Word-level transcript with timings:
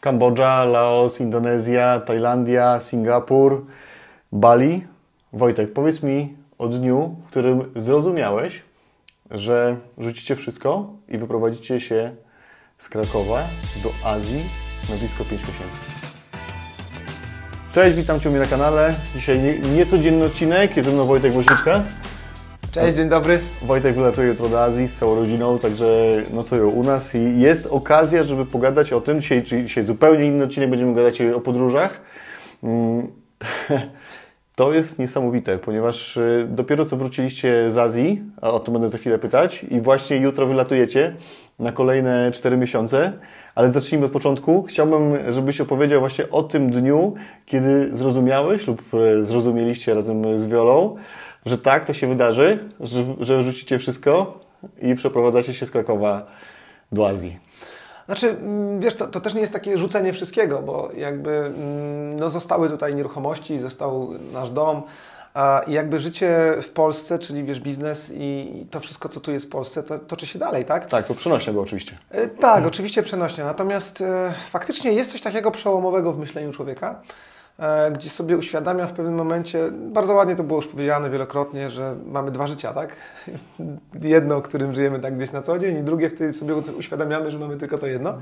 Kambodża, 0.00 0.64
Laos, 0.64 1.20
Indonezja, 1.20 2.00
Tajlandia, 2.00 2.80
Singapur, 2.80 3.66
Bali. 4.32 4.86
Wojtek, 5.32 5.72
powiedz 5.72 6.02
mi 6.02 6.36
o 6.58 6.68
dniu, 6.68 7.16
w 7.26 7.30
którym 7.30 7.72
zrozumiałeś, 7.76 8.62
że 9.30 9.76
rzucicie 9.98 10.36
wszystko 10.36 10.90
i 11.08 11.18
wyprowadzicie 11.18 11.80
się 11.80 12.14
z 12.78 12.88
Krakowa 12.88 13.42
do 13.82 14.08
Azji 14.08 14.44
na 14.90 14.96
blisko 14.96 15.24
5 15.24 15.40
miesięcy. 15.40 16.08
Cześć, 17.72 17.96
witam 17.96 18.20
Cię 18.20 18.30
na 18.30 18.46
kanale. 18.46 18.94
Dzisiaj 19.14 19.42
nie, 19.42 19.58
niecodzienny 19.58 20.24
odcinek, 20.24 20.76
jest 20.76 20.88
ze 20.88 20.94
mną 20.94 21.04
Wojtek 21.04 21.32
Woźniczka. 21.32 21.82
Cześć, 22.80 22.96
dzień 22.96 23.08
dobry. 23.08 23.38
Wojtek 23.62 23.94
wylatuje 23.94 24.28
jutro 24.28 24.48
do 24.48 24.62
Azji 24.62 24.88
z 24.88 24.98
całą 24.98 25.14
rodziną, 25.14 25.58
także 25.58 25.86
no 26.34 26.42
co 26.42 26.68
u 26.68 26.82
nas 26.82 27.14
i 27.14 27.40
jest 27.40 27.66
okazja, 27.66 28.22
żeby 28.22 28.46
pogadać 28.46 28.92
o 28.92 29.00
tym. 29.00 29.20
Dzisiaj, 29.20 29.42
dzisiaj 29.42 29.84
zupełnie 29.84 30.26
inny 30.26 30.44
odcinek, 30.44 30.70
będziemy 30.70 30.94
gadać 30.94 31.20
o 31.20 31.40
podróżach. 31.40 32.00
Mm, 32.62 33.06
to 34.56 34.72
jest 34.72 34.98
niesamowite, 34.98 35.58
ponieważ 35.58 36.16
y, 36.16 36.46
dopiero 36.48 36.84
co 36.84 36.96
wróciliście 36.96 37.70
z 37.70 37.78
Azji, 37.78 38.22
a 38.42 38.50
o 38.50 38.60
to 38.60 38.72
będę 38.72 38.88
za 38.88 38.98
chwilę 38.98 39.18
pytać, 39.18 39.64
i 39.70 39.80
właśnie 39.80 40.16
jutro 40.16 40.46
wylatujecie 40.46 41.16
na 41.58 41.72
kolejne 41.72 42.30
4 42.34 42.56
miesiące. 42.56 43.12
Ale 43.54 43.72
zacznijmy 43.72 44.06
od 44.06 44.12
początku. 44.12 44.62
Chciałbym, 44.62 45.32
żebyś 45.32 45.60
opowiedział 45.60 46.00
właśnie 46.00 46.30
o 46.30 46.42
tym 46.42 46.70
dniu, 46.70 47.14
kiedy 47.46 47.96
zrozumiałeś 47.96 48.66
lub 48.66 48.82
e, 48.94 49.24
zrozumieliście 49.24 49.94
razem 49.94 50.38
z 50.38 50.46
Wiolą, 50.46 50.96
że 51.48 51.58
tak, 51.58 51.84
to 51.84 51.92
się 51.92 52.06
wydarzy, 52.06 52.68
że, 52.80 53.04
że 53.20 53.42
rzucicie 53.42 53.78
wszystko 53.78 54.40
i 54.82 54.94
przeprowadzacie 54.94 55.54
się 55.54 55.66
z 55.66 55.70
Krakowa 55.70 56.26
do 56.92 57.08
Azji. 57.08 57.38
Znaczy, 58.06 58.28
mm, 58.28 58.80
wiesz, 58.80 58.94
to, 58.94 59.06
to, 59.06 59.20
też 59.20 59.34
nie 59.34 59.40
jest 59.40 59.52
takie 59.52 59.78
rzucenie 59.78 60.12
wszystkiego, 60.12 60.62
bo 60.62 60.88
jakby 60.96 61.30
mm, 61.30 62.16
no, 62.16 62.30
zostały 62.30 62.70
tutaj 62.70 62.94
nieruchomości, 62.94 63.58
został 63.58 64.10
nasz 64.32 64.50
dom, 64.50 64.82
i 65.66 65.72
jakby 65.72 65.98
życie 65.98 66.54
w 66.62 66.70
Polsce, 66.70 67.18
czyli 67.18 67.44
wiesz, 67.44 67.60
biznes 67.60 68.12
i 68.14 68.52
to 68.70 68.80
wszystko, 68.80 69.08
co 69.08 69.20
tu 69.20 69.32
jest 69.32 69.46
w 69.46 69.48
Polsce, 69.48 69.82
to 69.82 69.98
toczy 69.98 70.26
się 70.26 70.38
dalej, 70.38 70.64
tak? 70.64 70.88
Tak, 70.88 71.06
to 71.06 71.14
przenośnie 71.14 71.52
było 71.52 71.64
oczywiście. 71.64 71.98
E, 72.10 72.26
tak, 72.26 72.66
oczywiście 72.66 73.02
przenośnie. 73.02 73.44
Natomiast 73.44 74.00
e, 74.00 74.32
faktycznie 74.50 74.92
jest 74.92 75.12
coś 75.12 75.20
takiego 75.20 75.50
przełomowego 75.50 76.12
w 76.12 76.18
myśleniu 76.18 76.52
człowieka, 76.52 77.00
gdzie 77.92 78.10
sobie 78.10 78.36
uświadamia 78.36 78.86
w 78.86 78.92
pewnym 78.92 79.14
momencie, 79.14 79.70
bardzo 79.72 80.14
ładnie 80.14 80.36
to 80.36 80.44
było 80.44 80.58
już 80.58 80.66
powiedziane 80.68 81.10
wielokrotnie, 81.10 81.70
że 81.70 81.96
mamy 82.06 82.30
dwa 82.30 82.46
życia, 82.46 82.72
tak? 82.72 82.96
Jedno, 84.02 84.42
którym 84.42 84.74
żyjemy 84.74 85.00
tak 85.00 85.16
gdzieś 85.16 85.32
na 85.32 85.42
co 85.42 85.58
dzień 85.58 85.78
i 85.78 85.82
drugie, 85.82 86.10
w 86.10 86.14
którym 86.14 86.32
sobie 86.32 86.54
uświadamiamy, 86.54 87.30
że 87.30 87.38
mamy 87.38 87.56
tylko 87.56 87.78
to 87.78 87.86
jedno. 87.86 88.14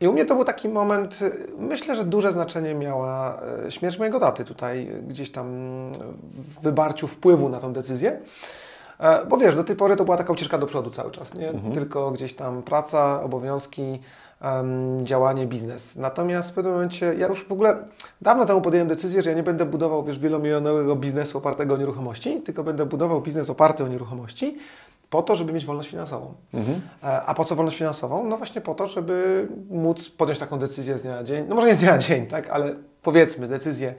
I 0.00 0.08
u 0.08 0.12
mnie 0.12 0.24
to 0.24 0.34
był 0.34 0.44
taki 0.44 0.68
moment, 0.68 1.18
myślę, 1.58 1.96
że 1.96 2.04
duże 2.04 2.32
znaczenie 2.32 2.74
miała 2.74 3.40
e, 3.66 3.70
śmierć 3.70 3.98
mojego 3.98 4.20
taty 4.20 4.44
tutaj, 4.44 4.90
gdzieś 5.08 5.32
tam 5.32 5.46
w 6.32 6.62
wybarciu 6.62 7.08
wpływu 7.08 7.48
na 7.48 7.60
tą 7.60 7.72
decyzję. 7.72 8.20
E, 9.00 9.26
bo 9.26 9.36
wiesz, 9.36 9.56
do 9.56 9.64
tej 9.64 9.76
pory 9.76 9.96
to 9.96 10.04
była 10.04 10.16
taka 10.16 10.32
ucieczka 10.32 10.58
do 10.58 10.66
przodu 10.66 10.90
cały 10.90 11.10
czas, 11.10 11.34
nie? 11.34 11.48
Mhm. 11.48 11.74
Tylko 11.74 12.10
gdzieś 12.10 12.34
tam 12.34 12.62
praca, 12.62 13.22
obowiązki, 13.22 14.00
um, 14.42 15.06
działanie, 15.06 15.46
biznes. 15.46 15.96
Natomiast 15.96 16.50
w 16.50 16.52
pewnym 16.52 16.72
momencie, 16.72 17.14
ja 17.18 17.26
już 17.26 17.44
w 17.44 17.52
ogóle 17.52 17.76
dawno 18.20 18.46
temu 18.46 18.60
podjąłem 18.60 18.88
decyzję, 18.88 19.22
że 19.22 19.30
ja 19.30 19.36
nie 19.36 19.42
będę 19.42 19.66
budował, 19.66 20.04
wiesz, 20.04 20.18
wielomilionowego 20.18 20.96
biznesu 20.96 21.38
opartego 21.38 21.74
o 21.74 21.78
nieruchomości, 21.78 22.40
tylko 22.40 22.64
będę 22.64 22.86
budował 22.86 23.20
biznes 23.20 23.50
oparty 23.50 23.84
o 23.84 23.88
nieruchomości, 23.88 24.58
po 25.10 25.22
to, 25.22 25.36
żeby 25.36 25.52
mieć 25.52 25.66
wolność 25.66 25.90
finansową. 25.90 26.34
Mhm. 26.54 26.80
E, 27.02 27.22
a 27.22 27.34
po 27.34 27.44
co 27.44 27.56
wolność 27.56 27.78
finansową? 27.78 28.24
No 28.24 28.36
właśnie 28.36 28.60
po 28.60 28.74
to, 28.74 28.86
żeby 28.86 29.48
móc 29.70 30.10
podjąć 30.10 30.38
taką 30.38 30.58
decyzję 30.58 30.98
z 30.98 31.02
dnia 31.02 31.16
na 31.16 31.24
dzień. 31.24 31.44
No 31.48 31.54
może 31.54 31.66
nie 31.66 31.74
z 31.74 31.78
dnia 31.78 31.92
na 31.92 31.98
dzień, 31.98 32.26
tak, 32.26 32.50
ale 32.50 32.74
powiedzmy 33.02 33.48
decyzję 33.48 33.94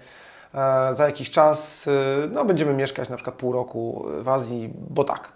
e, 0.53 0.93
za 0.93 1.05
jakiś 1.05 1.31
czas, 1.31 1.87
e, 1.87 2.27
no 2.27 2.45
będziemy 2.45 2.73
mieszkać 2.73 3.09
na 3.09 3.15
przykład 3.15 3.35
pół 3.35 3.51
roku 3.51 4.05
w 4.21 4.29
Azji, 4.29 4.73
bo 4.89 5.03
tak. 5.03 5.31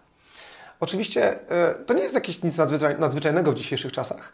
Oczywiście 0.80 1.40
to 1.86 1.94
nie 1.94 2.02
jest 2.02 2.16
jakieś 2.16 2.44
nic 2.44 2.58
nadzwyczajnego 3.00 3.52
w 3.52 3.56
dzisiejszych 3.56 3.92
czasach. 3.92 4.34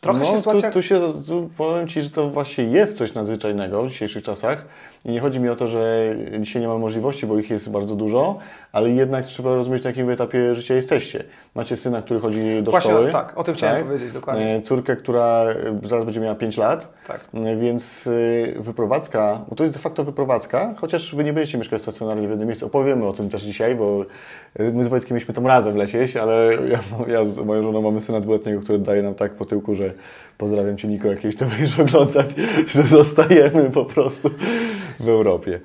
Trochę 0.00 0.18
no, 0.18 0.24
się 0.24 0.36
sytuacja... 0.36 0.68
Tu, 0.70 0.74
tu 0.74 0.82
się, 0.82 1.00
tu 1.26 1.50
powiem 1.56 1.88
Ci, 1.88 2.02
że 2.02 2.10
to 2.10 2.30
właśnie 2.30 2.64
jest 2.64 2.98
coś 2.98 3.14
nadzwyczajnego 3.14 3.82
w 3.82 3.88
dzisiejszych 3.88 4.24
czasach. 4.24 4.64
I 5.04 5.10
nie 5.10 5.20
chodzi 5.20 5.40
mi 5.40 5.48
o 5.48 5.56
to, 5.56 5.68
że 5.68 6.14
dzisiaj 6.40 6.62
nie 6.62 6.68
ma 6.68 6.78
możliwości, 6.78 7.26
bo 7.26 7.38
ich 7.38 7.50
jest 7.50 7.70
bardzo 7.70 7.96
dużo, 7.96 8.38
ale 8.72 8.90
jednak 8.90 9.24
trzeba 9.24 9.54
rozumieć, 9.54 9.84
na 9.84 9.90
jakim 9.90 10.10
etapie 10.10 10.54
życia 10.54 10.74
jesteście. 10.74 11.24
Macie 11.54 11.76
syna, 11.76 12.02
który 12.02 12.20
chodzi 12.20 12.62
do 12.62 12.70
Właśnie, 12.70 12.90
szkoły. 12.90 13.12
Tak, 13.12 13.38
o 13.38 13.44
tym 13.44 13.54
chciałem 13.54 13.76
tak? 13.76 13.86
powiedzieć 13.86 14.12
dokładnie. 14.12 14.54
E, 14.54 14.62
córkę, 14.62 14.96
która 14.96 15.44
zaraz 15.82 16.04
będzie 16.04 16.20
miała 16.20 16.34
5 16.34 16.56
lat. 16.56 16.92
Tak. 17.06 17.20
E, 17.34 17.56
więc 17.56 18.06
e, 18.56 18.60
wyprowadzka, 18.60 19.40
bo 19.48 19.56
to 19.56 19.64
jest 19.64 19.76
de 19.76 19.80
facto 19.80 20.04
wyprowadzka, 20.04 20.74
chociaż 20.76 21.14
Wy 21.14 21.24
nie 21.24 21.32
będziecie 21.32 21.58
mieszkać 21.58 21.82
stacjonarnie 21.82 22.26
w 22.26 22.30
jednym 22.30 22.48
miejscu. 22.48 22.66
Opowiemy 22.66 23.06
o 23.06 23.12
tym 23.12 23.28
też 23.28 23.42
dzisiaj, 23.42 23.74
bo 23.74 24.04
my 24.58 24.84
z 24.84 24.88
Wojtkiem 24.88 25.14
mieliśmy 25.14 25.34
tam 25.34 25.46
razem 25.46 25.76
lecieć, 25.76 26.16
ale 26.16 26.50
ja, 26.68 26.80
ja 27.08 27.24
z 27.24 27.38
moją 27.38 27.62
żoną 27.62 27.82
mamy 27.82 28.00
syna 28.00 28.20
dwuletniego, 28.20 28.60
który 28.60 28.78
daje 28.78 29.02
nam 29.02 29.14
tak 29.14 29.32
po 29.32 29.44
tyłku, 29.44 29.74
że 29.74 29.92
pozdrawiam 30.38 30.76
Cię 30.76 30.88
Niko, 30.88 31.08
jakieś 31.08 31.36
to 31.36 31.44
będziesz 31.44 31.80
oglądać, 31.80 32.26
że 32.74 32.82
zostajemy 32.82 33.70
po 33.70 33.84
prostu 33.84 34.30
w 35.00 35.08
Europie. 35.08 35.60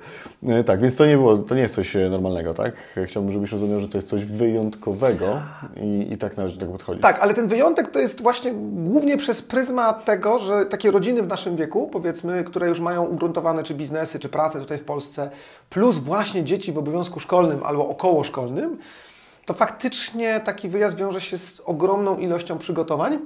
E, 0.48 0.64
tak, 0.64 0.80
więc 0.80 0.96
to 0.96 1.06
nie 1.06 1.16
było, 1.16 1.38
to 1.38 1.54
nie 1.54 1.62
jest 1.62 1.74
coś 1.74 1.96
e, 1.96 2.08
normalnego, 2.10 2.54
tak? 2.54 2.74
Chciałbym, 3.04 3.32
żebyś 3.32 3.52
rozumiał, 3.52 3.80
że 3.80 3.88
to 3.88 3.98
jest 3.98 4.08
coś 4.08 4.24
wyjątkowego 4.24 5.42
i, 5.76 6.12
i 6.12 6.18
tak 6.18 6.36
należy 6.36 6.54
do 6.54 6.60
tego 6.60 6.72
podchodzić. 6.72 7.02
Tak, 7.02 7.18
ale 7.18 7.34
ten 7.34 7.48
wyjątek 7.48 7.90
to 7.90 7.98
jest 7.98 8.22
właśnie 8.22 8.52
głównie 8.72 9.16
przez 9.16 9.42
pryzmat 9.42 10.04
tego, 10.04 10.38
że 10.38 10.66
takie 10.66 10.90
rodziny 10.90 11.22
w 11.22 11.26
naszym 11.26 11.56
wieku, 11.56 11.88
powiedzmy, 11.92 12.44
które 12.44 12.68
już 12.68 12.80
mają 12.80 13.04
ugruntowane 13.04 13.62
czy 13.62 13.74
biznesy, 13.74 14.18
czy 14.18 14.28
pracę 14.28 14.60
tutaj 14.60 14.78
w 14.78 14.84
Polsce, 14.84 15.30
plus 15.70 15.98
właśnie 15.98 16.44
dzieci 16.44 16.72
w 16.72 16.78
obowiązku 16.78 17.20
szkolnym 17.20 17.62
albo 17.64 17.88
okołoszkolnym, 17.88 18.78
to 19.44 19.54
faktycznie 19.54 20.40
taki 20.40 20.68
wyjazd 20.68 20.96
wiąże 20.96 21.20
się 21.20 21.38
z 21.38 21.60
ogromną 21.64 22.18
ilością 22.18 22.58
przygotowań, 22.58 23.18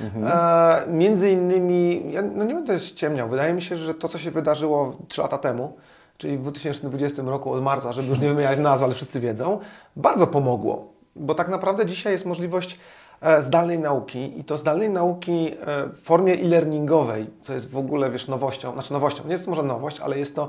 Mhm. 0.00 0.24
E, 0.26 0.92
między 0.92 1.30
innymi, 1.30 2.02
ja 2.12 2.22
no 2.22 2.44
nie 2.44 2.54
będę 2.54 2.80
ściemniał, 2.80 3.28
wydaje 3.28 3.54
mi 3.54 3.62
się, 3.62 3.76
że 3.76 3.94
to, 3.94 4.08
co 4.08 4.18
się 4.18 4.30
wydarzyło 4.30 4.96
3 5.08 5.20
lata 5.20 5.38
temu, 5.38 5.76
czyli 6.20 6.38
w 6.38 6.42
2020 6.42 7.22
roku 7.22 7.52
od 7.52 7.62
marca, 7.62 7.92
żeby 7.92 8.08
już 8.08 8.20
nie 8.20 8.28
wymieniać 8.28 8.58
nazw, 8.58 8.82
ale 8.82 8.94
wszyscy 8.94 9.20
wiedzą, 9.20 9.58
bardzo 9.96 10.26
pomogło, 10.26 10.92
bo 11.16 11.34
tak 11.34 11.48
naprawdę 11.48 11.86
dzisiaj 11.86 12.12
jest 12.12 12.26
możliwość 12.26 12.78
e, 13.20 13.42
zdalnej 13.42 13.78
nauki 13.78 14.38
i 14.40 14.44
to 14.44 14.56
zdalnej 14.56 14.90
nauki 14.90 15.52
e, 15.60 15.86
w 15.86 16.00
formie 16.02 16.34
e-learningowej, 16.34 17.26
co 17.42 17.52
jest 17.52 17.70
w 17.70 17.78
ogóle, 17.78 18.10
wiesz, 18.10 18.28
nowością, 18.28 18.72
znaczy 18.72 18.92
nowością, 18.92 19.24
nie 19.24 19.30
jest 19.30 19.44
to 19.44 19.50
może 19.50 19.62
nowość, 19.62 20.00
ale 20.00 20.18
jest 20.18 20.36
to 20.36 20.48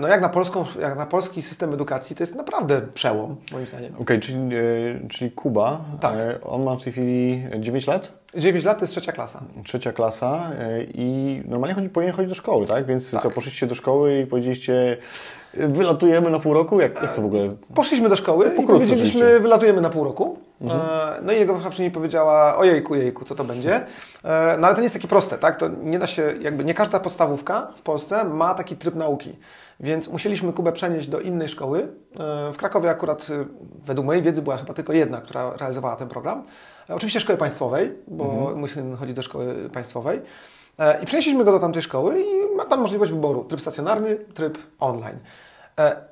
no 0.00 0.08
jak 0.08 0.20
na, 0.20 0.28
polską, 0.28 0.64
jak 0.80 0.96
na 0.96 1.06
polski 1.06 1.42
system 1.42 1.74
edukacji, 1.74 2.16
to 2.16 2.22
jest 2.22 2.34
naprawdę 2.34 2.82
przełom, 2.94 3.36
moim 3.52 3.66
zdaniem. 3.66 3.92
Okej, 3.92 4.02
okay, 4.02 4.20
czyli, 4.20 4.38
e, 4.38 5.08
czyli 5.08 5.30
Kuba, 5.30 5.80
tak. 6.00 6.14
E, 6.18 6.40
on 6.40 6.62
ma 6.62 6.76
w 6.76 6.82
tej 6.82 6.92
chwili 6.92 7.42
9 7.58 7.86
lat? 7.86 8.12
9 8.36 8.64
lat 8.64 8.78
to 8.78 8.84
jest 8.84 8.92
trzecia 8.92 9.12
klasa. 9.12 9.42
Trzecia 9.64 9.92
klasa 9.92 10.50
e, 10.58 10.84
i 10.84 11.42
normalnie 11.46 11.74
chodzi, 11.74 11.88
powinien 11.88 12.16
chodzić 12.16 12.28
do 12.28 12.34
szkoły, 12.34 12.66
tak? 12.66 12.86
Więc 12.86 13.10
tak. 13.10 13.22
co, 13.22 13.30
poszliście 13.30 13.66
do 13.66 13.74
szkoły 13.74 14.18
i 14.18 14.26
powiedzieliście, 14.26 14.96
wylatujemy 15.56 16.30
na 16.30 16.38
pół 16.38 16.54
roku? 16.54 16.80
Jak, 16.80 17.02
jak 17.02 17.14
to 17.14 17.22
w 17.22 17.24
ogóle? 17.24 17.42
Poszliśmy 17.74 18.08
do 18.08 18.16
szkoły 18.16 18.46
i 18.58 18.62
powiedzieliśmy, 18.66 19.20
oczywiście. 19.20 19.40
wylatujemy 19.40 19.80
na 19.80 19.90
pół 19.90 20.04
roku. 20.04 20.38
Mhm. 20.60 20.80
No 21.26 21.32
i 21.32 21.36
jego 21.36 21.52
wychowawczyni 21.52 21.90
powiedziała, 21.90 22.56
ojejku, 22.56 22.94
jejku, 22.94 23.24
co 23.24 23.34
to 23.34 23.44
będzie? 23.44 23.86
No 24.58 24.66
ale 24.66 24.74
to 24.74 24.80
nie 24.80 24.84
jest 24.84 24.94
takie 24.94 25.08
proste, 25.08 25.38
tak? 25.38 25.56
To 25.56 25.68
nie 25.82 25.98
da 25.98 26.06
się, 26.06 26.34
jakby 26.40 26.64
nie 26.64 26.74
każda 26.74 27.00
podstawówka 27.00 27.68
w 27.76 27.82
Polsce 27.82 28.24
ma 28.24 28.54
taki 28.54 28.76
tryb 28.76 28.94
nauki. 28.94 29.36
Więc 29.80 30.08
musieliśmy 30.08 30.52
Kubę 30.52 30.72
przenieść 30.72 31.08
do 31.08 31.20
innej 31.20 31.48
szkoły. 31.48 31.88
W 32.52 32.56
Krakowie 32.56 32.90
akurat, 32.90 33.28
według 33.84 34.06
mojej 34.06 34.22
wiedzy, 34.22 34.42
była 34.42 34.56
chyba 34.56 34.74
tylko 34.74 34.92
jedna, 34.92 35.20
która 35.20 35.56
realizowała 35.56 35.96
ten 35.96 36.08
program. 36.08 36.42
Oczywiście 36.88 37.20
szkoły 37.20 37.38
państwowej, 37.38 37.92
bo 38.08 38.52
mhm. 38.52 38.96
chodzić 38.96 39.16
do 39.16 39.22
szkoły 39.22 39.54
państwowej. 39.72 40.20
E, 40.78 41.02
I 41.02 41.06
przenieśliśmy 41.06 41.44
go 41.44 41.52
do 41.52 41.58
tamtej 41.58 41.82
szkoły 41.82 42.20
i 42.20 42.56
ma 42.56 42.64
tam 42.64 42.80
możliwość 42.80 43.12
wyboru 43.12 43.44
tryb 43.44 43.60
stacjonarny, 43.60 44.16
tryb 44.16 44.58
online. 44.78 45.18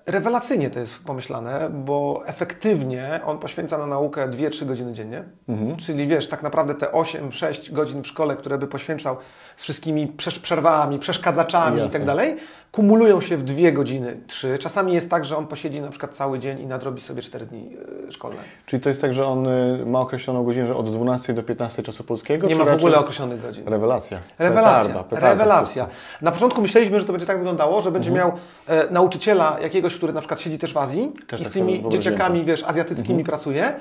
Rewelacyjnie 0.07 0.71
to 0.71 0.81
jest 0.81 0.99
pomyślane, 0.99 1.71
bo 1.71 2.23
efektywnie 2.27 3.21
on 3.27 3.39
poświęca 3.39 3.79
na 3.79 3.87
naukę 3.87 4.29
2-3 4.29 4.67
godziny 4.67 4.93
dziennie. 4.93 5.25
Mhm. 5.49 5.77
Czyli 5.77 6.07
wiesz, 6.07 6.29
tak 6.29 6.43
naprawdę 6.43 6.75
te 6.75 6.87
8-6 6.87 7.73
godzin 7.73 8.03
w 8.03 8.07
szkole, 8.07 8.37
które 8.37 8.59
by 8.59 8.67
poświęcał 8.67 9.17
z 9.57 9.63
wszystkimi 9.63 10.13
przerwami, 10.43 10.99
przeszkadzaczami 10.99 11.79
Jasne. 11.79 11.89
i 11.89 11.93
tak 11.93 12.05
dalej, 12.05 12.37
kumulują 12.73 13.21
się 13.21 13.37
w 13.37 13.43
dwie 13.43 13.73
godziny, 13.73 14.21
trzy. 14.27 14.59
Czasami 14.59 14.95
jest 14.95 15.11
tak, 15.11 15.25
że 15.25 15.37
on 15.37 15.47
posiedzi 15.47 15.81
na 15.81 15.89
przykład 15.89 16.15
cały 16.15 16.39
dzień 16.39 16.61
i 16.61 16.67
nadrobi 16.67 17.01
sobie 17.01 17.23
cztery 17.23 17.47
dni 17.47 17.77
e, 18.09 18.13
szkolne. 18.13 18.41
Czyli 18.67 18.83
to 18.83 18.89
jest 18.89 19.01
tak, 19.01 19.15
że 19.15 19.27
on 19.27 19.47
e, 19.47 19.87
ma 19.87 20.01
określoną 20.01 20.45
godzinę, 20.45 20.67
że 20.67 20.77
od 20.77 20.93
12 20.93 21.35
do 21.35 21.43
15 21.43 21.83
czasu 21.83 22.05
polskiego? 22.05 22.47
Nie 22.47 22.57
ma 22.57 22.65
w 22.65 22.75
ogóle 22.75 22.99
określonych 22.99 23.43
godzin. 23.43 23.69
Rewelacja. 23.69 24.19
Rewelacja. 24.39 24.89
Petarda, 24.89 25.05
petarda 25.05 25.31
Rewelacja. 25.31 25.87
Na 26.23 26.33
początku 26.33 26.63
myśleliśmy, 26.63 27.01
że 27.01 27.07
to 27.07 27.13
będzie 27.13 27.27
tak 27.27 27.39
wyglądało, 27.39 27.81
że 27.81 27.91
będzie 27.91 28.11
mhm. 28.11 28.29
miał 28.29 28.39
e, 28.67 28.91
nauczyciela 28.91 29.57
jakiegoś, 29.63 29.92
który 29.97 30.13
na 30.13 30.21
przykład 30.21 30.41
siedzi 30.41 30.59
też 30.59 30.73
w 30.73 30.77
Azji 30.77 31.13
Każdy 31.27 31.43
i 31.43 31.47
z 31.47 31.51
tymi 31.51 31.89
dzieciakami, 31.89 32.45
wiesz, 32.45 32.65
azjatyckimi 32.65 33.21
mhm. 33.21 33.25
pracuje 33.25 33.75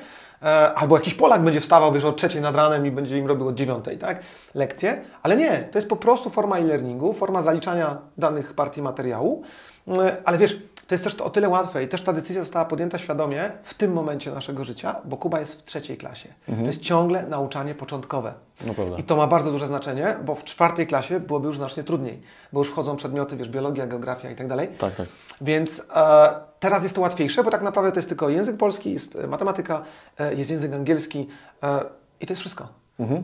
E, 0.43 0.73
albo 0.73 0.97
jakiś 0.97 1.13
Polak 1.13 1.43
będzie 1.43 1.61
wstawał, 1.61 1.93
wiesz, 1.93 2.03
o 2.03 2.11
trzeciej 2.11 2.41
nad 2.41 2.55
ranem 2.55 2.85
i 2.85 2.91
będzie 2.91 3.17
im 3.17 3.27
robił 3.27 3.47
od 3.47 3.55
dziewiątej, 3.55 3.97
tak? 3.97 4.23
Lekcje. 4.55 5.01
Ale 5.23 5.37
nie, 5.37 5.57
to 5.71 5.77
jest 5.77 5.89
po 5.89 5.95
prostu 5.95 6.29
forma 6.29 6.57
e-learningu, 6.57 7.13
forma 7.13 7.41
zaliczania 7.41 7.97
danych 8.17 8.53
partii 8.53 8.81
materiału. 8.81 9.43
E, 9.87 10.15
ale 10.25 10.37
wiesz, 10.37 10.59
to 10.87 10.93
jest 10.93 11.03
też 11.03 11.15
to 11.15 11.25
o 11.25 11.29
tyle 11.29 11.49
łatwe 11.49 11.83
i 11.83 11.87
też 11.87 12.01
ta 12.01 12.13
decyzja 12.13 12.43
została 12.43 12.65
podjęta 12.65 12.97
świadomie 12.97 13.51
w 13.63 13.73
tym 13.73 13.93
momencie 13.93 14.31
naszego 14.31 14.63
życia, 14.63 14.95
bo 15.05 15.17
Kuba 15.17 15.39
jest 15.39 15.61
w 15.61 15.63
trzeciej 15.63 15.97
klasie. 15.97 16.29
To 16.45 16.67
jest 16.67 16.81
ciągle 16.81 17.27
nauczanie 17.27 17.75
początkowe. 17.75 18.33
No. 18.65 18.73
I 18.97 19.03
to 19.03 19.15
ma 19.15 19.27
bardzo 19.27 19.51
duże 19.51 19.67
znaczenie, 19.67 20.15
bo 20.25 20.35
w 20.35 20.43
czwartej 20.43 20.87
klasie 20.87 21.19
byłoby 21.19 21.47
już 21.47 21.57
znacznie 21.57 21.83
trudniej, 21.83 22.21
bo 22.53 22.59
już 22.59 22.69
wchodzą 22.69 22.95
przedmioty, 22.95 23.37
wiesz, 23.37 23.49
biologia, 23.49 23.87
geografia 23.87 24.31
i 24.31 24.35
tak 24.35 24.47
dalej. 24.47 24.67
Tak, 24.77 24.95
tak. 24.95 25.07
Więc 25.41 25.81
e, 25.95 26.33
teraz 26.59 26.83
jest 26.83 26.95
to 26.95 27.01
łatwiejsze, 27.01 27.43
bo 27.43 27.51
tak 27.51 27.61
naprawdę 27.61 27.91
to 27.91 27.99
jest 27.99 28.09
tylko 28.09 28.29
język 28.29 28.57
polski, 28.57 28.93
jest 28.93 29.15
e, 29.15 29.27
matematyka, 29.27 29.83
e, 30.19 30.35
jest 30.35 30.51
język 30.51 30.73
angielski 30.73 31.27
e, 31.63 31.79
i 32.21 32.25
to 32.25 32.31
jest 32.31 32.39
wszystko. 32.39 32.67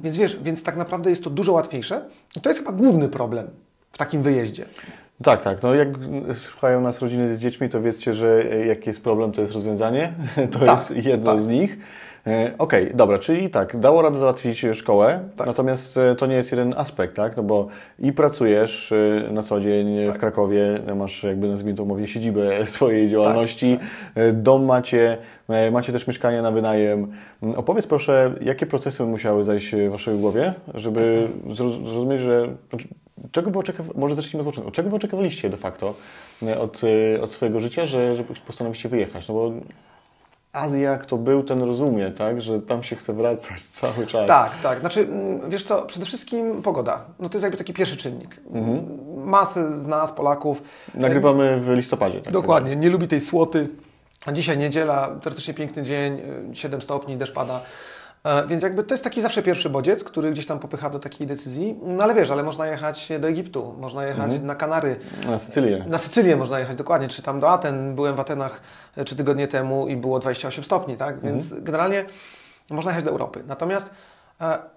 Więc 0.03 0.17
wiesz, 0.17 0.39
więc 0.41 0.63
tak 0.63 0.75
naprawdę 0.75 1.09
jest 1.09 1.23
to 1.23 1.29
dużo 1.29 1.53
łatwiejsze. 1.53 2.05
I 2.35 2.41
to 2.41 2.49
jest 2.49 2.59
chyba 2.59 2.71
główny 2.71 3.09
problem 3.09 3.47
w 3.91 3.97
takim 3.97 4.23
wyjeździe. 4.23 4.65
Tak, 5.23 5.41
tak. 5.41 5.63
No 5.63 5.73
jak 5.75 5.87
słuchają 6.35 6.81
nas 6.81 7.01
rodziny 7.01 7.35
z 7.35 7.39
dziećmi, 7.39 7.69
to 7.69 7.81
wiedzcie, 7.81 8.13
że 8.13 8.43
e, 8.51 8.65
jak 8.65 8.87
jest 8.87 9.03
problem, 9.03 9.31
to 9.31 9.41
jest 9.41 9.53
rozwiązanie. 9.53 10.13
To 10.51 10.59
Tak, 10.59 10.69
jest 10.69 11.05
jedno 11.05 11.31
tak. 11.33 11.41
z 11.41 11.47
nich. 11.47 11.77
E, 12.27 12.51
Okej, 12.57 12.91
dobra, 12.93 13.19
czyli 13.19 13.49
tak, 13.49 13.77
dało 13.79 14.01
radę 14.01 14.17
załatwić 14.19 14.65
szkołę, 14.73 15.19
Tak. 15.37 15.47
natomiast 15.47 15.97
e, 15.97 16.15
to 16.15 16.25
nie 16.25 16.35
jest 16.35 16.51
jeden 16.51 16.73
aspekt, 16.77 17.15
tak? 17.15 17.37
No 17.37 17.43
bo 17.43 17.67
i 17.99 18.11
pracujesz 18.13 18.93
na 19.31 19.43
co 19.43 19.59
dzień 19.61 20.05
Tak. 20.05 20.15
w 20.15 20.19
Krakowie, 20.19 20.79
masz 20.95 21.23
jakby 21.23 21.47
nazwijmy 21.47 21.77
to 21.77 21.83
umownie 21.83 22.07
siedzibę 22.07 22.65
swojej 22.67 23.01
Tak, 23.03 23.11
działalności, 23.11 23.79
e, 24.15 24.33
dom 24.33 24.65
macie, 24.65 25.17
macie 25.71 25.93
też 25.93 26.07
mieszkanie 26.07 26.41
na 26.41 26.51
wynajem. 26.51 27.07
M, 27.43 27.53
Opowiedz 27.55 27.87
proszę, 27.87 28.33
jakie 28.41 28.65
procesy 28.65 29.03
musiały 29.03 29.43
zajść 29.43 29.75
w 29.75 29.89
Waszej 29.91 30.17
głowie, 30.17 30.53
żeby 30.73 31.27
zro- 31.55 31.83
zrozumieć, 31.87 32.21
że 32.21 32.47
znaczy, 32.69 32.87
czego 33.31 33.51
wy 33.51 33.83
może 33.95 34.15
zacznijmy 34.15 34.39
od 34.41 34.45
początku. 34.45 34.71
Czego 34.71 34.89
wy 34.89 34.95
oczekiwaliście 34.95 35.49
de 35.49 35.57
facto 35.57 35.93
e, 36.43 36.59
od, 36.59 36.81
e, 37.15 37.21
od 37.21 37.31
swojego 37.31 37.59
życia, 37.59 37.85
że, 37.85 38.15
że 38.15 38.23
postanowiliście 38.23 38.89
wyjechać? 38.89 39.27
No 39.27 39.33
bo 39.33 39.51
Azja, 40.53 40.97
kto 40.97 41.17
był, 41.17 41.43
ten 41.43 41.63
rozumie, 41.63 42.11
tak? 42.11 42.41
Że 42.41 42.61
tam 42.61 42.83
się 42.83 42.95
chce 42.95 43.13
wracać 43.13 43.61
cały 43.81 44.07
czas. 44.07 44.27
Tak, 44.27 44.57
tak. 44.61 44.79
Znaczy, 44.79 44.99
mm, 44.99 45.49
wiesz 45.49 45.63
co, 45.63 45.81
przede 45.81 46.05
wszystkim 46.05 46.61
pogoda. 46.61 47.05
No 47.19 47.29
to 47.29 47.35
jest 47.35 47.43
jakby 47.43 47.57
taki 47.57 47.73
pierwszy 47.73 47.97
czynnik. 47.97 48.41
Masę 49.15 49.71
z 49.71 49.87
nas, 49.87 50.11
Polaków, 50.11 50.61
Nagrywamy 50.95 51.59
w 51.59 51.69
listopadzie. 51.69 52.21
Tak 52.21 52.33
Dokładnie, 52.33 52.75
nie 52.75 52.89
lubi 52.89 53.07
tej 53.07 53.21
słoty. 53.21 53.69
A 54.25 54.31
Dzisiaj 54.31 54.57
niedziela, 54.57 55.15
teoretycznie 55.21 55.53
piękny 55.53 55.83
dzień, 55.83 56.19
y, 56.51 56.55
7 56.55 56.81
stopni, 56.81 57.17
deszcz 57.17 57.33
pada. 57.33 57.61
E, 58.27 58.47
Więc 58.47 58.63
jakby 58.63 58.83
to 58.83 58.93
jest 58.93 59.03
taki 59.03 59.21
zawsze 59.21 59.43
pierwszy 59.43 59.69
bodziec, 59.69 60.03
który 60.03 60.31
gdzieś 60.31 60.45
tam 60.45 60.59
popycha 60.59 60.89
do 60.89 60.99
takiej 60.99 61.27
decyzji. 61.27 61.79
No 61.83 62.03
ale 62.03 62.13
wiesz, 62.13 62.31
ale 62.31 62.43
można 62.43 62.67
jechać 62.67 63.09
do 63.19 63.27
Egiptu, 63.27 63.75
można 63.79 64.05
jechać 64.05 64.39
na 64.41 64.55
Kanary, 64.55 64.95
Na 65.25 65.39
Sycylię. 65.39 65.85
na 65.87 65.97
Sycylię 65.97 66.35
można 66.35 66.59
jechać 66.59 66.77
dokładnie, 66.77 67.07
czy 67.07 67.21
tam 67.21 67.39
do 67.39 67.49
Aten. 67.49 67.95
Byłem 67.95 68.15
w 68.15 68.19
Atenach 68.19 68.61
e, 68.95 69.03
trzy 69.03 69.15
tygodnie 69.15 69.47
temu 69.47 69.87
i 69.87 69.95
było 69.95 70.19
28 70.19 70.63
stopni, 70.63 70.97
tak? 70.97 71.19
Więc 71.21 71.53
generalnie 71.53 72.05
można 72.69 72.91
jechać 72.91 73.03
do 73.05 73.11
Europy. 73.11 73.43
Natomiast 73.47 73.91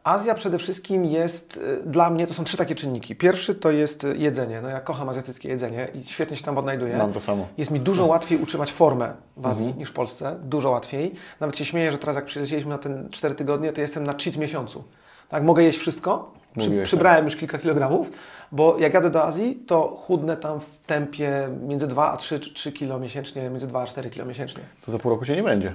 Azja 0.04 0.34
przede 0.34 0.58
wszystkim 0.58 1.04
jest, 1.04 1.60
e, 1.82 1.90
dla 1.90 2.10
mnie 2.10 2.26
to 2.26 2.34
są 2.34 2.44
trzy 2.44 2.56
takie 2.56 2.74
czynniki. 2.74 3.16
Pierwszy 3.16 3.54
to 3.54 3.70
jest 3.70 4.04
e, 4.04 4.16
jedzenie. 4.16 4.60
No 4.60 4.68
ja 4.68 4.80
kocham 4.80 5.08
azjatyckie 5.08 5.48
jedzenie 5.48 5.88
i 5.94 6.04
świetnie 6.04 6.36
się 6.36 6.44
tam 6.44 6.58
odnajduję. 6.58 6.96
Mam 6.96 7.12
to 7.12 7.20
samo. 7.20 7.48
Jest 7.58 7.70
mi 7.70 7.80
dużo 7.80 8.06
łatwiej 8.06 8.38
utrzymać 8.42 8.72
formę 8.72 9.12
w 9.36 9.46
Azji 9.46 9.74
niż 9.74 9.88
w 9.88 9.92
Polsce. 9.92 10.36
Dużo 10.42 10.70
łatwiej. 10.70 11.12
Nawet 11.40 11.56
się 11.56 11.64
śmieję, 11.64 11.92
że 11.92 11.98
teraz 11.98 12.16
jak 12.16 12.24
przylecieliśmy 12.24 12.70
na 12.70 12.78
ten 12.78 13.08
4 13.10 13.34
tygodnie, 13.34 13.72
to 13.72 13.80
jestem 13.80 14.04
na 14.04 14.14
cheat 14.24 14.36
miesiącu. 14.36 14.84
Tak, 15.28 15.42
mogę 15.42 15.62
jeść 15.62 15.78
wszystko. 15.78 16.32
Przy, 16.56 16.68
Mówiłeś, 16.68 16.88
przybrałem 16.88 17.24
już 17.24 17.36
kilka 17.36 17.58
kilogramów, 17.58 18.10
bo 18.52 18.78
jak 18.78 18.94
jadę 18.94 19.10
do 19.10 19.24
Azji, 19.24 19.62
to 19.66 19.96
chudnę 19.96 20.36
tam 20.36 20.60
w 20.60 20.78
tempie 20.86 21.48
między 21.62 21.86
2 21.86 22.12
a 22.12 22.16
3, 22.16 22.38
3 22.38 22.72
kilo 22.72 22.98
miesięcznie, 22.98 23.50
między 23.50 23.66
2 23.66 23.82
a 23.82 23.86
4 23.86 24.10
kilo 24.10 24.24
miesięcznie. 24.24 24.62
To 24.86 24.92
za 24.92 24.98
pół 24.98 25.10
roku 25.10 25.24
się 25.24 25.36
nie 25.36 25.42
będzie. 25.42 25.74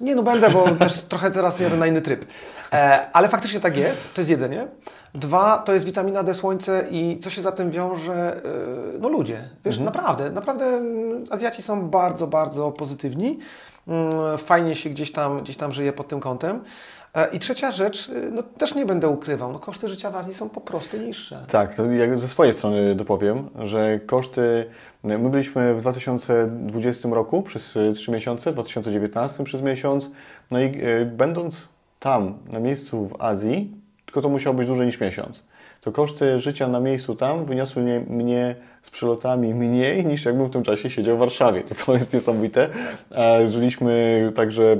Nie, 0.00 0.14
no 0.14 0.22
będę, 0.22 0.50
bo 0.50 0.68
też 0.84 1.02
trochę 1.02 1.30
teraz 1.30 1.60
jadę 1.60 1.76
na 1.76 1.86
inny 1.86 2.00
tryb. 2.00 2.24
E, 2.72 3.06
ale 3.12 3.28
faktycznie 3.28 3.60
tak 3.60 3.76
jest, 3.76 4.14
to 4.14 4.20
jest 4.20 4.30
jedzenie. 4.30 4.66
Dwa, 5.14 5.58
to 5.58 5.72
jest 5.74 5.84
witamina 5.84 6.22
D, 6.22 6.34
słońce 6.34 6.86
i 6.90 7.18
co 7.22 7.30
się 7.30 7.42
za 7.42 7.52
tym 7.52 7.70
wiąże, 7.70 8.36
e, 8.94 8.98
no 8.98 9.08
ludzie. 9.08 9.48
Wiesz, 9.64 9.78
naprawdę, 9.78 10.30
naprawdę 10.30 10.64
mm, 10.64 11.24
Azjaci 11.30 11.62
są 11.62 11.88
bardzo, 11.88 12.26
bardzo 12.26 12.72
pozytywni. 12.72 13.38
Mm, 13.88 14.38
Fajnie 14.38 14.74
się 14.74 14.90
gdzieś 14.90 15.12
tam, 15.12 15.40
gdzieś 15.40 15.56
tam 15.56 15.72
żyje 15.72 15.92
pod 15.92 16.08
tym 16.08 16.20
kątem. 16.20 16.60
E, 17.14 17.28
I 17.32 17.38
trzecia 17.38 17.70
rzecz, 17.70 18.10
e, 18.10 18.30
no 18.30 18.42
też 18.42 18.74
nie 18.74 18.86
będę 18.86 19.08
ukrywał, 19.08 19.52
no 19.52 19.58
koszty 19.58 19.88
życia 19.88 20.10
w 20.10 20.16
Azji 20.16 20.34
są 20.34 20.48
po 20.48 20.60
prostu 20.60 20.96
niższe. 20.96 21.44
Tak, 21.48 21.74
to 21.74 21.84
jak 21.84 22.18
ze 22.18 22.28
swojej 22.28 22.54
strony 22.54 22.94
dopowiem, 22.94 23.48
że 23.64 23.98
koszty. 24.06 24.66
My 25.06 25.30
byliśmy 25.30 25.74
w 25.74 25.80
2020 25.80 27.08
roku 27.08 27.42
przez 27.42 27.78
3 27.94 28.10
miesiące, 28.10 28.50
w 28.50 28.54
2019 28.54 29.44
przez 29.44 29.62
miesiąc. 29.62 30.10
No 30.50 30.60
i 30.60 30.64
e, 30.64 31.04
będąc 31.04 31.68
tam, 32.00 32.38
na 32.52 32.60
miejscu 32.60 33.06
w 33.06 33.22
Azji, 33.22 33.70
tylko 34.04 34.22
to 34.22 34.28
musiało 34.28 34.56
być 34.56 34.66
dłużej 34.66 34.86
niż 34.86 35.00
miesiąc, 35.00 35.44
to 35.80 35.92
koszty 35.92 36.38
życia 36.38 36.68
na 36.68 36.80
miejscu 36.80 37.14
tam 37.14 37.44
wyniosły 37.44 38.02
mnie, 38.08 38.54
z 38.82 38.90
przelotami 38.90 39.54
mniej 39.54 40.06
niż 40.06 40.24
jakbym 40.24 40.46
w 40.46 40.50
tym 40.50 40.62
czasie 40.62 40.90
siedział 40.90 41.16
w 41.16 41.20
Warszawie. 41.20 41.62
To, 41.62 41.74
to 41.86 41.94
jest 41.94 42.12
niesamowite. 42.12 42.68
A 43.10 43.48
żyliśmy 43.48 44.32
także. 44.34 44.76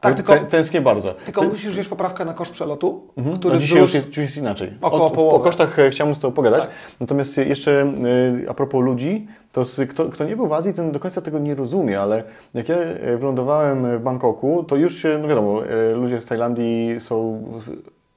Tak, 0.00 0.14
tylko- 0.14 0.32
tę- 0.32 0.46
tęsknię 0.46 0.80
bardzo. 0.80 1.14
Tylko 1.14 1.42
musisz 1.42 1.72
wziąć 1.72 1.88
poprawkę 1.88 2.24
na 2.24 2.34
koszt 2.34 2.52
przelotu, 2.52 3.02
Mhm. 3.16 3.38
który 3.38 3.54
no 3.54 3.60
dzisiaj 3.60 3.78
już 3.78 3.94
jest, 3.94 4.06
już 4.08 4.16
jest 4.18 4.36
inaczej. 4.36 4.72
Około 4.80 5.06
o, 5.06 5.10
połowy. 5.10 5.36
o 5.36 5.40
kosztach 5.40 5.78
e, 5.78 5.90
chciałem 5.90 6.14
z 6.14 6.18
Tobą 6.18 6.34
pogadać. 6.34 6.60
Tak. 6.60 6.70
Natomiast 7.00 7.36
jeszcze 7.36 7.82
e, 8.46 8.50
a 8.50 8.54
propos 8.54 8.84
ludzi, 8.84 9.26
to 9.52 9.64
kto, 9.88 10.04
kto 10.08 10.24
nie 10.24 10.36
był 10.36 10.46
w 10.48 10.52
Azji, 10.52 10.74
ten 10.74 10.92
do 10.92 11.00
końca 11.00 11.20
tego 11.20 11.38
nie 11.38 11.54
rozumie, 11.54 12.00
ale 12.00 12.22
jak 12.54 12.68
ja 12.68 12.76
e, 12.76 13.16
wylądowałem 13.16 13.98
w 13.98 14.02
Bangkoku, 14.02 14.64
to 14.64 14.76
już 14.76 14.96
się, 14.96 15.18
no 15.22 15.28
wiadomo, 15.28 15.60
ludzie 15.94 16.20
z 16.20 16.24
Tajlandii 16.24 17.00
są 17.00 17.42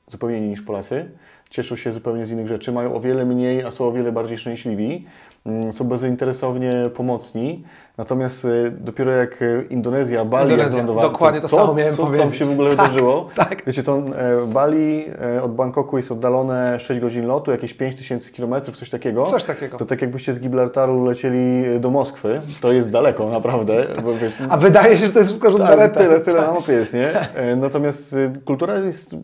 zupełnie 0.07 0.37
inni 0.37 0.49
niż 0.49 0.61
Polacy. 0.61 1.05
Cieszą 1.49 1.75
się 1.75 1.91
zupełnie 1.91 2.25
z 2.25 2.31
innych 2.31 2.47
rzeczy, 2.47 2.71
mają 2.71 2.95
o 2.95 2.99
wiele 2.99 3.25
mniej, 3.25 3.63
a 3.63 3.71
są 3.71 3.85
o 3.87 3.91
wiele 3.91 4.11
bardziej 4.11 4.37
szczęśliwi. 4.37 5.05
Mm, 5.45 5.73
Są 5.73 5.83
bezinteresownie 5.85 6.89
pomocni. 6.95 7.63
Natomiast 7.97 8.45
e, 8.45 8.49
dopiero 8.71 9.11
jak 9.11 9.41
e, 9.41 9.63
Indonezja, 9.69 10.25
Bali, 10.25 10.43
jak 10.43 10.51
Indonezja, 10.51 10.71
wylądowałem, 10.81 11.11
dokładnie 11.11 11.41
to 11.41 11.47
samo 11.47 11.73
miałem 11.73 11.95
co 11.95 12.03
tam 12.03 12.11
powiedzieć. 12.11 12.39
się 12.39 12.45
w 12.45 12.51
ogóle 12.51 12.69
Tak, 12.75 12.87
wydarzyło. 12.87 13.29
tak. 13.35 13.63
Wiecie, 13.67 13.83
to 13.83 13.97
e, 13.97 14.01
Bali 14.47 15.05
e, 15.37 15.43
od 15.43 15.55
Bangkoku 15.55 15.97
jest 15.97 16.11
oddalone 16.11 16.79
6 16.79 16.99
godzin 17.01 17.25
lotu, 17.27 17.51
jakieś 17.51 17.73
5000 17.73 18.31
km, 18.31 18.53
coś 18.73 18.89
takiego. 18.89 19.23
Coś 19.25 19.43
takiego. 19.43 19.77
To 19.77 19.85
tak 19.85 20.01
jakbyście 20.01 20.33
z 20.33 20.39
Gibraltaru 20.39 21.05
lecieli 21.05 21.63
do 21.79 21.89
Moskwy, 21.89 22.41
to 22.61 22.71
jest 22.71 22.89
daleko 22.89 23.29
naprawdę. 23.29 23.85
Bo, 24.03 24.13
wiesz, 24.13 24.33
A 24.49 24.57
wydaje 24.57 24.97
się, 24.97 25.05
że 25.07 25.13
to 25.13 25.19
jest 25.19 25.29
wszystko 25.29 25.49
rzut 25.49 25.61
tak, 25.61 25.93
tyle, 25.97 26.19
tyle 26.19 26.37
Tak. 26.37 26.47
na 26.47 26.53
mapie 26.53 26.73
jest, 26.73 26.93
nie? 26.93 27.09
E, 27.35 27.55
Natomiast 27.55 28.13
e, 28.13 28.33
kultura 28.45 28.75
jest 28.77 29.15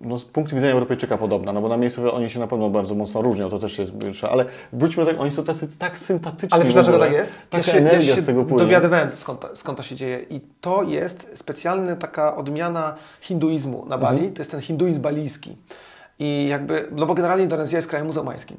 no, 0.00 0.18
z 0.18 0.24
punktu 0.24 0.54
widzenia 0.56 0.72
Europejczyka 0.72 1.18
podobna, 1.18 1.52
no 1.52 1.60
bo 1.60 1.68
na 1.68 1.76
miejscu 1.76 2.14
oni 2.14 2.30
się 2.30 2.38
na 2.40 2.46
pewno 2.46 2.70
bardzo 2.70 2.94
mocno 2.94 3.22
różnią, 3.22 3.50
to 3.50 3.58
też 3.58 3.78
jest, 3.78 3.92
ale 4.30 4.44
wróćmy 4.72 5.04
do 5.04 5.10
tego, 5.10 5.22
oni 5.22 5.32
są 5.32 5.44
tacy 5.44 5.78
tak 5.78 5.98
sympatyczni. 5.98 6.48
Ale 6.52 6.64
wiesz 6.64 6.74
dlaczego 6.74 6.98
tak 6.98 7.12
jest? 7.12 7.38
Taka 7.50 7.66
ja 7.66 7.72
się, 7.72 7.78
energia 7.78 8.10
ja 8.10 8.14
się 8.16 8.22
z 8.22 8.26
tego 8.26 8.44
płynie. 8.44 8.58
dowiadywałem 8.58 9.08
skąd 9.14 9.40
to, 9.40 9.56
skąd 9.56 9.76
to 9.78 9.82
się 9.84 9.94
dzieje 9.94 10.18
i 10.30 10.40
to 10.60 10.82
jest 10.82 11.30
specjalna 11.38 11.96
taka 11.96 12.36
odmiana 12.36 12.94
hinduizmu 13.20 13.86
na 13.86 13.98
Bali, 13.98 14.16
Mhm. 14.18 14.34
to 14.34 14.40
jest 14.40 14.50
ten 14.50 14.60
hinduizm 14.60 15.00
balijski. 15.00 15.56
I 16.18 16.46
jakby, 16.48 16.88
no 16.92 17.06
bo 17.06 17.14
generalnie 17.14 17.42
Indonezja 17.44 17.78
jest 17.78 17.88
krajem 17.88 18.06
muzułmańskim. 18.06 18.56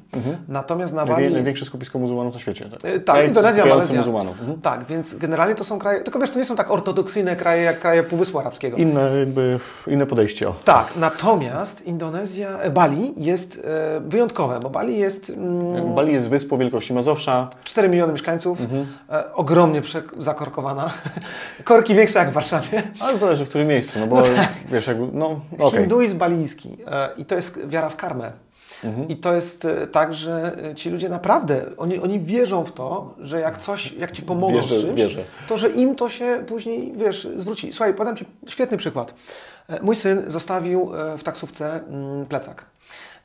Natomiast 0.48 0.92
na 0.94 1.00
Bali 1.00 1.10
Najwię, 1.12 1.24
jest, 1.24 1.34
największe 1.34 1.64
skupisko 1.64 1.98
muzułmanów 1.98 2.34
na 2.34 2.40
świecie. 2.40 2.68
Tak, 2.70 2.84
E, 2.84 3.00
Tak, 3.00 3.14
Kraj 3.16 3.28
Indonezja, 3.28 3.66
Malezja. 3.66 3.98
muzułmanów. 3.98 4.40
Mhm. 4.40 4.60
Tak, 4.60 4.84
więc 4.86 5.14
generalnie 5.14 5.54
to 5.54 5.64
są 5.64 5.78
kraje, 5.78 6.00
tylko 6.00 6.18
wiesz, 6.18 6.30
to 6.30 6.38
nie 6.38 6.44
są 6.44 6.56
tak 6.56 6.70
ortodoksyjne 6.70 7.36
kraje 7.36 7.62
jak 7.62 7.78
kraje 7.78 8.02
Półwyspu 8.02 8.38
Arabskiego. 8.38 8.76
Inne, 8.76 9.18
jakby, 9.18 9.60
inne 9.86 10.06
podejście. 10.06 10.48
O. 10.48 10.54
Tak, 10.64 10.92
natomiast 10.96 11.86
Indonezja, 11.86 12.58
e, 12.58 12.70
Bali 12.70 13.14
jest 13.16 13.62
e, 13.96 14.00
wyjątkowe, 14.00 14.60
bo 14.60 14.70
Bali 14.70 14.98
jest 14.98 15.30
mm, 15.30 15.94
Bali 15.94 16.12
jest 16.12 16.28
wyspą 16.28 16.58
wielkości 16.58 16.92
Mazowsza. 16.94 17.48
4 17.64 17.88
miliony 17.88 18.12
mieszkańców, 18.12 18.60
Mhm. 18.60 18.86
e, 19.10 19.34
ogromnie 19.34 19.82
zakorkowana, 20.18 20.90
korki 21.64 21.94
większe 21.94 22.18
jak 22.18 22.30
w 22.30 22.32
Warszawie. 22.32 22.82
Ale 23.00 23.18
zależy 23.18 23.44
w 23.44 23.48
którym 23.48 23.68
miejscu, 23.68 23.98
no 23.98 24.06
bo 24.06 24.22
wiesz, 24.68 24.86
jakby, 24.86 25.08
no 25.12 25.40
okej. 25.58 25.80
Hinduizm 25.80 26.18
balijski 26.18 26.76
e, 26.86 27.08
i 27.16 27.24
to 27.24 27.34
jest 27.34 27.47
wiara 27.56 27.88
w 27.88 27.96
karmę. 27.96 28.32
Mhm. 28.84 29.08
I 29.08 29.16
to 29.16 29.34
jest 29.34 29.64
e, 29.64 29.86
tak, 29.86 30.14
że 30.14 30.56
e, 30.64 30.74
ci 30.74 30.90
ludzie 30.90 31.08
naprawdę, 31.08 31.64
oni, 31.76 31.98
oni 31.98 32.20
wierzą 32.20 32.64
w 32.64 32.72
to, 32.72 33.14
że 33.20 33.40
jak 33.40 33.56
coś, 33.60 33.92
jak 33.92 34.12
ci 34.12 34.22
pomogą 34.22 34.54
Wierzę, 34.54 34.78
z 34.78 34.82
czymś, 34.82 35.00
wierzę. 35.00 35.24
to 35.48 35.58
że 35.58 35.68
im 35.68 35.94
to 35.94 36.08
się 36.08 36.44
później, 36.46 36.92
wiesz, 36.96 37.28
zwróci. 37.36 37.72
Słuchaj, 37.72 37.94
podam 37.94 38.16
Ci 38.16 38.24
świetny 38.46 38.76
przykład. 38.76 39.14
E, 39.68 39.82
Mój 39.82 39.96
syn 39.96 40.22
zostawił 40.26 40.90
w 41.18 41.22
taksówce 41.22 41.80
mm, 41.88 42.26
plecak. 42.26 42.64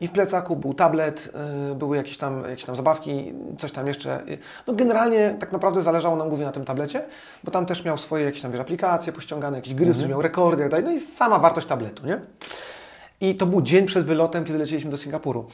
I 0.01 0.07
w 0.07 0.11
plecaku 0.11 0.55
był 0.55 0.73
tablet, 0.73 1.33
były 1.75 1.97
jakieś 1.97 2.17
tam, 2.17 2.43
jakieś 2.49 2.65
tam 2.65 2.75
zabawki, 2.75 3.33
coś 3.59 3.71
tam 3.71 3.87
jeszcze. 3.87 4.23
No 4.67 4.73
generalnie 4.73 5.35
tak 5.39 5.51
naprawdę 5.51 5.81
zależało 5.81 6.15
nam 6.15 6.29
głównie 6.29 6.45
na 6.45 6.51
tym 6.51 6.65
tablecie, 6.65 7.03
bo 7.43 7.51
tam 7.51 7.65
też 7.65 7.85
miał 7.85 7.97
swoje 7.97 8.25
jakieś 8.25 8.41
tam 8.41 8.51
wiesz, 8.51 8.61
aplikacje 8.61 9.13
pościągane, 9.13 9.57
jakieś 9.57 9.73
gry, 9.73 9.87
mhm. 9.87 10.09
miał 10.09 10.21
rekordy 10.21 10.61
i 10.61 10.63
tak 10.63 10.71
dalej. 10.71 10.85
No 10.85 10.91
i 10.91 10.99
sama 10.99 11.39
wartość 11.39 11.67
tabletu, 11.67 12.05
nie? 12.07 12.19
I 13.21 13.35
to 13.35 13.45
był 13.45 13.61
dzień 13.61 13.85
przed 13.85 14.05
wylotem, 14.05 14.45
kiedy 14.45 14.59
lecieliśmy 14.59 14.91
do 14.91 14.97
Singapuru. 14.97 15.45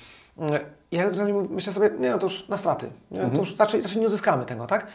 Ja 0.92 1.04
myślę 1.50 1.74
sobie, 1.74 1.90
nie 2.00 2.12
no 2.12 2.18
to 2.18 2.26
już 2.26 2.48
na 2.48 2.58
straty, 2.58 2.90
nie? 3.12 3.18
Mhm. 3.18 3.36
to 3.36 3.42
już 3.42 3.58
raczej, 3.58 3.82
raczej 3.82 4.02
nie 4.02 4.08
uzyskamy 4.08 4.46
tego, 4.46 4.66
tak? 4.66 4.88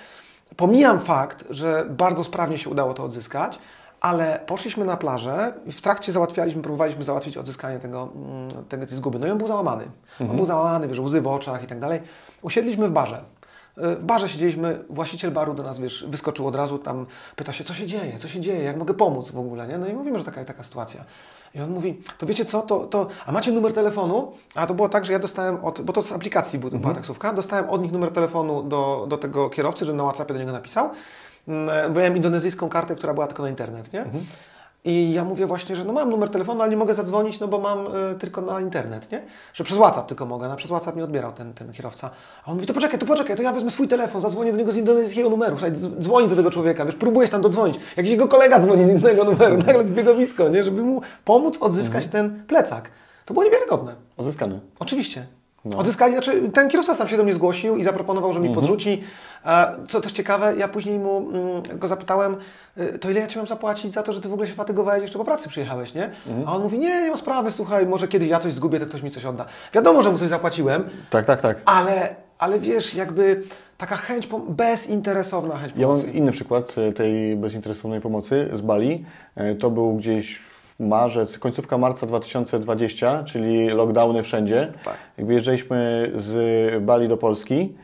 Pomijam 0.57 1.01
fakt, 1.01 1.45
że 1.51 1.87
bardzo 1.91 2.25
sprawnie 2.25 2.59
się 2.59 2.71
udało 2.71 2.95
to 2.95 3.05
odzyskać, 3.05 3.59
ale 4.01 4.41
poszliśmy 4.47 4.85
na 4.85 4.97
plażę 4.97 5.53
i 5.67 5.73
w 5.73 5.81
trakcie 5.81 6.13
załatwialiśmy, 6.13 6.63
próbowaliśmy 6.63 7.05
załatwić 7.05 7.37
odzyskanie 7.37 7.79
tego, 7.79 8.09
mm, 8.15 8.65
tego 8.65 8.87
tej 8.87 8.97
zguby. 8.97 9.19
No 9.19 9.27
i 9.27 9.31
on 9.31 9.39
był 9.39 9.49
załamany. 9.49 9.85
Mhm. 10.11 10.31
On 10.31 10.37
był 10.37 10.47
załamany, 10.47 10.89
wiesz, 10.89 10.99
łzy 10.99 11.21
w 11.21 11.27
oczach 11.27 11.63
i 11.63 11.67
tak 11.67 11.79
dalej. 11.79 12.01
Usiedliśmy 12.43 12.89
w 12.89 12.91
barze. 12.91 13.25
W 13.77 14.05
barze 14.05 14.29
siedzieliśmy, 14.29 14.85
właściciel 14.91 15.31
baru 15.31 15.55
do 15.55 15.63
nas, 15.63 15.79
wiesz, 15.79 16.05
wyskoczył 16.09 16.47
od 16.47 16.57
razu, 16.57 16.79
tam 16.79 17.07
pyta 17.37 17.53
się, 17.53 17.65
co 17.65 17.75
się 17.75 17.87
dzieje, 17.87 18.19
co 18.19 18.29
się 18.29 18.41
dzieje, 18.41 18.63
jak 18.63 18.77
mogę 18.77 18.95
pomóc 18.95 19.31
w 19.31 19.39
ogóle, 19.39 19.67
nie? 19.67 19.79
No 19.79 19.87
i 19.87 19.93
mówimy, 19.93 20.19
że 20.19 20.25
taka 20.25 20.45
taka 20.45 20.63
sytuacja. 20.63 21.05
I 21.55 21.61
on 21.61 21.71
mówi, 21.71 22.03
to 22.19 22.27
wiecie 22.27 22.45
co, 22.45 22.63
to, 22.63 22.87
to 22.87 23.07
a 23.27 23.33
macie 23.33 23.53
numer 23.53 23.73
telefonu? 23.73 24.33
A 24.55 24.67
to 24.67 24.75
było 24.75 24.89
tak, 24.89 25.05
że 25.05 25.13
ja 25.13 25.19
dostałem 25.19 25.65
od, 25.65 25.81
bo 25.81 25.93
to 25.93 26.03
z 26.03 26.13
aplikacji 26.13 26.59
była 26.59 26.73
mhm. 26.73 26.95
taksówka, 26.95 27.33
dostałem 27.33 27.71
od 27.71 27.83
nich 27.83 27.93
numer 27.93 28.11
telefonu 28.11 28.63
do, 28.63 29.07
do 29.09 29.19
tego 29.19 29.51
kierowcy, 29.51 29.85
że 29.85 29.93
na 29.93 30.05
WhatsAppie 30.05 30.35
do 30.35 30.41
niego 30.41 30.53
napisał, 30.53 30.91
mm, 31.49 31.67
bo 31.67 32.01
ja 32.01 32.05
miałem 32.05 32.17
indonezyjską 32.17 32.69
kartę, 32.69 32.97
która 32.97 33.15
była 33.15 33.27
tylko 33.27 33.43
na 33.43 33.49
internet, 33.49 33.93
nie? 33.93 34.03
Mhm. 34.03 34.25
I 34.85 35.13
ja 35.13 35.25
mówię 35.25 35.47
właśnie, 35.47 35.77
że 35.77 35.85
no 35.85 35.93
mam 35.93 36.11
numer 36.11 36.31
telefonu, 36.31 36.63
ale 36.63 36.71
nie 36.71 36.77
mogę 36.77 36.95
zadzwonić, 36.95 37.41
no 37.41 37.49
bo 37.49 37.59
mam 37.59 37.87
y, 37.87 38.19
tylko 38.19 38.41
na 38.41 38.61
internet, 38.61 39.13
nie? 39.13 39.23
Że 39.55 39.65
przez 39.65 39.79
WhatsApp 39.79 40.09
tylko 40.09 40.27
mogę, 40.27 40.49
na 40.49 40.57
przez 40.57 40.71
WhatsApp 40.71 40.97
nie 40.97 41.05
odbierał 41.05 41.33
ten, 41.33 41.55
ten 41.55 41.73
kierowca. 41.73 42.11
A 42.45 42.51
on 42.51 42.55
mówi, 42.55 42.67
to 42.67 42.75
poczekaj, 42.75 42.99
to 42.99 43.07
poczekaj, 43.07 43.37
to 43.37 43.43
ja 43.43 43.53
wezmę 43.53 43.71
swój 43.71 43.89
telefon, 43.89 44.21
zadzwonię 44.21 44.53
do 44.53 44.59
niego 44.59 44.73
z 44.73 44.77
indonezyjskiego 44.77 45.31
numeru. 45.31 45.57
Słuchaj, 45.57 45.73
dzwoni 46.01 46.29
do 46.29 46.37
tego 46.37 46.51
człowieka, 46.51 46.85
wiesz, 46.85 46.95
próbujesz 46.95 47.31
tam 47.31 47.43
dodzwonić. 47.43 47.77
Jakiś 47.97 48.13
jego 48.13 48.29
kolega 48.29 48.61
dzwoni 48.61 48.85
z 48.85 48.89
innego 48.89 49.25
numeru, 49.25 49.57
nagle 49.57 49.87
zbiegowisko, 49.87 50.49
nie? 50.49 50.65
Żeby 50.65 50.83
mu 50.83 51.01
pomóc 51.25 51.59
odzyskać 51.61 52.05
mhm. 52.05 52.31
ten 52.31 52.47
plecak. 52.47 52.91
To 53.25 53.35
było 53.35 53.45
niewiarygodne. 53.45 53.95
Odzyskany. 54.17 54.61
Oczywiście. 54.79 55.27
No. 55.65 55.79
Odzyskali, 55.79 56.13
znaczy 56.13 56.51
ten 56.51 56.69
kierowca 56.69 56.95
sam 56.95 57.09
się 57.09 57.17
do 57.17 57.25
mnie 57.25 57.33
zgłosił 57.33 57.77
i 57.77 57.85
zaproponował, 57.85 58.33
że 58.33 58.41
mi 58.41 58.47
mhm. 58.49 58.61
podrzuci. 58.61 59.03
Co 59.89 60.01
też 60.01 60.13
ciekawe, 60.13 60.55
ja 60.57 60.69
później 60.69 60.99
mu 60.99 61.19
mm, 61.19 61.63
go 61.79 61.89
zapytałem, 61.89 62.37
y, 62.79 62.99
to 62.99 63.11
ile 63.11 63.21
ja 63.21 63.27
Ci 63.27 63.39
mam 63.39 63.47
zapłacić 63.47 63.93
za 63.95 64.03
to, 64.03 64.13
że 64.13 64.21
Ty 64.21 64.29
w 64.29 64.33
ogóle 64.33 64.49
się 64.49 64.55
fatygowałeś, 64.55 65.03
jeszcze 65.03 65.19
po 65.19 65.25
pracy 65.25 65.49
przyjechałeś, 65.49 65.95
nie? 65.95 66.05
Mhm. 66.27 66.49
A 66.49 66.53
on 66.53 66.63
mówi, 66.63 66.79
nie, 66.79 67.03
nie 67.03 67.11
ma 67.11 67.17
sprawy, 67.17 67.51
słuchaj, 67.51 67.87
może 67.87 68.09
kiedyś 68.09 68.29
ja 68.29 68.41
coś 68.41 68.53
zgubię, 68.53 68.81
to 68.81 68.87
ktoś 68.87 69.03
mi 69.03 69.11
coś 69.11 69.25
odda. 69.25 69.45
Wiadomo, 69.73 70.03
że 70.03 70.11
mu 70.13 70.19
coś 70.19 70.29
zapłaciłem. 70.29 70.85
Tak, 71.11 71.27
tak, 71.27 71.41
tak. 71.41 71.63
Ale, 71.65 72.15
ale 72.39 72.59
wiesz, 72.59 72.95
jakby 72.95 73.43
taka 73.79 73.97
chęć, 73.97 74.29
bezinteresowna 74.49 75.57
chęć 75.57 75.73
pomocy. 75.73 76.07
Ja 76.07 76.07
mam 76.07 76.17
inny 76.17 76.33
przykład 76.33 76.75
e, 76.79 76.93
tej 76.93 77.37
bezinteresownej 77.37 78.01
pomocy 78.01 78.51
z 78.53 78.61
Bali. 78.61 79.05
E, 79.37 79.55
to 79.55 79.71
był 79.71 79.97
gdzieś 79.97 80.41
marzec, 80.79 81.39
końcówka 81.39 81.79
marca 81.79 82.07
2020, 82.07 83.25
czyli 83.25 83.69
lockdowny 83.69 84.23
wszędzie. 84.23 84.73
Tak. 84.85 84.97
Wyjeżdżaliśmy 85.19 86.11
z 86.17 86.85
Bali 86.85 87.09
do 87.09 87.17
Polski 87.17 87.75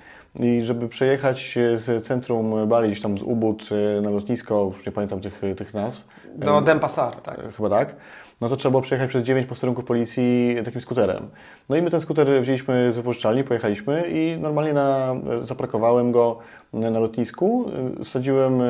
i 0.40 0.62
żeby 0.62 0.88
przejechać 0.88 1.58
z 1.74 2.06
centrum 2.06 2.68
Bali, 2.68 2.88
gdzieś 2.88 3.02
tam 3.02 3.18
z 3.18 3.22
Ubud 3.22 3.68
na 4.02 4.10
lotnisko, 4.10 4.72
już 4.76 4.86
nie 4.86 4.92
pamiętam 4.92 5.20
tych, 5.20 5.40
tych 5.56 5.74
nazw. 5.74 6.08
Do 6.36 6.60
Denpasar, 6.60 7.16
tak. 7.16 7.54
Chyba 7.56 7.70
tak 7.70 7.96
no 8.40 8.48
to 8.48 8.56
trzeba 8.56 8.70
było 8.70 8.82
przejechać 8.82 9.08
przez 9.08 9.22
9 9.22 9.46
posterunków 9.46 9.84
policji 9.84 10.56
takim 10.64 10.80
skuterem. 10.80 11.28
No 11.68 11.76
i 11.76 11.82
my 11.82 11.90
ten 11.90 12.00
skuter 12.00 12.42
wzięliśmy 12.42 12.92
z 12.92 12.96
wypożyczalni, 12.96 13.44
pojechaliśmy 13.44 14.04
i 14.08 14.38
normalnie 14.40 14.72
na, 14.72 15.14
zaparkowałem 15.42 16.12
go 16.12 16.38
na 16.72 17.00
lotnisku, 17.00 17.70
sadziłem, 18.04 18.60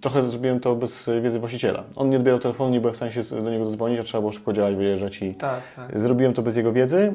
trochę 0.00 0.30
zrobiłem 0.30 0.60
to 0.60 0.76
bez 0.76 1.10
wiedzy 1.22 1.38
właściciela. 1.38 1.84
On 1.96 2.10
nie 2.10 2.16
odbierał 2.16 2.40
telefonu, 2.40 2.70
nie 2.70 2.80
byłem 2.80 2.94
w 2.94 2.96
stanie 2.96 3.12
się 3.12 3.22
do 3.22 3.50
niego 3.50 3.64
zadzwonić, 3.64 4.00
a 4.00 4.04
trzeba 4.04 4.20
było 4.20 4.32
szybko 4.32 4.52
działać, 4.52 4.74
wyjeżdżać 4.74 5.22
i 5.22 5.34
tak, 5.34 5.60
tak. 5.76 6.00
zrobiłem 6.00 6.34
to 6.34 6.42
bez 6.42 6.56
jego 6.56 6.72
wiedzy. 6.72 7.12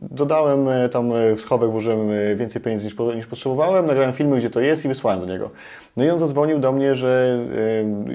Dodałem 0.00 0.66
tam 0.90 1.10
w 1.36 1.40
schowek, 1.40 1.70
włożyłem 1.70 2.08
więcej 2.36 2.62
pieniędzy 2.62 2.84
niż, 2.84 2.96
niż 3.16 3.26
potrzebowałem, 3.26 3.86
nagrałem 3.86 4.12
filmy, 4.12 4.38
gdzie 4.38 4.50
to 4.50 4.60
jest 4.60 4.84
i 4.84 4.88
wysłałem 4.88 5.20
do 5.20 5.26
niego. 5.26 5.50
No 5.96 6.04
i 6.04 6.10
on 6.10 6.18
zadzwonił 6.18 6.58
do 6.58 6.72
mnie, 6.72 6.94
że 6.94 7.38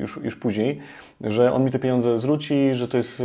już, 0.01 0.19
już 0.23 0.35
później, 0.35 0.79
że 1.21 1.53
on 1.53 1.65
mi 1.65 1.71
te 1.71 1.79
pieniądze 1.79 2.19
zwróci, 2.19 2.73
że 2.73 2.87
to 2.87 2.97
jest, 2.97 3.23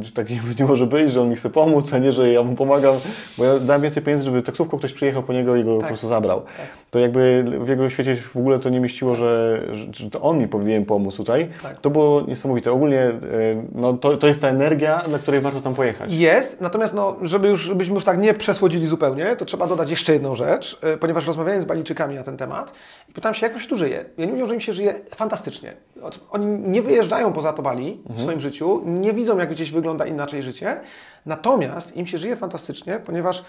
że 0.00 0.12
tak 0.14 0.26
nie 0.60 0.66
może 0.66 0.86
być, 0.86 1.12
że 1.12 1.20
on 1.20 1.28
mi 1.28 1.36
chce 1.36 1.50
pomóc, 1.50 1.92
a 1.94 1.98
nie, 1.98 2.12
że 2.12 2.32
ja 2.32 2.42
mu 2.42 2.56
pomagam, 2.56 2.94
bo 3.38 3.44
ja 3.44 3.58
dałem 3.58 3.82
więcej 3.82 4.02
pieniędzy, 4.02 4.24
żeby 4.24 4.42
taksówką 4.42 4.78
ktoś 4.78 4.92
przyjechał 4.92 5.22
po 5.22 5.32
niego 5.32 5.56
i 5.56 5.64
go 5.64 5.72
tak. 5.72 5.80
po 5.80 5.86
prostu 5.86 6.08
zabrał. 6.08 6.40
Tak. 6.40 6.66
To 6.94 6.98
jakby 6.98 7.44
w 7.60 7.68
jego 7.68 7.90
świecie 7.90 8.16
w 8.16 8.36
ogóle 8.36 8.58
to 8.58 8.70
nie 8.70 8.80
mieściło, 8.80 9.14
że, 9.14 9.62
że 9.92 10.10
to 10.10 10.20
on 10.20 10.38
mi 10.38 10.48
powinien 10.48 10.84
pomóc 10.84 11.16
tutaj. 11.16 11.48
Tak. 11.62 11.80
To 11.80 11.90
było 11.90 12.22
niesamowite. 12.22 12.72
Ogólnie 12.72 13.00
e, 13.00 13.18
no, 13.72 13.92
to, 13.92 14.16
to 14.16 14.26
jest 14.26 14.40
ta 14.40 14.48
energia, 14.48 15.02
dla 15.08 15.18
której 15.18 15.40
warto 15.40 15.60
tam 15.60 15.74
pojechać. 15.74 16.12
Jest, 16.12 16.60
natomiast 16.60 16.94
no, 16.94 17.16
żeby 17.22 17.48
już, 17.48 17.60
żebyśmy 17.60 17.94
już 17.94 18.04
tak 18.04 18.18
nie 18.18 18.34
przesłodzili 18.34 18.86
zupełnie, 18.86 19.36
to 19.36 19.44
trzeba 19.44 19.66
dodać 19.66 19.90
jeszcze 19.90 20.12
jedną 20.12 20.34
rzecz, 20.34 20.78
e, 20.82 20.96
ponieważ 20.96 21.26
rozmawiałem 21.26 21.60
z 21.60 21.64
Balijczykami 21.64 22.14
na 22.14 22.22
ten 22.22 22.36
temat 22.36 22.72
i 23.08 23.12
pytam 23.12 23.34
się, 23.34 23.46
jak 23.46 23.52
wam 23.52 23.62
się 23.62 23.68
tu 23.68 23.76
żyje. 23.76 24.04
Ja 24.18 24.26
nie 24.26 24.32
mówią, 24.32 24.46
że 24.46 24.54
im 24.54 24.60
się 24.60 24.72
żyje 24.72 24.94
fantastycznie. 25.14 25.72
Oni 26.30 26.46
nie 26.46 26.82
wyjeżdżają 26.82 27.32
poza 27.32 27.52
to 27.52 27.62
Bali 27.62 27.92
mhm. 27.92 28.18
w 28.18 28.22
swoim 28.22 28.40
życiu, 28.40 28.82
nie 28.84 29.12
widzą, 29.12 29.38
jak 29.38 29.50
gdzieś 29.50 29.72
wygląda 29.72 30.06
inaczej 30.06 30.42
życie, 30.42 30.80
natomiast 31.26 31.96
im 31.96 32.06
się 32.06 32.18
żyje 32.18 32.36
fantastycznie, 32.36 33.00
ponieważ 33.06 33.44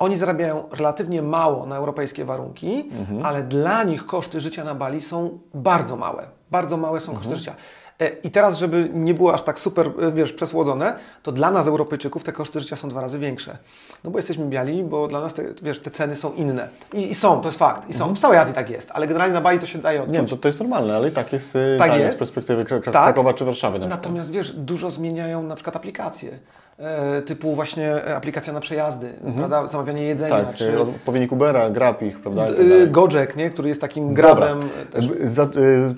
oni 0.00 0.16
zarabiają 0.16 0.64
relatywnie 0.70 1.22
mało 1.22 1.66
na 1.66 1.76
europejskie 1.76 2.24
warunki, 2.24 2.90
mhm. 2.92 3.26
ale 3.26 3.42
dla 3.42 3.82
nich 3.82 4.06
koszty 4.06 4.40
życia 4.40 4.64
na 4.64 4.74
Bali 4.74 5.00
są 5.00 5.38
bardzo 5.54 5.96
małe. 5.96 6.26
Bardzo 6.50 6.76
małe 6.76 7.00
są 7.00 7.12
koszty 7.12 7.28
mhm. 7.28 7.38
życia. 7.38 7.54
E, 8.00 8.08
I 8.08 8.30
teraz, 8.30 8.58
żeby 8.58 8.90
nie 8.94 9.14
było 9.14 9.34
aż 9.34 9.42
tak 9.42 9.58
super, 9.58 9.90
e, 10.02 10.12
wiesz, 10.12 10.32
przesłodzone, 10.32 10.94
to 11.22 11.32
dla 11.32 11.50
nas, 11.50 11.68
Europejczyków, 11.68 12.24
te 12.24 12.32
koszty 12.32 12.60
życia 12.60 12.76
są 12.76 12.88
dwa 12.88 13.00
razy 13.00 13.18
większe. 13.18 13.58
No 14.04 14.10
bo 14.10 14.18
jesteśmy 14.18 14.46
biali, 14.46 14.82
bo 14.82 15.08
dla 15.08 15.20
nas, 15.20 15.34
te, 15.34 15.44
wiesz, 15.62 15.80
te 15.80 15.90
ceny 15.90 16.14
są 16.14 16.32
inne. 16.32 16.68
I, 16.92 17.10
i 17.10 17.14
są, 17.14 17.40
to 17.40 17.48
jest 17.48 17.58
fakt. 17.58 17.88
I 17.88 17.92
są. 17.92 18.04
Mhm. 18.04 18.16
W 18.16 18.18
całej 18.18 18.38
Azji 18.38 18.54
tak 18.54 18.70
jest, 18.70 18.90
ale 18.94 19.06
generalnie 19.06 19.34
na 19.34 19.40
Bali 19.40 19.58
to 19.58 19.66
się 19.66 19.78
daje 19.78 20.02
odczuć. 20.02 20.18
Nie, 20.18 20.24
to, 20.24 20.36
to 20.36 20.48
jest 20.48 20.60
normalne, 20.60 20.96
ale 20.96 21.08
i 21.08 21.12
tak 21.12 21.32
jest, 21.32 21.56
e, 21.56 21.76
tak 21.78 21.96
jest. 21.96 22.16
z 22.16 22.18
perspektywy 22.18 22.64
Krakowa 22.64 23.30
tak. 23.30 23.36
czy 23.36 23.44
Warszawy. 23.44 23.78
Na 23.78 23.86
Natomiast, 23.86 24.30
wiesz, 24.30 24.52
dużo 24.52 24.90
zmieniają 24.90 25.42
na 25.42 25.54
przykład 25.54 25.76
aplikacje. 25.76 26.38
E, 26.80 27.22
typu 27.22 27.54
właśnie 27.54 28.14
aplikacja 28.16 28.52
na 28.52 28.60
przejazdy, 28.60 29.08
mhm. 29.08 29.34
prawda? 29.34 29.66
zamawianie 29.66 30.04
jedzenia. 30.04 30.44
Tak, 30.44 30.54
czy 30.54 30.80
odpowiednik 30.80 31.32
Ubera, 31.32 31.70
Grab 31.70 32.02
ich, 32.02 32.20
prawda? 32.20 32.46
Tak 32.46 32.90
Gojek, 32.90 33.36
nie? 33.36 33.50
który 33.50 33.68
jest 33.68 33.80
takim 33.80 34.14
grabem. 34.14 34.58
Też. 34.90 35.08
Za, 35.24 35.46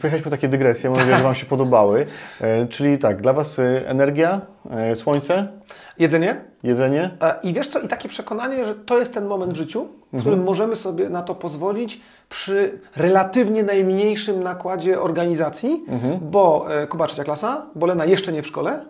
pojechaliśmy 0.00 0.30
takie 0.30 0.48
dygresje, 0.48 0.90
mam 0.90 0.98
nadzieję, 0.98 1.16
że 1.16 1.22
Wam 1.22 1.34
się 1.34 1.46
podobały. 1.46 2.06
E, 2.40 2.66
czyli 2.66 2.98
tak, 2.98 3.22
dla 3.22 3.32
Was 3.32 3.56
energia, 3.86 4.40
słońce. 4.94 5.48
Jedzenie. 5.98 6.40
Jedzenie. 6.62 7.10
I 7.42 7.52
wiesz 7.52 7.68
co, 7.68 7.80
i 7.80 7.88
takie 7.88 8.08
przekonanie, 8.08 8.64
że 8.64 8.74
to 8.74 8.98
jest 8.98 9.14
ten 9.14 9.26
moment 9.26 9.52
w 9.52 9.56
życiu, 9.56 9.84
w 9.84 10.14
mhm. 10.14 10.20
którym 10.20 10.44
możemy 10.44 10.76
sobie 10.76 11.08
na 11.08 11.22
to 11.22 11.34
pozwolić 11.34 12.00
przy 12.28 12.78
relatywnie 12.96 13.62
najmniejszym 13.62 14.42
nakładzie 14.42 15.00
organizacji, 15.00 15.84
mhm. 15.88 16.18
bo 16.22 16.66
Kuba 16.88 17.06
trzecia 17.06 17.24
klasa, 17.24 17.66
bo 17.74 17.86
Lena 17.86 18.04
jeszcze 18.04 18.32
nie 18.32 18.42
w 18.42 18.46
szkole, 18.46 18.84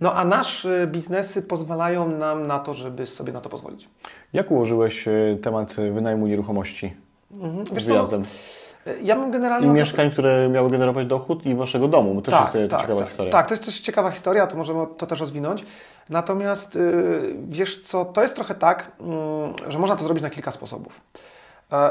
no 0.00 0.14
a 0.14 0.24
nasze 0.24 0.86
biznesy 0.86 1.42
pozwalają 1.42 2.08
nam 2.08 2.46
na 2.46 2.58
to, 2.58 2.74
żeby 2.74 3.06
sobie 3.06 3.32
na 3.32 3.40
to 3.40 3.48
pozwolić. 3.48 3.88
Jak 4.32 4.50
ułożyłeś 4.50 5.08
e, 5.08 5.12
temat 5.42 5.74
wynajmu 5.74 6.26
nieruchomości 6.26 6.96
mhm. 7.32 7.80
z 7.80 7.84
wyjazdem? 7.84 8.24
Co? 8.24 8.90
E, 8.90 9.00
ja 9.02 9.16
mam 9.16 9.30
generalnie... 9.30 9.68
I 9.68 9.70
mieszkań, 9.70 10.10
które 10.10 10.48
miały 10.48 10.70
generować 10.70 11.06
dochód 11.06 11.46
i 11.46 11.54
waszego 11.54 11.88
domu. 11.88 12.22
To 12.22 12.30
też 12.30 12.40
tak, 12.40 12.54
jest 12.54 12.70
tak, 12.70 12.80
ciekawa 12.80 13.00
tak, 13.00 13.08
historia. 13.08 13.32
Tak, 13.32 13.46
to 13.46 13.54
jest 13.54 13.64
też 13.64 13.80
ciekawa 13.80 14.10
historia, 14.10 14.46
to 14.46 14.56
możemy 14.56 14.86
to 14.96 15.06
też 15.06 15.20
rozwinąć. 15.20 15.64
Natomiast 16.10 16.78
wiesz 17.48 17.80
co, 17.80 18.04
to 18.04 18.22
jest 18.22 18.34
trochę 18.34 18.54
tak, 18.54 18.92
yy, 19.64 19.72
że 19.72 19.78
można 19.78 19.96
to 19.96 20.04
zrobić 20.04 20.22
na 20.22 20.30
kilka 20.30 20.50
sposobów. 20.50 21.00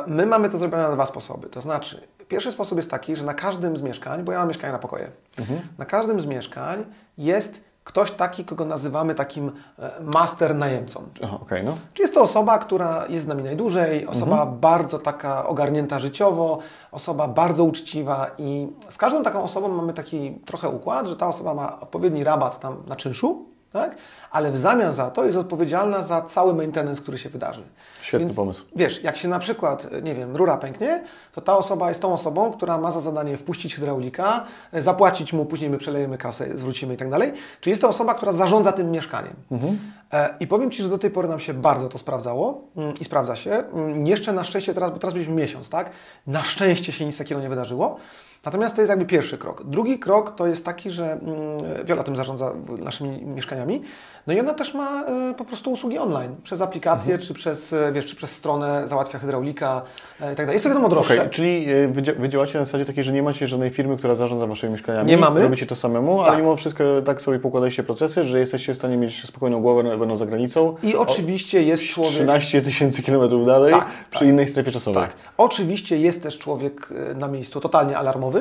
My 0.08 0.26
mamy 0.26 0.50
to 0.50 0.58
zrobione 0.58 0.84
na 0.84 0.92
dwa 0.92 1.06
sposoby. 1.06 1.50
To 1.50 1.62
znaczy, 1.62 2.02
pierwszy 2.34 2.52
sposób 2.52 2.78
jest 2.78 2.92
taki, 2.92 3.16
że 3.16 3.26
na 3.26 3.34
każdym 3.34 3.78
z 3.78 3.82
mieszkań, 3.82 4.24
bo 4.24 4.32
ja 4.32 4.40
mam 4.40 4.48
mieszkanie 4.48 4.74
na 4.74 4.80
pokoje, 4.80 5.12
mhm. 5.40 5.60
na 5.78 5.86
każdym 5.86 6.20
z 6.20 6.26
mieszkań 6.26 6.86
jest 7.18 7.64
ktoś 7.84 8.12
taki, 8.12 8.46
kogo 8.46 8.66
nazywamy 8.66 9.16
takim 9.16 9.52
e, 9.80 9.92
master 10.02 10.56
najemcą. 10.56 11.04
okay, 11.42 11.64
no. 11.64 11.76
Czyli 11.94 12.04
jest 12.04 12.14
to 12.14 12.22
osoba, 12.22 12.58
która 12.58 13.06
jest 13.10 13.24
z 13.24 13.28
nami 13.28 13.44
najdłużej, 13.44 14.08
osoba 14.08 14.36
mhm. 14.42 14.60
bardzo 14.60 15.00
taka 15.00 15.48
ogarnięta 15.48 16.00
życiowo, 16.00 16.60
osoba 16.92 17.28
bardzo 17.28 17.64
uczciwa 17.64 18.28
i 18.38 18.68
z 18.90 18.98
każdą 18.98 19.24
taką 19.24 19.44
osobą 19.44 19.68
mamy 19.68 19.94
taki 19.94 20.40
trochę 20.46 20.70
układ, 20.70 21.08
że 21.08 21.16
ta 21.16 21.28
osoba 21.28 21.54
ma 21.54 21.80
odpowiedni 21.80 22.24
rabat 22.24 22.60
tam 22.60 22.84
na 22.88 22.96
czynszu, 22.96 23.53
tak? 23.74 23.96
ale 24.32 24.52
w 24.52 24.58
zamian 24.58 24.94
za 24.94 25.12
to 25.12 25.26
jest 25.26 25.38
odpowiedzialna 25.38 26.02
za 26.02 26.22
cały 26.22 26.54
maintenance, 26.54 27.02
który 27.02 27.18
się 27.18 27.30
wydarzy. 27.30 27.64
Świetny 28.02 28.26
Więc, 28.26 28.36
pomysł. 28.36 28.66
Wiesz, 28.76 29.04
jak 29.04 29.18
się 29.18 29.28
na 29.28 29.40
przykład, 29.40 29.88
nie 30.04 30.16
wiem, 30.16 30.36
rura 30.36 30.58
pęknie, 30.58 31.04
to 31.32 31.42
ta 31.42 31.58
osoba 31.58 31.90
jest 31.90 32.02
tą 32.02 32.14
osobą, 32.14 32.52
która 32.52 32.78
ma 32.78 32.92
za 32.92 33.00
zadanie 33.00 33.38
wpuścić 33.38 33.76
hydraulika, 33.76 34.46
zapłacić 34.74 35.34
mu, 35.34 35.46
później 35.46 35.70
my 35.70 35.78
przelejemy 35.78 36.18
kasę, 36.18 36.58
zwrócimy 36.58 36.94
i 36.94 36.98
tak 36.98 37.10
dalej. 37.10 37.34
Czyli 37.62 37.72
jest 37.72 37.82
to 37.82 37.90
osoba, 37.90 38.14
która 38.14 38.32
zarządza 38.32 38.72
tym 38.72 38.92
mieszkaniem. 38.92 39.34
Mhm. 39.52 39.80
E, 40.12 40.36
I 40.40 40.48
powiem 40.48 40.72
Ci, 40.72 40.84
że 40.84 40.90
do 40.90 40.98
tej 40.98 41.10
pory 41.10 41.28
nam 41.28 41.40
się 41.40 41.54
bardzo 41.54 41.90
to 41.90 41.98
sprawdzało 41.98 42.62
mm, 42.78 42.94
i 43.02 43.04
sprawdza 43.04 43.36
się. 43.36 43.52
Mm, 43.52 44.08
Jeszcze 44.08 44.34
na 44.34 44.44
szczęście 44.44 44.74
teraz, 44.74 44.92
bo 44.92 45.00
teraz 45.00 45.14
byliśmy 45.14 45.34
miesiąc, 45.34 45.70
tak? 45.70 45.92
Na 46.28 46.44
szczęście 46.44 46.92
się 46.92 47.06
nic 47.06 47.18
takiego 47.18 47.42
nie 47.42 47.50
wydarzyło. 47.50 47.98
Natomiast 48.46 48.76
to 48.76 48.82
jest 48.82 48.90
jakby 48.90 49.06
pierwszy 49.06 49.38
krok. 49.38 49.64
Drugi 49.66 50.00
krok 50.00 50.36
to 50.36 50.48
jest 50.48 50.66
taki, 50.66 50.90
że 50.90 51.12
mm, 51.12 51.86
Wiola 51.86 52.04
tym 52.04 52.16
zarządza 52.16 52.54
naszymi 52.80 53.26
mieszkaniami. 53.26 53.82
No 54.28 54.34
i 54.34 54.40
ona 54.40 54.54
też 54.54 54.74
ma 54.74 55.06
y, 55.32 55.34
po 55.34 55.46
prostu 55.46 55.72
usługi 55.72 55.98
online. 55.98 56.36
Przez 56.44 56.62
aplikację, 56.62 57.18
czy, 57.18 57.34
przez, 57.34 57.74
y, 57.74 57.92
wiesz, 57.94 58.06
czy 58.06 58.16
przez 58.16 58.32
stronę 58.32 58.88
załatwia 58.88 59.20
hydraulika 59.20 59.82
y, 60.22 60.24
i 60.24 60.28
tak 60.28 60.36
dalej. 60.36 60.54
Jest 60.54 60.64
to 60.64 60.70
wiadomo 60.70 60.90
droższe. 60.90 61.14
Okej, 61.14 61.30
czyli 61.30 61.70
e, 61.72 61.88
wy, 61.88 62.02
dzia- 62.02 62.20
wy 62.20 62.30
działacie 62.30 62.60
na 62.60 62.66
zasadzie 62.66 62.86
takiej, 62.86 63.04
że 63.04 63.12
nie 63.12 63.24
macie 63.24 63.48
żadnej 63.48 63.70
firmy, 63.70 63.98
która 63.98 64.16
zarządza 64.16 64.48
waszymi 64.48 64.72
mieszkaniami. 64.74 65.08
Nie 65.10 65.18
mamy. 65.18 65.42
Robicie 65.42 65.66
to 65.66 65.76
samemu, 65.76 66.22
ale 66.22 66.30
Tak. 66.30 66.40
mimo 66.40 66.56
wszystko 66.56 66.84
tak 67.06 67.22
sobie 67.22 67.40
pokładaliście 67.40 67.84
procesy, 67.84 68.24
że 68.24 68.40
jesteście 68.40 68.74
w 68.74 68.78
stanie 68.78 68.98
mieć 68.98 69.26
spokojną 69.26 69.62
głowę, 69.62 69.98
będą 69.98 70.18
za 70.18 70.26
granicą. 70.26 70.76
I 70.84 70.96
oczywiście 70.96 71.64
jest 71.64 71.84
człowiek... 71.84 72.14
13 72.14 72.62
tysięcy 72.62 73.04
kilometrów 73.04 73.46
dalej, 73.46 73.72
Tak, 73.74 73.86
przy 74.10 74.20
tak. 74.20 74.28
innej 74.30 74.48
strefie 74.48 74.72
czasowej. 74.72 75.04
Tak. 75.04 75.14
Oczywiście 75.38 75.98
jest 75.98 76.24
też 76.24 76.40
człowiek 76.40 76.90
e, 77.12 77.14
na 77.14 77.28
miejscu 77.28 77.60
totalnie 77.62 77.98
alarmowy, 77.98 78.33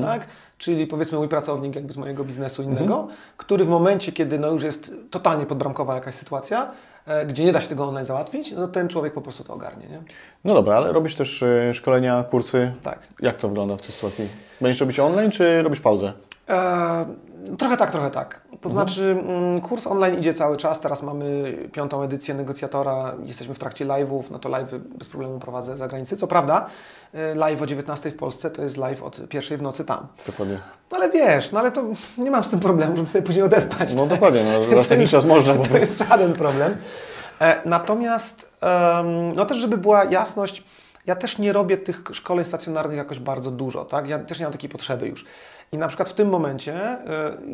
tak? 0.00 0.26
czyli 0.58 0.86
powiedzmy 0.86 1.18
mój 1.18 1.28
pracownik 1.28 1.74
jakby 1.74 1.92
z 1.92 1.96
mojego 1.96 2.24
biznesu 2.24 2.62
innego, 2.62 3.08
który 3.36 3.64
w 3.64 3.68
momencie, 3.68 4.12
kiedy 4.12 4.38
no 4.38 4.50
już 4.50 4.62
jest 4.62 4.94
totalnie 5.10 5.46
podbramkowa 5.46 5.94
jakaś 5.94 6.14
sytuacja, 6.14 6.70
e, 7.06 7.26
gdzie 7.26 7.44
nie 7.44 7.52
da 7.52 7.60
się 7.60 7.68
tego 7.68 7.88
online 7.88 8.06
załatwić, 8.06 8.52
no 8.52 8.68
ten 8.68 8.88
człowiek 8.88 9.12
po 9.12 9.20
prostu 9.20 9.44
to 9.44 9.54
ogarnie. 9.54 9.86
Nie? 9.86 10.02
No 10.44 10.54
dobra, 10.54 10.76
ale 10.76 10.92
robisz 10.92 11.14
też 11.14 11.42
e, 11.42 11.74
szkolenia, 11.74 12.24
kursy. 12.30 12.72
Tak. 12.82 12.98
Jak 13.20 13.38
to 13.38 13.48
wygląda 13.48 13.76
w 13.76 13.82
tej 13.82 13.92
sytuacji? 13.92 14.28
Będziesz 14.60 14.80
robić 14.80 15.00
online, 15.00 15.30
czy 15.30 15.62
robisz 15.62 15.80
pauzę? 15.80 16.12
E, 16.48 17.06
trochę 17.58 17.76
tak, 17.76 17.90
trochę 17.90 18.10
tak. 18.10 18.40
To 18.64 18.68
znaczy, 18.68 19.16
mm, 19.26 19.60
kurs 19.60 19.86
online 19.86 20.18
idzie 20.18 20.34
cały 20.34 20.56
czas. 20.56 20.80
Teraz 20.80 21.02
mamy 21.02 21.58
piątą 21.72 22.02
edycję 22.02 22.34
negocjatora, 22.34 23.14
jesteśmy 23.24 23.54
w 23.54 23.58
trakcie 23.58 23.86
live'ów. 23.86 24.22
No 24.30 24.38
to 24.38 24.48
live'y 24.48 24.78
bez 24.78 25.08
problemu 25.08 25.38
prowadzę 25.38 25.76
za 25.76 25.88
granicę. 25.88 26.16
Co 26.16 26.26
prawda, 26.26 26.66
e, 27.14 27.34
live 27.34 27.62
o 27.62 27.66
19 27.66 28.10
w 28.10 28.16
Polsce 28.16 28.50
to 28.50 28.62
jest 28.62 28.76
live 28.76 29.02
od 29.02 29.28
pierwszej 29.28 29.58
w 29.58 29.62
nocy 29.62 29.84
tam. 29.84 30.06
Dokładnie. 30.26 30.58
No 30.92 30.96
ale 30.96 31.10
wiesz, 31.10 31.52
no 31.52 31.60
ale 31.60 31.72
to 31.72 31.82
nie 32.18 32.30
mam 32.30 32.44
z 32.44 32.48
tym 32.48 32.60
problemu, 32.60 32.96
żeby 32.96 33.08
sobie 33.08 33.24
później 33.24 33.44
odespać. 33.44 33.94
No 33.94 34.00
tak? 34.00 34.10
dokładnie, 34.10 34.44
no, 34.44 34.76
raz 34.76 34.90
jakiś 34.90 35.10
czas 35.10 35.24
można 35.24 35.54
To 35.54 35.76
jest 35.76 35.98
żaden 35.98 36.32
problem. 36.32 36.76
E, 37.40 37.68
Natomiast, 37.68 38.58
no 39.34 39.46
też 39.46 39.58
żeby 39.58 39.76
była 39.76 40.04
jasność, 40.04 40.64
ja 41.06 41.16
też 41.16 41.38
nie 41.38 41.52
robię 41.52 41.76
tych 41.76 42.02
szkoleń 42.12 42.44
stacjonarnych 42.44 42.96
jakoś 42.96 43.18
bardzo 43.18 43.50
dużo, 43.50 43.84
tak? 43.84 44.08
Ja 44.08 44.18
też 44.18 44.38
nie 44.38 44.44
mam 44.44 44.52
takiej 44.52 44.70
potrzeby 44.70 45.08
już. 45.08 45.24
I 45.74 45.78
na 45.78 45.88
przykład 45.88 46.08
w 46.10 46.14
tym 46.14 46.28
momencie 46.28 46.74
e, 46.74 46.98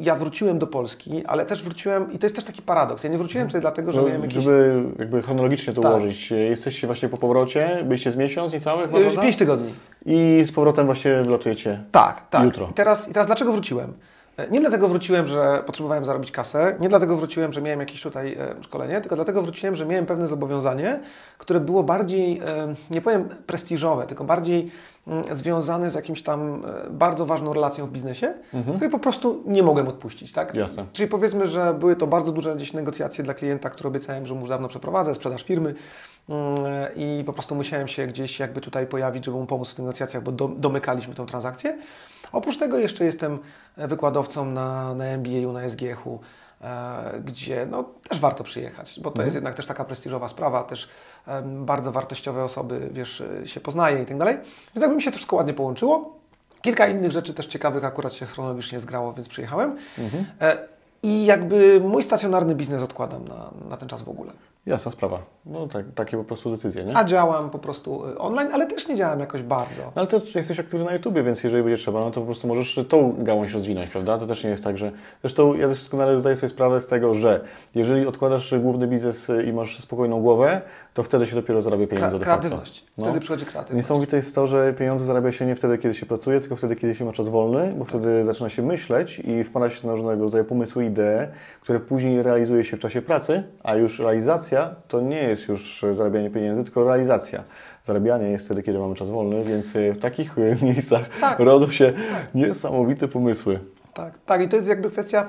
ja 0.00 0.14
wróciłem 0.14 0.58
do 0.58 0.66
Polski, 0.66 1.24
ale 1.26 1.46
też 1.46 1.62
wróciłem, 1.64 2.12
i 2.12 2.18
to 2.18 2.26
jest 2.26 2.36
też 2.36 2.44
taki 2.44 2.62
paradoks, 2.62 3.04
ja 3.04 3.10
nie 3.10 3.18
wróciłem 3.18 3.46
tutaj 3.46 3.60
dlatego, 3.60 3.92
że 3.92 4.00
No, 4.00 4.06
miałem 4.06 4.22
jakieś... 4.22 4.44
Żeby 4.44 4.84
jakby 4.98 5.22
chronologicznie 5.22 5.72
to 5.74 5.80
Tak. 5.80 5.90
ułożyć. 5.92 6.30
Jesteście 6.30 6.86
właśnie 6.86 7.08
po 7.08 7.16
powrocie, 7.16 7.84
byliście 7.84 8.10
z 8.10 8.16
miesiąc 8.16 8.52
niecały 8.52 8.82
chyba, 8.88 8.98
e? 8.98 9.22
Pięć 9.22 9.36
tygodni. 9.36 9.74
I 10.06 10.42
z 10.46 10.52
powrotem 10.52 10.86
właśnie 10.86 11.22
wlatujecie. 11.22 11.82
Tak, 11.92 12.28
tak. 12.28 12.44
Jutro. 12.44 12.68
I 12.70 12.74
teraz, 12.74 13.08
I 13.08 13.12
teraz 13.12 13.26
dlaczego 13.26 13.52
wróciłem? 13.52 13.92
E, 14.36 14.48
Nie 14.50 14.60
dlatego 14.60 14.88
wróciłem, 14.88 15.26
że 15.26 15.62
potrzebowałem 15.66 16.04
zarobić 16.04 16.30
kasę, 16.30 16.76
nie 16.80 16.88
dlatego 16.88 17.16
wróciłem, 17.16 17.52
że 17.52 17.62
miałem 17.62 17.80
jakieś 17.80 18.02
tutaj 18.02 18.36
szkolenie, 18.60 19.00
tylko 19.00 19.16
dlatego 19.16 19.42
wróciłem, 19.42 19.74
że 19.76 19.86
miałem 19.86 20.06
pewne 20.06 20.28
zobowiązanie, 20.28 21.00
które 21.38 21.60
było 21.60 21.82
bardziej, 21.82 22.40
nie 22.90 23.00
powiem 23.00 23.28
prestiżowe, 23.46 24.06
tylko 24.06 24.24
bardziej 24.24 24.70
mm, 25.06 25.36
związane 25.36 25.90
z 25.90 25.94
jakimś 25.94 26.22
tam 26.22 26.62
e, 26.86 26.90
bardzo 26.90 27.26
ważną 27.26 27.52
relacją 27.52 27.86
w 27.86 27.90
biznesie, 27.90 28.34
której 28.74 28.90
po 28.90 28.98
prostu 28.98 29.42
nie 29.46 29.62
mogłem 29.62 29.88
odpuścić. 29.88 30.32
Tak? 30.32 30.54
Jasne. 30.54 30.86
Czyli 30.92 31.08
powiedzmy, 31.08 31.46
że 31.46 31.74
były 31.74 31.96
to 31.96 32.06
bardzo 32.06 32.32
duże 32.32 32.56
gdzieś 32.56 32.72
negocjacje 32.72 33.24
dla 33.24 33.34
klienta, 33.34 33.70
które 33.70 33.88
obiecałem, 33.88 34.26
że 34.26 34.34
mu 34.34 34.40
już 34.40 34.48
dawno 34.48 34.68
przeprowadzę, 34.68 35.14
sprzedaż 35.14 35.42
firmy 35.42 35.74
mm, 36.28 36.56
i 36.96 37.22
po 37.26 37.32
prostu 37.32 37.54
musiałem 37.54 37.88
się 37.88 38.06
gdzieś 38.06 38.38
jakby 38.40 38.60
tutaj 38.60 38.86
pojawić, 38.86 39.24
żeby 39.24 39.36
mu 39.36 39.46
pomóc 39.46 39.70
w 39.70 39.74
tych 39.74 39.84
negocjacjach, 39.84 40.22
bo 40.22 40.32
do, 40.32 40.48
domykaliśmy 40.48 41.14
tą 41.14 41.26
transakcję. 41.26 41.78
Oprócz 42.32 42.58
tego 42.58 42.78
jeszcze 42.78 43.04
jestem 43.04 43.38
wykładowcą 43.76 44.44
na, 44.44 44.94
na 44.94 45.04
MBA-u, 45.04 45.52
na 45.52 45.68
SGH-u, 45.68 46.14
e, 46.14 46.18
gdzie 47.24 47.66
no, 47.70 47.84
też 48.08 48.20
warto 48.20 48.44
przyjechać, 48.44 49.00
bo 49.02 49.10
to 49.10 49.22
jest 49.22 49.34
jednak 49.34 49.54
też 49.54 49.66
taka 49.66 49.84
prestiżowa 49.84 50.28
sprawa, 50.28 50.62
też 50.62 50.88
bardzo 51.44 51.92
wartościowe 51.92 52.44
osoby, 52.44 52.88
wiesz, 52.92 53.20
e, 53.20 53.46
się 53.46 53.60
poznaje 53.60 54.02
i 54.02 54.06
tak 54.06 54.18
dalej. 54.18 54.34
Więc 54.74 54.82
jakby 54.82 54.96
mi 54.96 55.02
się 55.02 55.10
to 55.10 55.16
wszystko 55.16 55.36
ładnie 55.36 55.54
połączyło. 55.54 56.20
Kilka 56.62 56.86
innych 56.86 57.12
rzeczy 57.12 57.34
też 57.34 57.46
ciekawych 57.46 57.84
akurat 57.84 58.12
się 58.12 58.26
chronologicznie 58.26 58.80
zgrało, 58.80 59.12
więc 59.12 59.28
przyjechałem. 59.28 59.76
E, 60.40 60.58
I 61.02 61.24
jakby 61.24 61.80
mój 61.80 62.02
stacjonarny 62.02 62.54
biznes 62.54 62.82
odkładam 62.82 63.28
na, 63.28 63.50
na 63.68 63.76
ten 63.76 63.88
czas 63.88 64.02
w 64.02 64.08
ogóle. 64.08 64.32
Jasna 64.70 64.90
sprawa. 64.90 65.22
No 65.46 65.66
tak, 65.66 65.84
takie 65.94 66.16
po 66.16 66.24
prostu 66.24 66.50
decyzje, 66.50 66.84
nie? 66.84 66.96
A 66.96 67.04
działam 67.04 67.50
po 67.50 67.58
prostu 67.58 68.06
y, 68.06 68.18
online, 68.18 68.48
ale 68.52 68.66
też 68.66 68.88
nie 68.88 68.96
działam 68.96 69.20
jakoś 69.20 69.42
bardzo. 69.42 69.82
No 69.82 69.92
ale 69.94 70.06
to 70.06 70.20
jesteś 70.34 70.60
aktywny 70.60 70.84
na 70.86 70.92
YouTubie, 70.92 71.22
więc 71.22 71.44
jeżeli 71.44 71.62
będzie 71.62 71.82
trzeba, 71.82 72.00
no 72.00 72.10
to 72.10 72.20
po 72.20 72.26
prostu 72.26 72.48
możesz 72.48 72.80
tą 72.88 73.14
gałąź 73.18 73.52
rozwinąć, 73.52 73.90
prawda? 73.90 74.18
To 74.18 74.26
też 74.26 74.44
nie 74.44 74.50
jest 74.50 74.64
tak, 74.64 74.78
że... 74.78 74.92
Zresztą 75.22 75.54
ja 75.54 75.68
też 75.68 75.80
doskonale 75.80 76.20
zdaję 76.20 76.36
sobie 76.36 76.50
sprawę 76.50 76.80
z 76.80 76.86
tego, 76.86 77.14
że 77.14 77.40
jeżeli 77.74 78.06
odkładasz 78.06 78.54
główny 78.58 78.86
biznes 78.86 79.30
i 79.48 79.52
masz 79.52 79.80
spokojną 79.80 80.20
głowę, 80.20 80.60
to 80.94 81.02
wtedy 81.02 81.26
się 81.26 81.34
dopiero 81.36 81.62
zarabia 81.62 81.86
pieniądze 81.86 82.16
Kre- 82.16 82.20
kreatywność. 82.20 82.86
No. 82.98 83.04
Wtedy 83.04 83.20
przychodzi 83.20 83.46
kreatywność. 83.46 83.76
Niesamowite 83.76 84.16
jest 84.16 84.34
to, 84.34 84.46
że 84.46 84.72
pieniądze 84.72 85.04
zarabia 85.04 85.32
się 85.32 85.46
nie 85.46 85.56
wtedy, 85.56 85.78
kiedy 85.78 85.94
się 85.94 86.06
pracuje, 86.06 86.40
tylko 86.40 86.56
wtedy, 86.56 86.76
kiedy 86.76 86.94
się 86.94 87.04
ma 87.04 87.12
czas 87.12 87.28
wolny, 87.28 87.74
bo 87.78 87.84
wtedy 87.84 88.24
zaczyna 88.24 88.48
się 88.48 88.62
myśleć 88.62 89.18
i 89.18 89.44
wpada 89.44 89.70
się 89.70 89.86
na 89.86 89.92
różnego 89.94 90.22
rodzaju 90.22 90.44
pomysły, 90.44 90.84
idee, 90.84 91.28
które 91.60 91.80
później 91.80 92.22
realizuje 92.22 92.64
się 92.64 92.76
w 92.76 92.80
czasie 92.80 93.02
pracy, 93.02 93.42
a 93.62 93.74
już 93.74 93.98
realizacja 93.98 94.59
to 94.88 95.00
nie 95.00 95.22
jest 95.22 95.48
już 95.48 95.84
zarabianie 95.92 96.30
pieniędzy, 96.30 96.64
tylko 96.64 96.84
realizacja. 96.84 97.42
Zarabianie 97.84 98.30
jest 98.30 98.44
wtedy, 98.44 98.62
kiedy 98.62 98.78
mamy 98.78 98.94
czas 98.94 99.08
wolny, 99.08 99.44
więc 99.44 99.66
w 99.72 99.98
takich 100.00 100.36
miejscach 100.62 101.08
Tak. 101.20 101.38
rodzą 101.38 101.70
się 101.70 101.92
niesamowite 102.34 103.08
pomysły. 103.08 103.58
Tak, 103.94 104.18
tak, 104.26 104.42
i 104.42 104.48
to 104.48 104.56
jest 104.56 104.68
jakby 104.68 104.90
kwestia, 104.90 105.28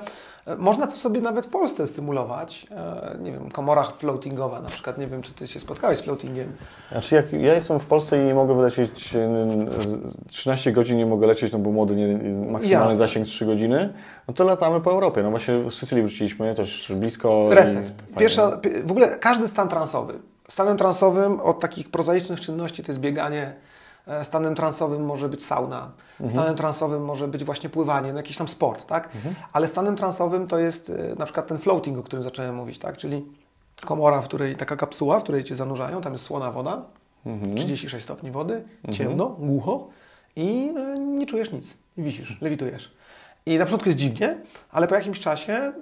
można 0.58 0.86
to 0.86 0.92
sobie 0.92 1.20
nawet 1.20 1.46
w 1.46 1.48
Polsce 1.48 1.86
stymulować, 1.86 2.66
e, 2.70 3.16
nie 3.22 3.32
wiem, 3.32 3.50
komora 3.50 3.84
floatingowa 3.84 4.60
na 4.60 4.68
przykład, 4.68 4.98
nie 4.98 5.06
wiem, 5.06 5.22
czy 5.22 5.34
Ty 5.34 5.46
się 5.46 5.60
spotkałeś 5.60 5.98
z 5.98 6.00
floatingiem. 6.00 6.52
Znaczy, 6.92 7.14
jak 7.14 7.32
ja 7.32 7.54
jestem 7.54 7.80
w 7.80 7.86
Polsce 7.86 8.22
i 8.22 8.24
nie 8.24 8.34
mogę 8.34 8.54
wylecieć 8.56 9.14
e, 9.14 9.18
z- 9.82 10.28
13 10.28 10.72
godzin, 10.72 10.96
nie 10.96 11.06
mogę 11.06 11.26
lecieć, 11.26 11.52
no 11.52 11.58
bo 11.58 11.70
młody, 11.72 11.96
nie, 11.96 12.06
maksymalny 12.52 12.68
Jasne. 12.68 12.92
zasięg 12.96 13.26
3 13.26 13.46
godziny, 13.46 13.92
no 14.28 14.34
to 14.34 14.44
latamy 14.44 14.80
po 14.80 14.90
Europie. 14.90 15.22
No 15.22 15.30
właśnie 15.30 15.70
z 15.70 15.74
Sycylii 15.74 16.04
wróciliśmy, 16.04 16.54
też 16.54 16.92
blisko. 16.96 17.46
Reset. 17.50 17.92
Pierwsza, 18.18 18.56
pi- 18.56 18.82
w 18.82 18.90
ogóle 18.90 19.08
każdy 19.18 19.48
stan 19.48 19.68
transowy. 19.68 20.14
Stanem 20.48 20.76
transowym 20.76 21.40
od 21.40 21.60
takich 21.60 21.90
prozaicznych 21.90 22.40
czynności 22.40 22.82
to 22.82 22.92
jest 22.92 23.00
bieganie, 23.00 23.42
e, 23.42 23.71
stanem 24.22 24.54
transowym 24.54 25.04
może 25.04 25.28
być 25.28 25.44
sauna, 25.46 25.90
stanem 26.30 26.56
transowym 26.56 27.04
może 27.04 27.28
być 27.28 27.44
właśnie 27.44 27.70
pływanie, 27.70 28.12
no 28.12 28.18
jakiś 28.18 28.36
tam 28.36 28.48
sport, 28.48 28.86
tak? 28.86 29.08
Ale 29.52 29.68
stanem 29.68 29.96
transowym 29.96 30.46
to 30.46 30.58
jest 30.58 30.90
e, 30.90 31.14
na 31.18 31.24
przykład 31.24 31.46
ten 31.46 31.58
floating, 31.58 31.98
o 31.98 32.02
którym 32.02 32.22
zacząłem 32.22 32.54
mówić, 32.54 32.78
tak? 32.78 32.96
Czyli 32.96 33.24
komora, 33.84 34.22
w 34.22 34.24
której 34.24 34.56
taka 34.56 34.76
kapsuła, 34.76 35.20
w 35.20 35.22
której 35.22 35.44
cię 35.44 35.56
zanurzają, 35.56 36.00
tam 36.00 36.12
jest 36.12 36.24
słona 36.24 36.50
woda, 36.50 36.82
36 37.56 38.04
stopni 38.04 38.30
wody, 38.30 38.64
ciemno, 38.92 39.28
głucho 39.28 39.88
i 40.36 40.72
e, 40.76 41.00
nie 41.00 41.26
czujesz 41.26 41.52
nic. 41.52 41.76
Wisisz, 41.96 42.40
lewitujesz. 42.40 42.92
I 43.46 43.58
na 43.58 43.64
początku 43.64 43.88
jest 43.88 43.98
dziwnie, 43.98 44.38
ale 44.70 44.88
po 44.88 44.94
jakimś 44.94 45.20
czasie 45.20 45.72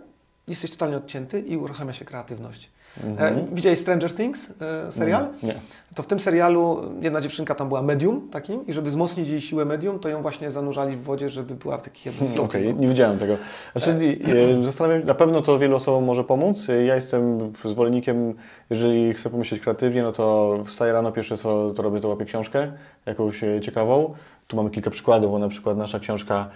jesteś 0.50 0.70
totalnie 0.70 0.96
odcięty 0.96 1.40
i 1.40 1.56
uruchamia 1.56 1.92
się 1.92 2.04
kreatywność. 2.04 2.70
E, 3.18 3.46
widziałeś 3.52 3.78
Stranger 3.78 4.14
Things, 4.14 4.54
e, 4.60 4.92
serial? 4.92 5.26
Nie. 5.42 5.54
To 5.94 6.02
w 6.02 6.06
tym 6.06 6.20
serialu 6.20 6.82
jedna 7.00 7.20
dziewczynka 7.20 7.54
tam 7.54 7.68
była 7.68 7.82
medium 7.82 8.28
takim 8.30 8.66
i 8.66 8.72
żeby 8.72 8.88
wzmocnić 8.88 9.28
jej 9.28 9.40
siłę 9.40 9.64
medium, 9.64 9.98
to 9.98 10.08
ją 10.08 10.22
właśnie 10.22 10.50
zanurzali 10.50 10.96
w 10.96 11.02
wodzie, 11.02 11.28
żeby 11.28 11.54
była 11.54 11.78
w 11.78 11.82
takich 11.82 12.06
jakby 12.06 12.24
Okej, 12.24 12.34
floatingu. 12.36 12.80
nie 12.80 12.88
widziałem 12.88 13.18
tego. 13.18 13.36
Znaczy, 13.72 14.18
e, 14.60 14.64
zastanawiam 14.64 15.00
się, 15.00 15.06
na 15.06 15.14
pewno 15.14 15.42
to 15.42 15.58
wielu 15.58 15.76
osobom 15.76 16.04
może 16.04 16.24
pomóc. 16.24 16.68
Ja 16.86 16.94
jestem 16.94 17.52
zwolennikiem, 17.64 18.34
jeżeli 18.70 19.14
chcę 19.14 19.30
pomyśleć 19.30 19.60
kreatywnie, 19.60 20.02
no 20.02 20.12
to 20.12 20.58
wstaję 20.66 20.92
rano, 20.92 21.12
pierwsze 21.12 21.36
co 21.36 21.70
to 21.76 21.82
robię, 21.82 22.00
to 22.00 22.08
łapię 22.08 22.24
książkę, 22.24 22.72
jakąś 23.06 23.40
ciekawą. 23.62 24.14
Tu 24.46 24.56
mamy 24.56 24.70
kilka 24.70 24.90
przykładów, 24.90 25.30
bo 25.30 25.38
na 25.38 25.48
przykład 25.48 25.76
nasza 25.76 26.00
książka 26.00 26.48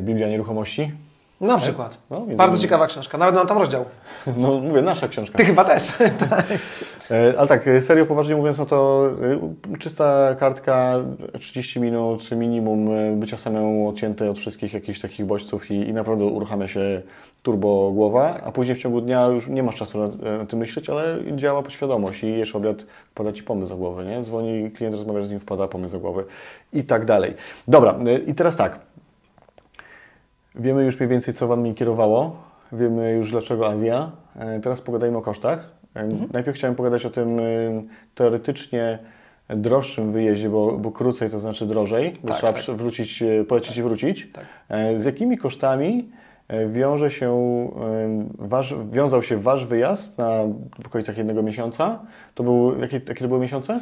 Biblia 0.00 0.28
Nieruchomości. 0.28 0.92
Na 1.40 1.58
przykład. 1.58 1.98
No, 2.10 2.26
Bardzo 2.36 2.58
ciekawa 2.58 2.86
książka, 2.86 3.18
nawet 3.18 3.34
mam 3.34 3.46
tam 3.46 3.58
rozdział. 3.58 3.84
No 4.36 4.58
mówię, 4.58 4.82
nasza 4.82 5.08
książka. 5.08 5.38
Ty 5.38 5.44
chyba 5.44 5.64
też. 5.64 5.92
E, 7.10 7.34
Ale 7.38 7.48
tak, 7.48 7.68
e, 7.68 7.82
serio 7.82 8.06
poważnie 8.06 8.36
mówiąc, 8.36 8.58
no 8.58 8.66
to 8.66 9.08
e, 9.74 9.78
czysta 9.78 10.34
kartka, 10.38 10.94
30 11.40 11.80
minut 11.80 12.30
minimum 12.30 12.90
e, 12.90 13.12
bycia 13.16 13.36
samemu 13.36 13.88
odcięty 13.88 14.30
od 14.30 14.38
wszystkich 14.38 14.72
jakichś 14.74 15.00
takich 15.00 15.26
bodźców 15.26 15.70
i, 15.70 15.74
i 15.74 15.92
naprawdę 15.92 16.24
uruchamia 16.24 16.68
się 16.68 17.02
turbo 17.42 17.90
głowa, 17.92 18.40
a 18.44 18.52
później 18.52 18.76
w 18.76 18.80
ciągu 18.80 19.00
dnia 19.00 19.26
już 19.26 19.48
nie 19.48 19.62
masz 19.62 19.74
czasu 19.74 19.98
na, 19.98 20.46
tym 20.46 20.58
myśleć, 20.58 20.90
ale 20.90 21.18
działa 21.36 21.62
podświadomość 21.62 22.22
i 22.24 22.38
jesz 22.38 22.56
obiad, 22.56 22.86
wpada 23.10 23.32
Ci 23.32 23.42
pomysł 23.42 23.68
do 23.70 23.76
głowy, 23.76 24.04
nie? 24.04 24.22
Dzwoni 24.22 24.70
klient, 24.70 24.96
rozmawiasz 24.96 25.26
z 25.26 25.30
nim, 25.30 25.40
wpada 25.40 25.68
pomysł 25.68 25.94
do 25.94 26.00
głowy 26.00 26.24
i 26.72 26.84
tak 26.84 27.04
dalej. 27.04 27.34
Dobra, 27.68 27.94
e, 28.06 28.18
i 28.18 28.34
teraz 28.34 28.56
tak. 28.56 28.78
Wiemy 30.56 30.84
już 30.84 30.98
mniej 31.00 31.08
więcej, 31.08 31.34
co 31.34 31.46
Wami 31.48 31.74
kierowało. 31.74 32.36
Wiemy 32.72 33.12
już, 33.12 33.30
dlaczego 33.30 33.68
Azja. 33.68 34.10
E, 34.38 34.60
Teraz 34.60 34.80
pogadajmy 34.80 35.18
o 35.18 35.22
kosztach. 35.22 35.70
E, 35.94 36.08
Najpierw 36.32 36.56
chciałem 36.56 36.76
pogadać 36.76 37.06
o 37.06 37.10
tym 37.10 37.38
e, 37.38 37.42
teoretycznie 38.14 38.98
droższym 39.48 40.12
wyjeździe, 40.12 40.48
bo, 40.48 40.72
bo 40.72 40.90
krócej 40.92 41.30
to 41.30 41.40
znaczy 41.40 41.66
drożej, 41.66 42.14
bo 42.22 42.28
Tak, 42.28 42.36
trzeba 42.36 42.52
tak. 42.52 42.62
wrócić, 42.76 43.22
polecieć 43.48 43.76
i 43.76 43.82
wrócić. 43.82 44.28
Tak. 44.32 44.44
E, 44.68 44.98
Z 44.98 45.04
jakimi 45.04 45.38
kosztami 45.38 46.08
wiąże 46.68 47.10
się, 47.10 47.36
wasz, 48.38 48.74
wiązał 48.90 49.22
się 49.22 49.36
Wasz 49.40 49.66
wyjazd 49.66 50.18
na, 50.18 50.30
w 50.82 50.86
okolicach 50.86 51.18
jednego 51.18 51.42
miesiąca? 51.42 51.98
To 52.34 52.42
był, 52.42 52.80
jakie, 52.80 53.00
jakie 53.08 53.20
to 53.20 53.28
były 53.28 53.40
miesiące? 53.40 53.80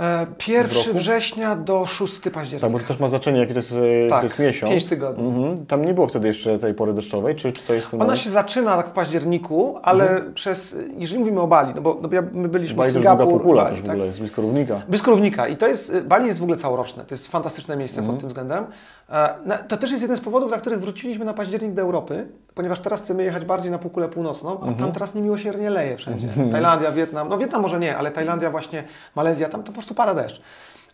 E, 0.00 0.26
W 0.38 0.48
1 0.48 0.76
roku? 0.86 0.98
września 0.98 1.56
do 1.56 1.86
6 1.86 2.20
października. 2.30 2.66
Tak, 2.66 2.72
bo 2.72 2.78
to 2.78 2.84
też 2.84 2.98
ma 3.00 3.08
znaczenie, 3.08 3.38
jaki 3.40 3.52
to 3.52 3.58
jest, 3.58 3.72
e, 3.72 4.08
Tak, 4.08 4.20
to 4.20 4.26
jest 4.26 4.38
miesiąc. 4.38 4.70
pięć 4.72 4.84
tygodni. 4.84 5.28
Mhm. 5.28 5.66
Tam 5.66 5.84
nie 5.84 5.94
było 5.94 6.06
wtedy 6.06 6.28
jeszcze 6.28 6.58
tej 6.58 6.74
pory 6.74 6.92
deszczowej, 6.94 7.36
czy, 7.36 7.52
czy 7.52 7.62
to 7.62 7.74
jest 7.74 7.94
Ona 7.94 8.16
się 8.16 8.30
zaczyna 8.30 8.76
tak 8.76 8.88
w 8.88 8.92
październiku, 8.92 9.78
ale 9.82 10.20
przez, 10.34 10.76
jeżeli 10.98 11.18
mówimy 11.18 11.40
o 11.40 11.46
Bali, 11.46 11.72
no 11.76 11.80
bo, 11.82 11.98
no 12.02 12.08
my 12.32 12.48
byliśmy 12.48 12.76
Bali 12.76 12.90
w 12.90 12.92
to 12.92 12.98
już 12.98 13.04
długa 13.06 13.10
Singapur, 13.10 13.28
półkula 13.40 13.62
Bali, 13.64 13.74
też 13.76 13.82
w 13.82 13.86
tak? 13.86 13.92
ogóle, 13.94 14.06
jest 14.06 14.18
blisko 14.18 14.42
równika. 14.42 14.82
Blisko 14.88 15.10
równika. 15.10 15.48
I 15.48 15.56
to 15.56 15.66
jest, 15.66 15.90
y, 15.90 16.02
Bali 16.02 16.26
jest 16.26 16.38
w 16.38 16.42
ogóle 16.42 16.56
całoroczne. 16.58 17.04
To 17.04 17.14
jest 17.14 17.28
fantastyczne 17.28 17.76
miejsce 17.76 17.98
Mhm. 18.00 18.14
pod 18.16 18.20
tym 18.20 18.28
względem. 18.28 18.64
E, 19.10 19.58
To 19.68 19.76
też 19.76 19.90
jest 19.90 20.02
jeden 20.02 20.16
z 20.16 20.20
powodów, 20.20 20.48
dla 20.48 20.58
których 20.58 20.80
wróciliśmy 20.80 21.24
na 21.24 21.34
październik 21.34 21.72
do 21.72 21.82
Europy, 21.82 22.26
ponieważ 22.54 22.80
teraz 22.80 23.02
chcemy 23.02 23.24
jechać 23.24 23.44
bardziej 23.44 23.70
na 23.70 23.78
półkulę 23.78 24.08
północną, 24.08 24.50
a 24.50 24.54
Mhm. 24.54 24.74
tam 24.76 24.92
teraz 24.92 25.14
niemiłosiernie 25.14 25.70
leje 25.70 25.96
wszędzie. 25.96 26.28
Tajlandia, 26.52 26.92
Wietnam, 26.92 27.28
no 27.28 27.38
Wietnam 27.38 27.62
może 27.62 27.78
nie, 27.78 27.96
ale 27.96 28.10
Tajlandia 28.10 28.50
właśnie, 28.50 28.84
Malezja, 29.16 29.48
tam 29.48 29.60
to 29.62 29.66
po 29.66 29.72
prostu 29.72 29.87
pada 29.94 30.14
deszcz. 30.14 30.42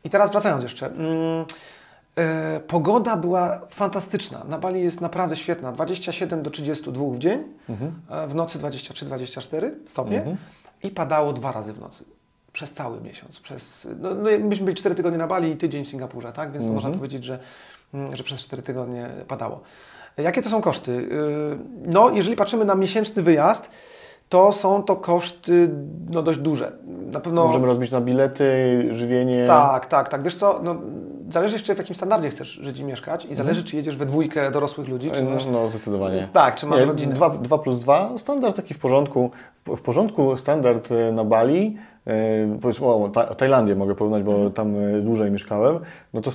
I 0.05 0.11
teraz 0.11 0.31
wracając 0.31 0.63
jeszcze. 0.63 0.87
Mm, 0.87 1.45
e, 2.17 2.61
pogoda 2.61 3.17
była 3.17 3.61
fantastyczna. 3.71 4.43
Na 4.49 4.59
Bali 4.59 4.83
jest 4.83 5.01
naprawdę 5.01 5.37
świetna. 5.37 5.73
27 5.73 6.43
do 6.43 6.51
32 6.51 7.05
w 7.15 7.19
dzień, 7.19 7.43
Mhm. 7.69 7.93
e, 8.11 8.27
w 8.27 8.35
nocy 8.35 8.59
23-24 8.59 9.71
stopnie 9.87 10.37
i 10.83 10.91
padało 10.91 11.33
dwa 11.33 11.53
razy 11.53 11.73
w 11.73 11.81
nocy. 11.81 12.05
Przez 12.53 12.73
cały 12.73 13.01
miesiąc. 13.01 13.41
Przez, 13.41 13.89
no, 14.01 14.15
no, 14.15 14.31
myśmy 14.41 14.65
byli 14.65 14.77
4 14.77 14.95
tygodnie 14.95 15.19
na 15.19 15.27
Bali 15.27 15.51
i 15.51 15.57
tydzień 15.57 15.85
w 15.85 15.89
Singapurze, 15.89 16.33
tak? 16.33 16.53
Więc 16.53 16.67
to 16.67 16.73
można 16.73 16.91
powiedzieć, 16.91 17.25
że, 17.25 17.39
mm, 17.95 18.17
że 18.17 18.25
przez 18.25 18.41
4 18.41 18.63
tygodnie 18.63 19.09
padało. 19.29 19.61
Jakie 20.17 20.43
to 20.43 20.49
są 20.51 20.61
koszty? 20.61 21.09
No, 21.87 22.11
jeżeli 22.11 22.37
patrzymy 22.37 22.65
na 22.65 22.75
miesięczny 22.75 23.23
wyjazd, 23.23 23.71
to 24.35 24.53
są 24.53 24.83
to 24.83 24.97
koszty 24.97 25.71
no, 26.11 26.23
dość 26.23 26.39
duże. 26.39 26.73
Na 27.13 27.21
pewno. 27.21 27.47
Możemy 27.47 27.67
rozbić 27.67 27.91
na 27.91 28.01
bilety, 28.01 28.89
żywienie. 28.91 29.45
Tak, 29.45 29.87
tak, 29.87 30.09
tak. 30.09 30.23
Wiesz 30.23 30.35
co, 30.35 30.61
no, 30.63 30.77
zależy 31.31 31.55
jeszcze 31.55 31.75
w 31.75 31.79
jakim 31.79 31.95
standardzie 31.95 32.29
chcesz 32.29 32.49
żyć 32.49 32.79
i 32.79 32.85
mieszkać 32.85 33.25
i 33.25 33.35
zależy, 33.35 33.65
czy 33.65 33.77
jedziesz 33.77 33.97
we 33.97 34.07
dwójkę 34.07 34.51
dorosłych 34.51 34.89
ludzi, 34.89 35.11
czy 35.11 35.25
masz... 35.25 35.47
No, 35.47 35.69
zdecydowanie. 35.69 36.29
Tak, 36.33 36.57
czy 36.57 36.67
masz 36.67 36.81
Nie, 36.81 36.87
rodzinę. 36.87 37.15
2, 37.41 37.59
plus 37.59 37.81
2, 37.81 38.19
standard 38.19 38.57
taki 38.57 38.75
w 38.75 38.79
porządku. 38.79 39.31
W, 39.65 39.77
w 39.77 39.83
porządku 39.83 40.37
standard 40.37 40.93
e, 40.93 41.13
na 41.13 41.25
Bali, 41.25 41.77
powiedzmy, 42.63 42.87
o, 42.87 43.11
ta, 43.15 43.35
Tajlandię 43.35 43.77
mogę 43.77 43.95
porównać, 43.95 44.23
bo 44.23 44.33
Mhm. 44.33 44.53
tam 44.53 44.77
e, 44.77 45.01
dłużej 45.01 45.31
mieszkałem, 45.31 45.79
no 46.15 46.21
to 46.21 46.31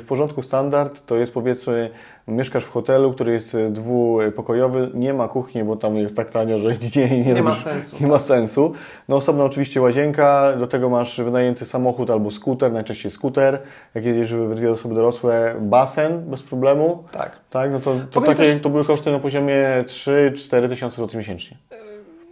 w 0.00 0.04
porządku 0.08 0.42
standard 0.42 1.06
to 1.06 1.16
jest 1.16 1.34
powiedzmy, 1.34 1.90
mieszkasz 2.28 2.64
w 2.64 2.70
hotelu, 2.70 3.12
który 3.12 3.32
jest 3.32 3.54
e, 3.54 3.70
dwupokojowy, 3.70 4.90
nie 4.94 5.14
ma 5.14 5.28
kuchni, 5.28 5.64
bo 5.64 5.76
tam 5.76 5.96
jest 5.96 6.16
tak 6.16 6.30
tanio, 6.30 6.58
że 6.58 6.70
nie, 6.96 7.08
nie, 7.24 7.34
Nie 7.34 7.42
ma 7.42 7.50
robisz- 7.50 7.54
sensu, 7.62 7.96
Nie 8.00 8.06
ma 8.06 8.18
sensu. 8.18 8.72
No 9.08 9.16
osobno 9.16 9.44
oczywiście 9.44 9.80
łazienka, 9.80 10.52
do 10.58 10.66
tego 10.66 10.90
masz 10.90 11.20
wynajęty 11.20 11.64
samochód 11.66 12.10
albo 12.10 12.30
skuter, 12.30 12.72
najczęściej 12.72 13.10
skuter, 13.12 13.58
jak 13.94 14.04
jedziesz 14.04 14.34
we 14.34 14.54
dwie 14.54 14.72
osoby 14.72 14.94
dorosłe, 14.94 15.54
basen 15.60 16.30
bez 16.30 16.42
problemu. 16.42 17.04
Tak. 17.12 17.36
Tak, 17.50 17.72
no 17.72 17.80
to, 17.80 17.94
to, 18.10 18.20
takie, 18.20 18.34
też- 18.34 18.60
to 18.62 18.70
były 18.70 18.84
koszty 18.84 19.10
na 19.10 19.18
poziomie 19.18 19.84
3-4 19.86 20.68
tysiące 20.68 20.96
złotych 20.96 21.16
miesięcznie. 21.16 21.56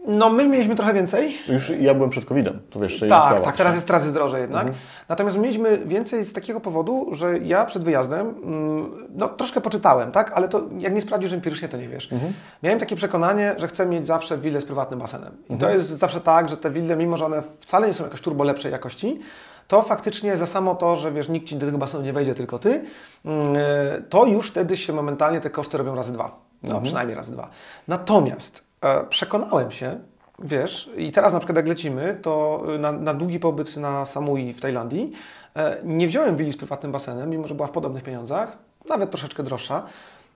No, 0.06 0.30
my 0.30 0.48
mieliśmy 0.48 0.74
trochę 0.74 0.94
więcej. 0.94 1.36
Już 1.48 1.72
ja 1.80 1.94
byłem 1.94 2.10
przed 2.10 2.24
COVID-em, 2.24 2.60
to 2.70 2.80
wiesz, 2.80 3.04
Tak, 3.08 3.40
tak, 3.40 3.56
teraz 3.56 3.74
jest 3.74 3.86
teraz 3.86 4.02
jest 4.02 4.14
drożej 4.14 4.40
jednak. 4.40 4.66
Natomiast 5.08 5.38
mieliśmy 5.38 5.78
więcej 5.78 6.24
z 6.24 6.32
takiego 6.32 6.60
powodu, 6.60 7.06
że 7.12 7.38
ja 7.38 7.64
przed 7.64 7.84
wyjazdem, 7.84 8.34
mm, 8.42 9.08
no 9.14 9.28
troszkę 9.28 9.60
poczytałem, 9.60 10.12
tak, 10.12 10.32
ale 10.32 10.48
to 10.48 10.62
jak 10.78 10.94
nie 10.94 11.00
sprawdzisz 11.00 11.32
empirycznie, 11.32 11.68
to 11.68 11.76
nie 11.76 11.88
wiesz. 11.88 12.08
Miałem 12.62 12.78
takie 12.78 12.96
przekonanie, 12.96 13.54
że 13.58 13.68
chcę 13.68 13.86
mieć 13.86 14.06
zawsze 14.06 14.38
willę 14.38 14.60
z 14.60 14.64
prywatnym 14.64 15.00
basenem. 15.00 15.36
I 15.50 15.56
to 15.56 15.70
jest 15.70 15.88
zawsze 15.88 16.20
tak, 16.20 16.48
że 16.48 16.56
te 16.56 16.70
wille, 16.70 16.96
mimo 16.96 17.16
że 17.16 17.26
one 17.26 17.42
wcale 17.60 17.86
nie 17.86 17.92
są 17.92 18.04
jakoś 18.04 18.20
turbo 18.20 18.44
lepszej 18.44 18.72
jakości, 18.72 19.20
to 19.68 19.82
faktycznie 19.82 20.36
za 20.36 20.46
samo 20.46 20.74
to, 20.74 20.96
że 20.96 21.12
wiesz, 21.12 21.28
nikt 21.28 21.46
ci 21.46 21.56
do 21.56 21.66
tego 21.66 21.78
basenu 21.78 22.04
nie 22.04 22.12
wejdzie, 22.12 22.34
tylko 22.34 22.58
ty, 22.58 22.84
mm, 23.24 23.44
to 24.08 24.24
już 24.26 24.50
wtedy 24.50 24.76
się 24.76 24.92
momentalnie 24.92 25.40
te 25.40 25.50
koszty 25.50 25.78
robią 25.78 25.94
razy 25.94 26.12
dwa. 26.12 26.40
No, 26.62 26.80
przynajmniej 26.80 27.16
razy 27.16 27.32
dwa. 27.32 27.48
Natomiast 27.88 28.58
e, 28.58 28.69
przekonałem 29.08 29.70
się, 29.70 30.00
Wiesz, 30.42 30.90
i 30.96 31.12
teraz 31.12 31.32
na 31.32 31.38
przykład 31.38 31.56
jak 31.56 31.68
lecimy, 31.68 32.18
to 32.22 32.62
y, 32.74 32.78
na, 32.78 32.92
na 32.92 33.14
długi 33.14 33.40
pobyt 33.40 33.76
na 33.76 34.06
Samui 34.06 34.52
w 34.52 34.60
Tajlandii 34.60 35.12
e, 35.56 35.76
nie 35.84 36.06
wziąłem 36.06 36.36
willi 36.36 36.52
z 36.52 36.56
prywatnym 36.56 36.92
basenem, 36.92 37.30
mimo 37.30 37.46
że 37.46 37.54
była 37.54 37.68
w 37.68 37.70
podobnych 37.70 38.02
pieniądzach, 38.02 38.58
nawet 38.88 39.10
troszeczkę 39.10 39.42
droższa, 39.42 39.82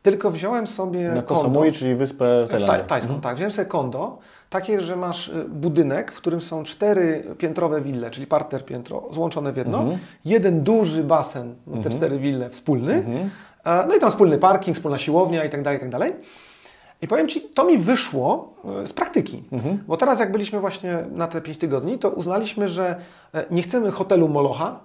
tylko 0.03 0.31
wziąłem 0.31 0.67
sobie 0.67 1.09
Na 1.09 1.23
kondo. 1.23 1.43
Samui, 1.43 1.73
czyli 1.73 1.95
wyspę 1.95 2.47
Tajlandii. 2.51 2.89
tajską, 2.89 3.21
tak. 3.21 3.37
Wziąłem 3.37 3.51
sobie 3.51 3.67
kondo, 3.67 4.19
takie, 4.51 4.81
że 4.81 4.97
masz 4.97 5.29
y, 5.29 5.45
budynek, 5.49 6.13
w 6.13 6.17
którym 6.17 6.41
są 6.41 6.63
cztery 6.63 7.25
piętrowe 7.39 7.81
wille, 7.81 8.11
czyli 8.11 8.27
parter 8.27 8.65
piętro, 8.65 9.09
złączone 9.11 9.53
w 9.53 9.57
jedno, 9.57 9.85
jeden 10.25 10.63
duży 10.63 11.05
basen 11.05 11.55
na 11.67 11.83
te 11.83 11.91
cztery 11.91 12.19
wille 12.19 12.51
wspólny, 12.51 13.05
e, 13.65 13.87
no 13.89 13.97
i 13.97 13.99
tam 13.99 14.11
wspólny 14.11 14.39
parking, 14.39 14.77
wspólna 14.77 14.99
siłownia 14.99 15.45
i 15.45 15.51
tak 15.51 15.63
dalej, 15.63 15.79
i 15.79 15.81
tak 15.81 15.91
dalej. 15.91 16.13
I 17.05 17.09
powiem 17.09 17.29
Ci, 17.29 17.41
to 17.41 17.65
mi 17.65 17.79
wyszło 17.79 18.55
e, 18.83 18.87
z 18.87 18.93
praktyki. 18.93 19.43
Bo 19.89 19.97
teraz 19.97 20.21
jak 20.21 20.33
byliśmy 20.33 20.61
właśnie 20.61 21.05
na 21.13 21.27
te 21.27 21.41
5 21.41 21.59
tygodni, 21.59 21.99
to 21.99 22.11
uznaliśmy, 22.11 22.69
że 22.69 22.97
e, 23.35 23.45
nie 23.51 23.63
chcemy 23.63 23.91
hotelu 23.91 24.29
Molocha, 24.29 24.79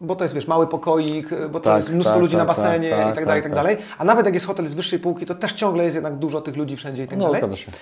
bo 0.00 0.16
to 0.16 0.24
jest, 0.24 0.34
wiesz, 0.34 0.46
mały 0.48 0.66
pokoik, 0.66 1.32
e, 1.32 1.48
bo 1.48 1.60
to 1.60 1.64
Tak, 1.70 1.76
jest 1.76 1.90
mnóstwo 1.90 2.12
tak, 2.14 2.20
ludzi 2.22 2.36
na 2.36 2.44
tak, 2.44 2.56
tak, 2.56 2.64
basenie 2.64 2.90
tak, 2.90 3.12
i 3.12 3.14
tak 3.14 3.24
dalej, 3.26 3.40
i 3.40 3.42
tak, 3.42 3.52
tak 3.52 3.54
dalej. 3.64 3.76
A 3.98 4.04
nawet 4.04 4.24
jak 4.26 4.34
jest 4.34 4.46
hotel 4.46 4.66
z 4.66 4.74
wyższej 4.74 4.98
półki, 4.98 5.26
to 5.26 5.34
też 5.34 5.52
ciągle 5.52 5.84
jest 5.84 5.94
jednak 5.96 6.16
dużo 6.16 6.40
tych 6.40 6.56
ludzi 6.56 6.76
wszędzie 6.76 7.04
i 7.04 7.08
tak 7.08 7.18
No, 7.18 7.24
dalej. 7.24 7.40
zgadza 7.40 7.56
się. 7.56 7.72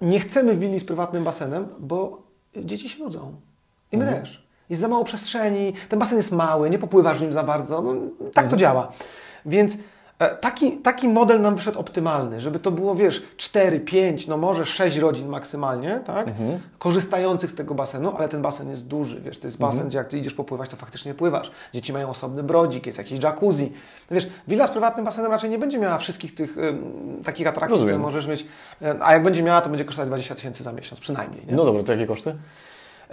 Nie 0.00 0.20
chcemy 0.20 0.56
willi 0.56 0.78
z 0.80 0.84
prywatnym 0.84 1.24
basenem, 1.24 1.68
bo 1.78 2.22
dzieci 2.56 2.88
się 2.88 3.04
nudzą. 3.04 3.32
I 3.92 3.96
my 3.96 4.04
Mhm. 4.04 4.22
też. 4.22 4.46
Jest 4.70 4.82
za 4.82 4.88
mało 4.88 5.04
przestrzeni, 5.04 5.72
ten 5.88 5.98
basen 5.98 6.16
jest 6.16 6.32
mały, 6.32 6.70
nie 6.70 6.78
popływasz 6.78 7.18
w 7.18 7.22
nim 7.22 7.32
za 7.32 7.42
bardzo. 7.42 7.82
No, 7.82 7.92
tak 8.20 8.44
Mhm. 8.44 8.48
to 8.48 8.56
działa. 8.56 8.92
Więc 9.46 9.78
taki, 10.28 10.72
taki 10.72 11.08
model 11.08 11.40
nam 11.40 11.56
wyszedł 11.56 11.78
optymalny, 11.80 12.40
żeby 12.40 12.58
to 12.58 12.70
było, 12.70 12.94
wiesz, 12.94 13.22
4, 13.36 13.80
5, 13.80 14.26
no 14.26 14.36
może 14.36 14.66
6 14.66 14.96
rodzin 14.96 15.28
maksymalnie, 15.28 16.00
tak? 16.04 16.28
Mhm. 16.28 16.58
Korzystających 16.78 17.50
z 17.50 17.54
tego 17.54 17.74
basenu, 17.74 18.12
ale 18.18 18.28
ten 18.28 18.42
basen 18.42 18.70
jest 18.70 18.86
duży, 18.86 19.20
wiesz, 19.20 19.38
to 19.38 19.46
jest 19.46 19.58
basen, 19.58 19.72
Mhm. 19.72 19.88
gdzie 19.88 19.98
jak 19.98 20.06
ty 20.06 20.18
idziesz 20.18 20.34
popływać, 20.34 20.70
to 20.70 20.76
faktycznie 20.76 21.14
pływasz. 21.14 21.50
Dzieci 21.74 21.92
mają 21.92 22.10
osobny 22.10 22.42
brodzik, 22.42 22.86
jest 22.86 22.98
jakiś 22.98 23.22
jacuzzi. 23.22 23.72
Wiesz, 24.10 24.28
willa 24.48 24.66
z 24.66 24.70
prywatnym 24.70 25.04
basenem 25.04 25.30
raczej 25.30 25.50
nie 25.50 25.58
będzie 25.58 25.78
miała 25.78 25.98
wszystkich 25.98 26.34
tych 26.34 26.56
takich 27.24 27.46
atrakcji, 27.46 27.70
Rozumiem. 27.70 27.88
które 27.94 27.98
możesz 27.98 28.26
mieć, 28.26 28.46
e, 28.82 28.94
a 29.00 29.12
jak 29.12 29.22
będzie 29.22 29.42
miała, 29.42 29.60
to 29.60 29.68
będzie 29.70 29.84
kosztować 29.84 30.08
20 30.08 30.34
tysięcy 30.34 30.62
za 30.62 30.72
miesiąc 30.72 31.00
przynajmniej. 31.00 31.46
Nie? 31.46 31.54
No 31.54 31.64
dobra, 31.64 31.82
to 31.82 31.92
jakie 31.92 32.06
koszty? 32.06 32.34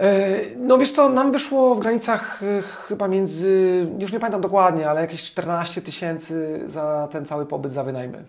E, 0.00 0.40
No 0.56 0.78
wiesz 0.78 0.92
co, 0.92 1.08
nam 1.08 1.32
wyszło 1.32 1.74
w 1.74 1.80
granicach 1.80 2.42
e, 2.42 2.62
chyba 2.62 3.08
między, 3.08 3.86
już 3.98 4.12
nie 4.12 4.20
pamiętam 4.20 4.40
dokładnie, 4.40 4.90
ale 4.90 5.00
jakieś 5.00 5.22
14 5.24 5.82
tysięcy 5.82 6.60
za 6.66 7.08
ten 7.10 7.26
cały 7.26 7.46
pobyt 7.46 7.72
za 7.72 7.84
wynajmy. 7.84 8.24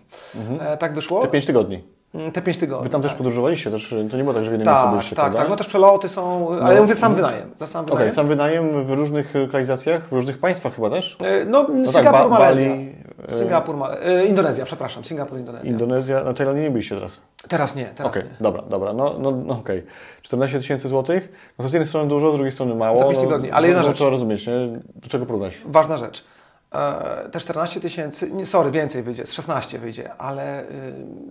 E, 0.60 0.76
tak 0.76 0.94
wyszło. 0.94 1.16
Mhm. 1.16 1.28
Te 1.30 1.32
5 1.32 1.46
tygodni. 1.46 1.84
Mm, 2.14 2.32
Te 2.32 2.42
5 2.42 2.58
tygodni. 2.58 2.84
Wy 2.84 2.90
tam 2.90 3.02
też 3.02 3.10
tak. 3.10 3.18
podróżowaliście, 3.18 3.70
też, 3.70 3.94
to 4.10 4.16
nie 4.16 4.22
było 4.22 4.34
tak, 4.34 4.44
że 4.44 4.50
w 4.50 4.52
jednym 4.52 4.68
miejscu 4.68 4.84
Tak, 4.84 4.90
byliście, 4.90 5.16
tak, 5.16 5.34
tak. 5.34 5.48
No 5.48 5.56
też 5.56 5.66
przeloty 5.66 6.08
są, 6.08 6.48
ale 6.62 6.74
ja 6.74 6.80
mówię 6.82 6.94
sam 6.94 7.14
wynajem. 7.14 7.50
Za 7.58 7.66
sam 7.66 7.84
Okej, 7.84 7.92
wynajem. 7.94 8.14
sam 8.14 8.28
wynajem 8.28 8.84
w 8.84 8.90
różnych 8.90 9.34
lokalizacjach, 9.34 10.08
w 10.08 10.12
różnych 10.12 10.38
państwach 10.38 10.74
chyba 10.74 10.90
też? 10.90 11.16
E, 11.22 11.44
No, 11.44 11.64
tak, 11.64 11.86
Singapur, 11.86 12.20
Ba- 12.20 12.28
Malezja. 12.28 12.68
Bali, 12.68 12.94
e, 13.28 13.38
Singapur, 13.38 13.76
Male... 13.76 14.02
e, 14.02 14.24
Indonezja, 14.26 14.64
przepraszam, 14.64 15.04
Singapur, 15.04 15.38
Indonezja. 15.38 15.70
Indonezja, 15.70 16.24
na 16.24 16.34
Tajlandii 16.34 16.64
nie 16.64 16.70
byliście 16.70 16.94
teraz. 16.94 17.20
Teraz 17.48 17.74
nie, 17.76 17.84
teraz 17.84 18.12
Okej, 18.12 18.22
nie. 18.24 18.36
dobra, 18.40 18.62
dobra, 18.62 18.92
no, 18.92 19.14
no, 19.18 19.30
no 19.30 19.54
okej. 19.54 19.86
14 20.22 20.58
tysięcy 20.58 20.88
złotych, 20.88 21.32
no 21.58 21.62
to 21.62 21.68
z 21.68 21.72
jednej 21.72 21.88
strony 21.88 22.08
dużo, 22.08 22.30
z 22.30 22.34
drugiej 22.34 22.52
strony 22.52 22.74
mało. 22.74 22.98
Za 22.98 23.04
pięć 23.04 23.16
no, 23.16 23.22
tygodni, 23.22 23.50
ale 23.50 23.66
jedna 23.68 23.82
no, 23.82 23.88
rzecz. 23.88 23.96
Trzeba 23.96 24.10
rozumieć, 24.10 24.46
nie? 24.46 24.52
Do 24.94 25.08
czego 25.08 25.26
porównać? 25.26 25.54
Ważna 25.64 25.96
rzecz. 25.96 26.24
E, 26.74 27.28
Te 27.32 27.40
14 27.40 27.80
tysięcy, 27.80 28.30
nie, 28.30 28.46
sorry, 28.46 28.70
więcej 28.70 29.02
wyjdzie, 29.02 29.26
z 29.26 29.32
16 29.32 29.78
wyjdzie, 29.78 30.14
ale 30.14 30.62
y, 30.64 30.66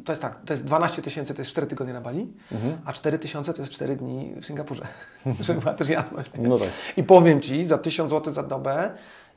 to 0.06 0.12
jest 0.12 0.22
tak, 0.22 0.40
to 0.46 0.54
jest 0.54 0.66
12 0.66 1.02
tysięcy, 1.02 1.34
to 1.34 1.42
jest 1.42 1.52
4 1.52 1.68
tygodnie 1.68 1.94
na 1.94 2.02
Bali, 2.02 2.34
Mhm. 2.52 2.78
a 2.86 2.94
4 2.94 3.20
tysiące 3.20 3.54
to 3.54 3.62
jest 3.62 3.72
4 3.74 3.96
dni 3.96 4.34
w 4.42 4.46
Singapurze, 4.46 4.88
żeby 5.40 5.60
była 5.62 5.74
też 5.74 5.90
jasność. 5.90 6.32
No 6.40 6.60
tak. 6.60 6.68
I 6.98 7.04
powiem 7.04 7.42
Ci, 7.42 7.64
za 7.66 7.78
1000 7.78 8.10
zł 8.10 8.34
za 8.34 8.44
dobę 8.44 8.92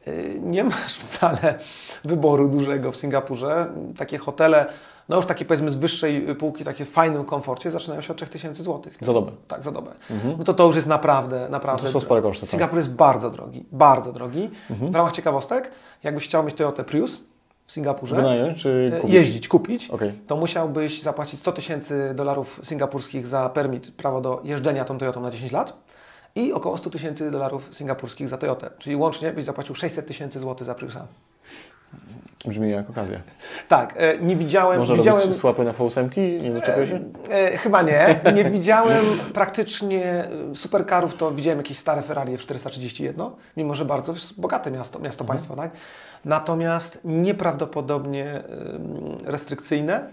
y, 0.08 0.36
nie 0.42 0.64
masz 0.64 0.96
wcale 0.96 1.58
wyboru 2.04 2.48
dużego 2.48 2.92
w 2.92 2.96
Singapurze. 2.96 3.72
Takie 3.98 4.18
hotele, 4.18 4.66
no 5.08 5.16
już 5.16 5.26
takie 5.26 5.44
powiedzmy 5.44 5.70
z 5.70 5.74
wyższej 5.74 6.36
półki, 6.36 6.64
takie 6.64 6.84
w 6.84 6.90
fajnym 6.90 7.24
komforcie, 7.24 7.70
zaczynają 7.70 8.00
się 8.00 8.12
od 8.12 8.16
3000 8.16 8.62
zł. 8.62 8.92
Za 9.00 9.12
dobę. 9.12 9.32
Tak, 9.48 9.62
za 9.62 9.70
dobę. 9.70 9.90
No 10.38 10.44
to 10.44 10.54
to 10.54 10.66
już 10.66 10.76
jest 10.76 10.88
naprawdę, 10.88 11.48
naprawdę... 11.48 11.86
To 11.86 11.92
są 11.92 12.00
spore 12.00 12.22
koszty, 12.22 12.40
tak. 12.40 12.50
Singapur 12.50 12.76
jest 12.76 12.94
bardzo 12.94 13.30
drogi, 13.30 13.64
bardzo 13.72 14.12
drogi. 14.12 14.50
W 14.70 14.94
ramach 14.94 15.12
ciekawostek, 15.12 15.70
jakbyś 16.02 16.24
chciał 16.24 16.44
mieć 16.44 16.54
Toyota 16.54 16.84
Prius 16.84 17.20
w 17.66 17.72
Singapurze, 17.72 18.16
Wynająć 18.16 18.62
czy 18.62 18.90
e, 18.94 19.00
kupić? 19.00 19.14
jeździć, 19.14 19.48
kupić, 19.48 19.90
Okej. 19.90 20.12
to 20.26 20.36
musiałbyś 20.36 21.02
zapłacić 21.02 21.40
100 21.40 21.52
tysięcy 21.52 22.12
dolarów 22.14 22.60
singapurskich 22.62 23.26
za 23.26 23.48
permit, 23.48 23.90
prawo 23.90 24.20
do 24.20 24.40
jeżdżenia 24.44 24.84
tą 24.84 24.98
Toyotą 24.98 25.20
na 25.20 25.30
10 25.30 25.52
lat 25.52 25.72
i 26.34 26.52
około 26.52 26.78
100 26.78 26.90
tysięcy 26.90 27.30
dolarów 27.30 27.68
singapurskich 27.70 28.28
za 28.28 28.38
Toyotę. 28.38 28.70
Czyli 28.78 28.96
łącznie 28.96 29.32
byś 29.32 29.44
zapłacił 29.44 29.74
600 29.74 30.06
tysięcy 30.06 30.40
złotych 30.40 30.66
za 30.66 30.74
Priusa. 30.74 31.06
Brzmi 32.46 32.70
jak 32.70 32.90
okazja. 32.90 33.18
Tak, 33.68 33.94
e, 33.96 34.18
nie 34.18 34.36
widziałem... 34.36 34.78
Można 34.78 34.96
widziałem 34.96 35.34
słapy 35.34 35.64
na 35.64 35.72
V8? 35.72 36.42
Nie 36.42 36.50
doczepiał 36.50 36.86
się? 36.86 37.00
E, 37.30 37.56
chyba 37.56 37.82
nie. 37.82 38.20
Nie 38.34 38.44
widziałem 38.44 39.04
praktycznie 39.34 40.04
e, 40.04 40.54
supercarów, 40.54 41.14
to 41.14 41.30
widziałem 41.30 41.58
jakieś 41.58 41.78
stare 41.78 42.02
Ferrari 42.02 42.36
F431, 42.36 43.30
mimo 43.56 43.74
że 43.74 43.84
bardzo 43.84 44.14
bogate 44.36 44.70
miasto, 44.70 44.98
miasto 44.98 45.24
państwo, 45.24 45.56
tak? 45.56 45.70
Natomiast 46.24 47.00
nieprawdopodobnie 47.04 48.42
restrykcyjne, 49.24 50.10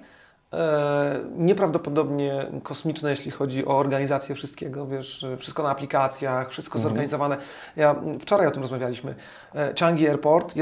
e, 0.53 1.19
nieprawdopodobnie 1.37 2.45
kosmiczne, 2.63 3.09
jeśli 3.09 3.31
chodzi 3.31 3.65
o 3.65 3.77
organizację 3.77 4.35
wszystkiego, 4.35 4.87
wiesz, 4.87 5.25
wszystko 5.37 5.63
na 5.63 5.69
aplikacjach, 5.69 6.49
wszystko 6.49 6.79
zorganizowane. 6.79 7.37
Ja 7.75 7.95
wczoraj 8.19 8.47
o 8.47 8.51
tym 8.51 8.61
rozmawialiśmy. 8.61 9.15
E, 9.55 9.73
Changi 9.79 10.07
Airport, 10.07 10.55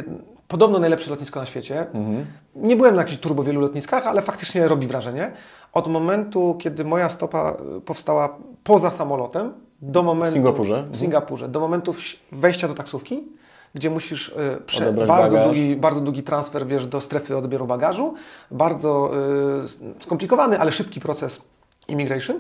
podobno 0.47 0.79
najlepsze 0.79 1.09
lotnisko 1.09 1.39
na 1.39 1.45
świecie. 1.45 1.87
Nie 2.55 2.75
byłem 2.75 2.95
na 2.95 3.01
jakichś 3.01 3.19
turbo 3.19 3.43
wielu 3.43 3.61
lotniskach, 3.61 4.07
ale 4.07 4.21
faktycznie 4.21 4.67
robi 4.67 4.87
wrażenie. 4.87 5.31
Od 5.73 5.87
momentu, 5.87 6.57
kiedy 6.59 6.83
moja 6.83 7.09
stopa 7.09 7.57
y, 7.77 7.81
powstała 7.81 8.37
poza 8.63 8.91
samolotem, 8.91 9.53
do 9.81 10.03
momentu... 10.03 10.33
Singapurze? 10.33 10.75
Mhm. 10.75 10.93
W 10.93 10.97
Singapurze. 10.97 11.47
Do 11.47 11.59
momentu 11.59 11.95
wejścia 12.31 12.67
do 12.67 12.73
taksówki, 12.73 13.23
gdzie 13.73 13.89
musisz 13.89 14.29
y, 14.29 14.33
prze, 14.65 14.93
bardzo, 14.93 15.43
długi, 15.43 15.75
bardzo 15.75 16.01
długi 16.01 16.23
transfer 16.23 16.67
wiesz, 16.67 16.87
do 16.87 17.01
strefy 17.01 17.37
odbioru 17.37 17.67
bagażu, 17.67 18.13
bardzo 18.51 19.11
y, 19.99 20.03
skomplikowany, 20.03 20.59
ale 20.59 20.71
szybki 20.71 20.99
proces 20.99 21.41
immigration. 21.87 22.39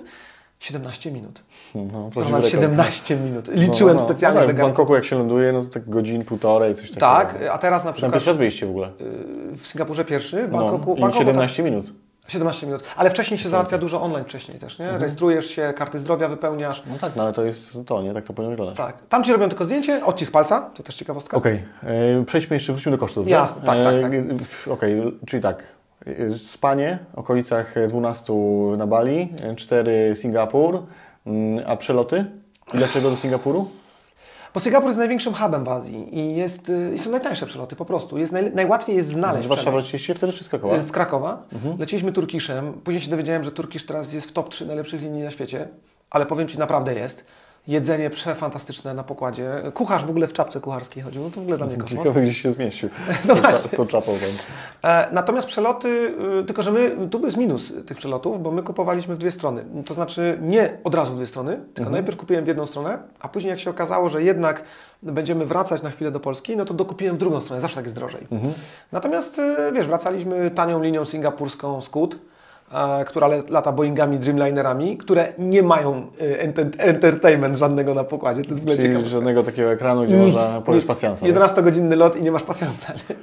17 0.59 1.11
minut. 1.11 1.41
No, 1.75 2.09
prawdziwy 2.13 2.25
rekord. 2.37 2.45
17 2.51 3.15
minut. 3.17 3.47
Liczyłem 3.47 3.95
No, 3.95 4.01
no, 4.01 4.07
specjalnie 4.09 4.35
no, 4.35 4.39
tak, 4.41 4.47
W 4.47 4.51
zegarek. 4.55 4.67
Bangkoku 4.75 4.95
jak 4.95 5.05
się 5.05 5.15
ląduje, 5.17 5.51
no 5.53 5.63
to 5.63 5.69
tak 5.69 5.89
godzin, 5.89 6.25
półtorej, 6.25 6.75
coś 6.75 6.83
takiego. 6.83 6.99
Tak, 6.99 7.35
a 7.51 7.57
teraz 7.57 7.83
na 7.83 7.87
Tam 7.87 7.93
przykład 7.93 8.13
pierwszy 8.13 8.29
raz 8.29 8.37
byliście 8.37 8.65
w 8.65 8.69
ogóle. 8.69 8.87
y, 8.87 9.57
w 9.57 9.67
Singapurze 9.67 10.05
pierwszy, 10.05 10.47
w 10.47 10.51
No, 10.51 10.57
Bangkoku, 10.57 10.95
i 10.95 11.01
Bangkoku 11.01 11.19
17 11.25 11.63
minut. 11.63 11.85
tak, 11.85 12.31
17 12.31 12.67
minut. 12.67 12.83
Ale 12.95 13.09
wcześniej 13.09 13.37
się 13.37 13.49
załatwia 13.49 13.77
dużo 13.77 14.01
online 14.01 14.25
wcześniej 14.25 14.59
też, 14.59 14.79
nie? 14.79 14.85
Mhm. 14.85 15.01
Rejestrujesz 15.01 15.45
się, 15.49 15.73
karty 15.75 15.99
zdrowia 15.99 16.27
wypełniasz. 16.27 16.83
No 16.89 16.95
tak, 17.01 17.15
no 17.15 17.23
ale 17.23 17.33
to 17.33 17.45
jest 17.45 17.77
to, 17.85 18.01
nie? 18.01 18.13
Tak 18.13 18.23
to 18.25 18.33
powinno 18.33 18.49
wyglądać. 18.51 18.77
Tak. 18.77 18.95
Tam 19.09 19.23
ci 19.23 19.31
robią 19.31 19.49
tylko 19.49 19.65
zdjęcie, 19.65 20.05
odcisk 20.05 20.31
palca, 20.31 20.61
to 20.73 20.83
też 20.83 20.95
ciekawostka. 20.95 21.37
Okej, 21.37 21.63
e, 21.83 22.25
przejdźmy 22.25 22.55
jeszcze, 22.55 22.73
wróćmy 22.73 22.91
do 22.91 22.97
kosztów. 22.97 23.27
Jasne, 23.27 23.61
tak, 23.61 23.83
tak, 23.83 24.01
tak. 24.01 24.13
E, 24.13 24.23
w- 24.45 24.67
Okej, 24.67 25.01
czyli 25.27 25.43
tak, 25.43 25.63
spanie, 26.37 26.99
okolicach 27.15 27.75
12 27.87 28.33
na 28.77 28.87
Bali, 28.87 29.33
4 29.55 30.15
Singapur, 30.15 30.83
mm, 31.25 31.63
a 31.67 31.77
przeloty? 31.77 32.25
Dlaczego 32.73 33.09
do 33.09 33.17
Singapuru? 33.17 33.69
Bo 34.53 34.59
Singapur 34.59 34.87
jest 34.87 34.99
największym 34.99 35.33
hubem 35.33 35.63
w 35.63 35.69
Azji 35.69 36.19
i, 36.19 36.35
jest, 36.35 36.69
y, 36.69 36.91
i 36.95 36.99
są 36.99 37.11
najtańsze 37.11 37.45
przeloty 37.45 37.75
po 37.75 37.85
prostu. 37.85 38.17
Jest 38.17 38.31
naj, 38.31 38.51
najłatwiej 38.53 38.95
jest 38.95 39.09
znaleźć 39.09 39.45
Z 39.45 39.47
Warszawy 39.47 39.77
lecieliście 39.77 40.15
wtedy 40.15 40.33
czy 40.33 40.43
z 40.43 40.49
Krakowa? 40.49 40.81
Z 40.81 40.91
Krakowa. 40.91 41.43
Mhm. 41.53 41.79
Leciliśmy 41.79 42.11
Turkiszem. 42.11 42.73
Później 42.73 43.01
się 43.01 43.11
dowiedziałem, 43.11 43.43
że 43.43 43.51
Turkisz 43.51 43.85
teraz 43.85 44.13
jest 44.13 44.29
w 44.29 44.31
top 44.31 44.49
3 44.49 44.65
najlepszych 44.65 45.01
linii 45.01 45.23
na 45.23 45.31
świecie. 45.31 45.67
Ale 46.09 46.25
powiem 46.25 46.47
Ci, 46.47 46.59
naprawdę 46.59 46.95
jest. 46.95 47.25
Jedzenie 47.67 48.09
przefantastyczne 48.09 48.93
na 48.93 49.03
pokładzie. 49.03 49.49
Kucharz 49.73 50.05
w 50.05 50.09
ogóle 50.09 50.27
w 50.27 50.33
czapce 50.33 50.59
kucharskiej 50.59 51.03
chodził. 51.03 51.23
No 51.23 51.29
to 51.29 51.35
w 51.39 51.43
ogóle 51.43 51.57
dla 51.57 51.67
mnie 51.67 51.77
kosmos. 51.77 51.99
Ciekawe, 52.03 52.21
gdzieś 52.21 52.41
się 52.41 52.51
zmieścił. 52.51 52.89
No 53.27 53.35
Z 53.35 53.39
właśnie. 53.39 53.69
Z 53.69 53.75
tą 53.75 53.87
czapą. 53.87 54.11
tam. 54.81 54.91
E, 54.91 55.07
Natomiast 55.11 55.47
przeloty, 55.47 55.87
y, 56.41 56.43
tylko 56.45 56.61
że 56.63 56.71
my, 56.71 56.91
tu 57.11 57.25
jest 57.25 57.37
minus 57.37 57.73
tych 57.85 57.97
przelotów, 57.97 58.43
bo 58.43 58.51
my 58.51 58.63
kupowaliśmy 58.63 59.15
w 59.15 59.17
dwie 59.17 59.31
strony. 59.31 59.65
To 59.85 59.93
znaczy 59.93 60.37
nie 60.41 60.77
od 60.83 60.95
razu 60.95 61.13
w 61.13 61.15
dwie 61.15 61.25
strony, 61.25 61.51
tylko 61.55 61.69
Mhm. 61.79 61.91
najpierw 61.91 62.17
kupiłem 62.17 62.45
w 62.45 62.47
jedną 62.47 62.65
stronę, 62.65 62.97
a 63.19 63.27
później 63.27 63.49
jak 63.51 63.59
się 63.59 63.69
okazało, 63.69 64.09
że 64.09 64.23
jednak 64.23 64.63
będziemy 65.03 65.45
wracać 65.45 65.81
na 65.81 65.89
chwilę 65.89 66.11
do 66.11 66.19
Polski, 66.19 66.57
no 66.57 66.65
to 66.65 66.73
dokupiłem 66.73 67.15
w 67.15 67.19
drugą 67.19 67.41
stronę, 67.41 67.61
zawsze 67.61 67.75
tak 67.75 67.85
jest 67.85 67.95
drożej. 67.95 68.27
Mhm. 68.31 68.53
Natomiast 68.91 69.39
y, 69.39 69.55
wiesz, 69.73 69.87
wracaliśmy 69.87 70.51
tanią 70.51 70.83
linią 70.83 71.05
singapurską 71.05 71.81
Scoot, 71.81 72.13
e, 72.13 72.17
która 73.05 73.27
lata 73.49 73.71
Boeingami, 73.71 74.19
Dreamlinerami, 74.19 74.97
które 74.97 75.33
nie 75.37 75.63
mają 75.63 76.07
enter- 76.43 76.69
entertainment 76.77 77.57
żadnego 77.57 77.93
na 77.93 78.03
pokładzie. 78.03 78.41
To 78.43 78.49
jest 78.49 78.65
Czyli 78.65 78.77
ciekawe. 78.81 79.07
żadnego 79.07 79.43
takiego 79.43 79.71
ekranu, 79.71 80.05
gdzie 80.05 80.17
można 80.17 80.61
powiedzieć 80.61 80.87
pasjansa. 80.87 81.25
nie? 81.25 81.33
11-godzinny 81.33 81.95
lot 81.95 82.15
i 82.15 82.21
nie 82.21 82.31
masz 82.31 82.43
pasjansa. 82.43 82.93
Nie? 83.09 83.15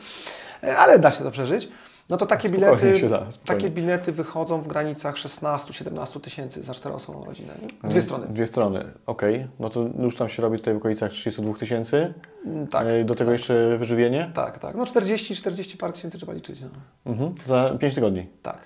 E, 0.68 0.76
Ale 0.76 0.98
da 0.98 1.11
się 1.11 1.24
to 1.24 1.30
przeżyć. 1.30 1.68
No 2.11 2.16
to 2.16 2.26
takie 2.26 2.48
Spokojnie 2.48 2.76
bilety, 2.78 3.09
da, 3.09 3.26
takie 3.46 3.70
bilety 3.70 4.12
wychodzą 4.12 4.61
w 4.62 4.68
granicach 4.68 5.14
16-17 5.14 6.20
tysięcy 6.20 6.62
za 6.62 6.74
czteroosobową 6.74 7.24
rodzinę. 7.24 7.52
Nie? 7.62 7.88
Dwie 7.90 8.02
strony. 8.02 8.26
Dwie 8.30 8.46
strony, 8.46 8.85
okej. 9.07 9.46
No 9.61 9.70
to 9.70 9.87
już 9.98 10.16
tam 10.16 10.28
się 10.28 10.42
robi 10.42 10.59
tutaj 10.59 10.74
w 10.74 10.76
okolicach 10.76 11.11
32 11.12 11.54
tysięcy. 11.54 12.14
Mm, 12.46 12.66
Tak, 12.66 12.87
E, 12.87 13.04
Do 13.04 13.14
tego 13.14 13.33
jeszcze 13.33 13.78
wyżywienie. 13.78 14.30
tak, 14.35 14.59
tak. 14.59 14.76
No 14.76 14.85
40-40 14.85 15.76
parę 15.76 15.92
tysięcy 15.92 16.18
trzeba 16.18 16.33
liczyć. 16.33 16.61
No. 16.61 16.68
Mhm. 17.12 17.35
Za 17.46 17.70
5 17.80 17.94
tygodni. 17.94 18.26
Tak, 18.42 18.59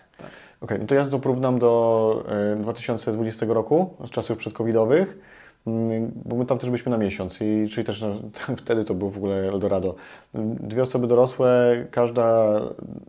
Okej, 0.61 0.79
no 0.81 0.87
to 0.87 0.95
ja 0.95 1.05
to 1.05 1.19
porównam 1.19 1.59
do 1.59 2.25
e, 2.29 2.57
2020 2.57 3.47
roku, 3.47 3.95
z 4.07 4.11
czasów 4.11 4.39
przedcovidowych, 4.39 5.19
mm, 5.67 6.13
bo 6.25 6.37
my 6.37 6.47
tam 6.47 6.59
też 6.59 6.71
byliśmy 6.71 6.91
na 6.91 6.99
miesiąc, 6.99 7.41
i, 7.41 7.69
czyli 7.71 7.87
też 7.87 8.03
no, 8.03 8.15
wtedy 8.63 8.85
to 8.85 8.95
było 8.95 9.11
w 9.11 9.17
ogóle 9.17 9.37
Eldorado. 9.37 9.95
Dwie 10.35 10.83
osoby 10.83 11.07
dorosłe, 11.07 11.85
każda 11.91 12.61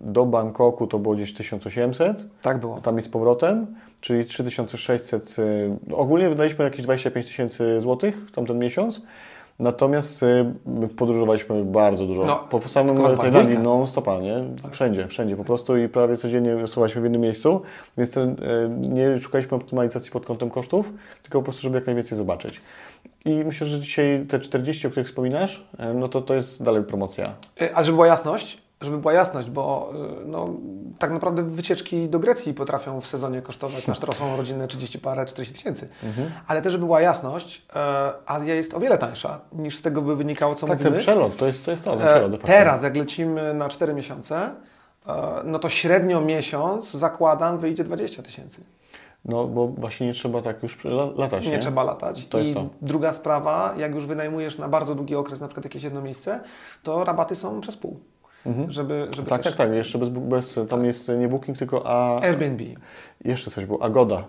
do 0.01 0.25
Bangkoku 0.25 0.87
to 0.87 0.99
było 0.99 1.15
gdzieś 1.15 1.33
1800, 1.33 2.25
Tak 2.41 2.59
było. 2.59 2.81
tam 2.81 2.99
i 2.99 3.01
z 3.01 3.09
powrotem, 3.09 3.67
czyli 4.01 4.25
3600, 4.25 5.35
e, 5.39 5.43
no 5.87 5.97
ogólnie 5.97 6.29
wydaliśmy 6.29 6.65
jakieś 6.65 6.81
25 6.81 7.25
tysięcy 7.25 7.81
złotych 7.81 8.15
w 8.27 8.31
tamten 8.31 8.59
miesiąc. 8.59 9.01
Natomiast 9.59 10.25
my 10.65 10.87
podróżowaliśmy 10.87 11.65
bardzo 11.65 12.05
dużo. 12.05 12.23
No, 12.23 12.35
po, 12.35 12.69
samym 12.69 13.17
Tajlandii 13.17 13.57
non 13.57 13.87
stopa, 13.87 14.19
nie? 14.19 14.43
Wszędzie, 14.71 15.07
wszędzie 15.07 15.35
po 15.35 15.43
prostu 15.43 15.77
i 15.77 15.89
prawie 15.89 16.17
codziennie 16.17 16.55
rysowaliśmy 16.55 17.01
w 17.01 17.03
jednym 17.03 17.21
miejscu, 17.21 17.61
więc 17.97 18.17
e, 18.17 18.35
nie 18.79 19.19
szukaliśmy 19.21 19.57
optymalizacji 19.57 20.11
pod 20.11 20.25
kątem 20.25 20.49
kosztów, 20.49 20.93
tylko 21.23 21.39
po 21.39 21.43
prostu, 21.43 21.61
żeby 21.61 21.75
jak 21.75 21.85
najwięcej 21.85 22.17
zobaczyć. 22.17 22.61
I 23.25 23.29
myślę, 23.29 23.67
że 23.67 23.79
dzisiaj 23.79 24.25
te 24.29 24.39
40, 24.39 24.87
o 24.87 24.89
których 24.89 25.07
wspominasz, 25.07 25.67
e, 25.77 25.93
no 25.93 26.07
to 26.07 26.21
to 26.21 26.33
jest 26.33 26.63
dalej 26.63 26.83
promocja. 26.83 27.33
Ale 27.73 27.85
żeby 27.85 27.95
była 27.95 28.07
jasność, 28.07 28.61
żeby 28.81 28.97
była 28.97 29.13
jasność, 29.13 29.49
bo 29.49 29.91
y, 30.21 30.25
no, 30.25 30.49
tak 30.99 31.11
naprawdę 31.11 31.43
wycieczki 31.43 32.09
do 32.09 32.19
Grecji 32.19 32.53
potrafią 32.53 33.01
w 33.01 33.07
sezonie 33.07 33.41
kosztować 33.41 33.87
na 33.87 33.93
czteroosobową 33.95 34.37
rodzinę 34.37 34.67
30 34.67 34.99
parę, 34.99 35.25
40 35.25 35.55
tysięcy. 35.55 35.89
Mhm. 36.03 36.31
Ale 36.47 36.61
też, 36.61 36.71
żeby 36.71 36.85
była 36.85 37.01
jasność, 37.01 37.65
e, 37.75 38.13
Azja 38.25 38.55
jest 38.55 38.73
o 38.73 38.79
wiele 38.79 38.97
tańsza 38.97 39.39
niż 39.53 39.77
z 39.77 39.81
tego 39.81 40.01
by 40.01 40.15
wynikało, 40.15 40.55
co 40.55 40.67
Tak, 40.67 40.77
mówimy. 40.77 40.91
ten 40.95 40.99
przelot, 41.03 41.35
to 41.37 41.45
jest 41.47 41.65
to, 41.65 41.71
jest 41.71 41.83
to 41.83 41.91
ten 41.97 41.99
przelot. 42.07 42.41
Teraz, 42.43 42.83
jak 42.83 42.95
lecimy 42.97 43.53
na 43.53 43.69
4 43.69 43.93
miesiące, 43.93 44.49
e, 45.07 45.13
no 45.43 45.59
to 45.59 45.69
średnio 45.69 46.21
miesiąc, 46.21 46.91
zakładam, 46.91 47.57
wyjdzie 47.57 47.83
20 47.83 48.23
tysięcy. 48.23 48.63
No 49.25 49.47
bo 49.47 49.67
właśnie 49.67 50.07
nie 50.07 50.13
trzeba 50.13 50.41
tak 50.41 50.63
już 50.63 50.85
la- 50.85 51.09
latać, 51.17 51.45
Nie, 51.45 51.51
nie? 51.51 51.59
trzeba 51.59 51.83
latać. 51.83 52.27
To 52.27 52.37
jest 52.37 52.49
I 52.51 52.53
to. 52.53 52.65
druga 52.81 53.11
sprawa, 53.13 53.73
jak 53.77 53.95
już 53.95 54.05
wynajmujesz 54.05 54.57
na 54.57 54.67
bardzo 54.69 54.95
długi 54.95 55.15
okres, 55.15 55.41
na 55.41 55.47
przykład 55.47 55.63
jakieś 55.65 55.83
jedno 55.83 56.01
miejsce, 56.01 56.39
to 56.83 57.03
rabaty 57.03 57.35
są 57.35 57.61
przez 57.61 57.77
pół. 57.77 57.99
Żeby, 58.67 59.07
żeby 59.15 59.29
Tak, 59.29 59.41
też... 59.41 59.55
tak, 59.55 59.67
tak, 59.67 59.75
jeszcze 59.77 59.97
bez, 59.97 60.09
bez 60.09 60.59
tam 60.69 60.85
jest 60.85 61.07
nie 61.19 61.27
booking, 61.27 61.57
tylko 61.57 61.81
a 61.85 62.21
Airbnb. 62.21 62.63
jeszcze 63.25 63.51
coś 63.51 63.65
było, 63.65 63.83
Agoda. 63.83 64.23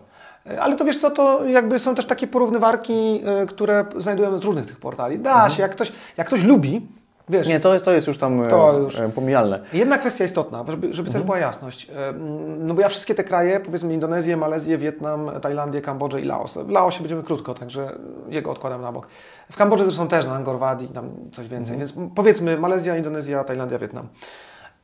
E, 0.46 0.60
Ale 0.62 0.76
to 0.76 0.84
wiesz 0.84 0.98
co, 0.98 1.10
to 1.10 1.44
jakby 1.44 1.78
są 1.78 1.94
też 1.94 2.06
takie 2.06 2.26
porównywarki, 2.26 3.20
y, 3.42 3.46
które 3.46 3.84
znajdujemy 3.96 4.38
z 4.38 4.42
różnych 4.44 4.66
tych 4.66 4.76
portali. 4.80 5.18
Da 5.18 5.32
Mhm. 5.32 5.50
się, 5.50 5.62
jak 5.62 5.70
ktoś, 5.72 5.92
jak 6.16 6.26
ktoś 6.26 6.42
lubi, 6.44 6.86
wiesz, 7.30 7.48
Nie, 7.48 7.60
to, 7.60 7.80
to 7.80 7.92
jest 7.92 8.06
już 8.06 8.18
tam 8.18 8.48
To 8.48 8.76
e, 8.78 8.80
już. 8.82 8.98
e, 8.98 9.08
pomijalne. 9.08 9.60
Jedna 9.72 9.98
kwestia 9.98 10.24
istotna, 10.24 10.64
żeby, 10.68 10.94
żeby 10.94 11.10
też 11.10 11.22
była 11.22 11.38
jasność. 11.38 11.90
Em, 11.90 12.66
No 12.66 12.74
bo 12.74 12.80
ja 12.80 12.88
wszystkie 12.88 13.14
te 13.14 13.24
kraje, 13.24 13.60
powiedzmy 13.60 13.94
Indonezję, 13.94 14.36
Malezję, 14.36 14.78
Wietnam, 14.78 15.30
Tajlandię, 15.42 15.80
Kambodżę 15.80 16.20
i 16.20 16.24
Laos. 16.24 16.54
W 16.58 16.68
Laosie 16.70 17.00
będziemy 17.00 17.22
krótko, 17.22 17.54
także 17.54 17.98
jego 18.28 18.50
odkładam 18.50 18.82
na 18.82 18.92
bok. 18.92 19.08
W 19.52 19.56
Kambodży 19.56 19.84
zresztą 19.84 20.08
też 20.08 20.26
na 20.26 20.34
Angkor 20.34 20.58
Wat 20.58 20.82
i 20.82 20.88
tam 20.88 21.10
coś 21.32 21.48
więcej. 21.48 21.78
Więc 21.78 21.94
powiedzmy 22.14 22.58
Malezja, 22.58 22.96
Indonezja, 22.96 23.44
Tajlandia, 23.44 23.78
Wietnam. 23.78 24.08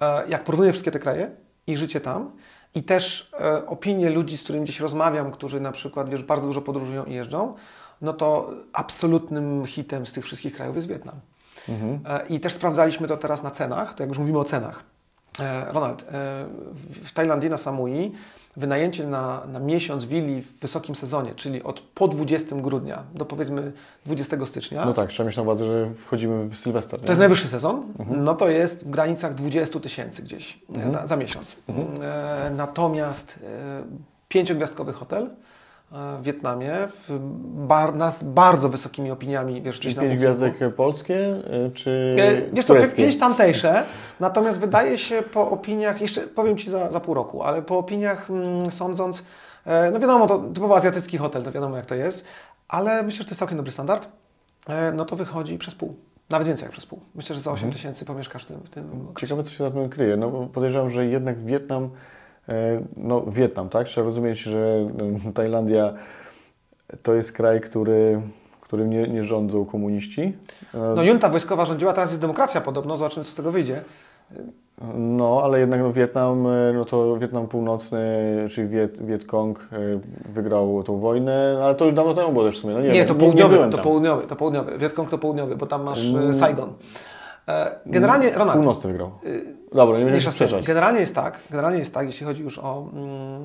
E, 0.00 0.28
Jak 0.28 0.44
porównuję 0.44 0.72
wszystkie 0.72 0.90
te 0.90 0.98
kraje 0.98 1.30
i 1.66 1.76
życie 1.76 2.00
tam 2.00 2.30
i 2.74 2.82
też 2.82 3.30
e, 3.40 3.66
opinie 3.66 4.10
ludzi, 4.10 4.36
z 4.36 4.42
którymi 4.42 4.64
gdzieś 4.64 4.80
rozmawiam, 4.80 5.30
którzy 5.30 5.60
na 5.60 5.72
przykład 5.72 6.08
wiesz, 6.10 6.22
bardzo 6.22 6.46
dużo 6.46 6.62
podróżują 6.62 7.04
i 7.04 7.14
jeżdżą, 7.14 7.54
no 8.02 8.12
to 8.12 8.50
absolutnym 8.72 9.66
hitem 9.66 10.06
z 10.06 10.12
tych 10.12 10.24
wszystkich 10.24 10.52
krajów 10.56 10.76
jest 10.76 10.88
Wietnam. 10.88 11.14
E, 11.68 12.26
I 12.28 12.40
też 12.40 12.52
sprawdzaliśmy 12.52 13.08
to 13.08 13.16
teraz 13.16 13.42
na 13.42 13.50
cenach, 13.50 13.94
to 13.94 14.02
jak 14.02 14.08
już 14.08 14.18
mówimy 14.18 14.38
o 14.38 14.44
cenach. 14.44 14.84
E, 15.40 15.72
Ronald, 15.72 16.02
e, 16.02 16.06
w 17.04 17.12
Tajlandii 17.12 17.50
na 17.50 17.56
Samui 17.56 18.12
wynajęcie 18.56 19.06
na, 19.06 19.42
na 19.52 19.60
miesiąc 19.60 20.04
willi 20.04 20.42
w 20.42 20.60
wysokim 20.60 20.94
sezonie, 20.94 21.34
czyli 21.34 21.62
od 21.62 21.80
po 21.80 22.08
20 22.08 22.56
grudnia 22.56 23.02
do 23.14 23.24
powiedzmy 23.24 23.72
20 24.06 24.46
stycznia, 24.46 24.84
No 24.84 24.92
tak, 24.92 25.10
trzeba 25.10 25.26
mieć 25.26 25.36
na 25.36 25.42
uwadze, 25.42 25.64
że 25.64 25.94
wchodzimy 25.94 26.44
w 26.48 26.56
Sylwester. 26.56 27.00
to 27.00 27.06
jest 27.08 27.18
najwyższy 27.18 27.48
sezon, 27.48 27.92
no 28.08 28.34
to 28.34 28.48
jest 28.48 28.86
w 28.86 28.90
granicach 28.90 29.34
20 29.34 29.80
tysięcy 29.80 30.22
gdzieś 30.22 30.58
e, 30.76 30.90
za, 30.90 31.06
za 31.06 31.16
miesiąc. 31.16 31.56
E, 32.02 32.50
natomiast 32.56 33.38
e, 33.44 33.82
pięciogwiazdkowy 34.28 34.92
hotel 34.92 35.30
w 35.90 36.22
Wietnamie 36.22 36.74
w 36.88 37.18
bar, 37.66 37.94
na, 37.94 38.10
z 38.10 38.24
bardzo 38.24 38.68
wysokimi 38.68 39.10
opiniami, 39.10 39.62
gdzieś 39.62 39.96
na 39.96 40.02
pięć 40.02 40.16
gwiazdek 40.16 40.74
polskie, 40.76 41.18
y, 41.66 41.70
czy 41.74 42.16
E, 42.18 42.52
Wiesz 42.52 42.64
co, 42.64 42.74
tureckie? 42.74 42.96
pięć 42.96 43.18
tamtejsze, 43.18 43.84
natomiast 44.20 44.60
wydaje 44.60 44.98
się 44.98 45.22
po 45.22 45.50
opiniach, 45.50 46.00
jeszcze 46.00 46.20
powiem 46.20 46.56
Ci 46.56 46.70
za, 46.70 46.90
za 46.90 47.00
pół 47.00 47.14
roku, 47.14 47.42
ale 47.42 47.62
po 47.62 47.78
opiniach 47.78 48.30
mm, 48.30 48.70
sądząc, 48.70 49.24
e, 49.66 49.90
no 49.90 49.98
wiadomo, 50.00 50.26
to 50.26 50.38
typowo 50.38 50.76
azjatycki 50.76 51.18
hotel, 51.18 51.42
to 51.42 51.52
wiadomo 51.52 51.76
jak 51.76 51.86
to 51.86 51.94
jest, 51.94 52.24
ale 52.68 53.02
myślę, 53.02 53.18
że 53.18 53.24
to 53.24 53.30
jest 53.30 53.38
całkiem 53.38 53.56
dobry 53.56 53.72
standard, 53.72 54.08
e, 54.68 54.92
no 54.92 55.04
to 55.04 55.16
wychodzi 55.16 55.58
przez 55.58 55.74
pół. 55.74 55.96
Nawet 56.30 56.48
więcej 56.48 56.64
jak 56.66 56.72
przez 56.72 56.86
pół. 56.86 57.00
Myślę, 57.14 57.34
że 57.34 57.40
za 57.40 57.52
8 57.52 57.72
tysięcy 57.72 58.04
pomieszkasz 58.04 58.42
w 58.42 58.46
tym, 58.46 58.60
w 58.60 58.70
tym. 58.70 59.06
Ciekawe, 59.20 59.42
co 59.42 59.50
się 59.50 59.64
za 59.64 59.70
tym 59.70 59.88
kryje. 59.88 60.16
No, 60.16 60.48
podejrzewam, 60.52 60.90
że 60.90 61.06
jednak 61.06 61.44
Wietnam, 61.44 61.84
e, 61.84 61.88
no 62.96 63.22
Wietnam, 63.26 63.68
tak? 63.68 63.86
Trzeba 63.86 64.04
rozumieć, 64.04 64.38
że 64.38 64.88
e, 65.28 65.32
Tajlandia 65.32 65.94
to 67.02 67.14
jest 67.14 67.32
kraj, 67.32 67.60
który, 67.60 68.20
którym 68.60 68.90
nie, 68.90 69.08
nie 69.08 69.22
rządzą 69.22 69.64
komuniści. 69.64 70.32
E, 70.74 70.78
No 70.96 71.02
junta 71.02 71.28
wojskowa 71.28 71.64
rządziła, 71.64 71.92
teraz 71.92 72.10
jest 72.10 72.20
demokracja 72.20 72.60
podobno, 72.60 72.96
zobaczymy 72.96 73.24
co 73.24 73.30
z 73.30 73.34
tego 73.34 73.52
wyjdzie. 73.52 73.82
No, 74.94 75.40
ale 75.44 75.60
jednak 75.60 75.80
no, 75.80 75.92
Wietnam, 75.92 76.46
e, 76.46 76.72
no 76.74 76.84
to 76.84 77.18
Wietnam 77.18 77.46
Północny, 77.48 77.98
czyli 78.50 78.68
Wiet, 78.68 79.06
Wietkong 79.06 79.68
e, 79.72 79.76
wygrał 80.32 80.82
tą 80.82 80.98
wojnę, 80.98 81.60
ale 81.64 81.74
to 81.74 81.84
już 81.84 81.94
dawno 81.94 82.14
temu 82.14 82.32
było 82.32 82.44
też 82.44 82.58
w 82.58 82.60
sumie. 82.60 82.74
No, 82.74 82.80
nie, 82.80 82.88
Nie, 82.88 82.94
wiem, 82.94 83.06
to 83.06 83.14
nie 83.14 83.20
południowy, 83.20 83.54
byłem 83.54 83.70
to 83.70 83.78
południowy, 83.78 84.26
to 84.26 84.36
południowy. 84.36 84.78
Wietkong 84.78 85.10
to 85.10 85.18
południowy, 85.18 85.56
bo 85.56 85.66
tam 85.66 85.82
masz 85.82 86.04
e, 86.06 86.08
Mm. 86.18 86.34
Saigon. 86.34 86.72
E, 87.48 87.76
Generalnie, 87.86 88.30
Ronald, 88.30 88.58
Północny 88.58 88.90
wygrał. 88.90 89.10
Dobra, 89.72 89.98
nie 89.98 90.04
będziemy 90.04 90.20
się 90.20 90.32
sprzeczać. 90.32 90.66
Generalnie 90.66 91.00
jest 91.00 91.14
tak, 91.14 91.40
generalnie 91.50 91.78
jest 91.78 91.94
tak, 91.94 92.06
jeśli 92.06 92.26
chodzi 92.26 92.42
już 92.42 92.58
o, 92.58 92.88
mm, 92.92 93.42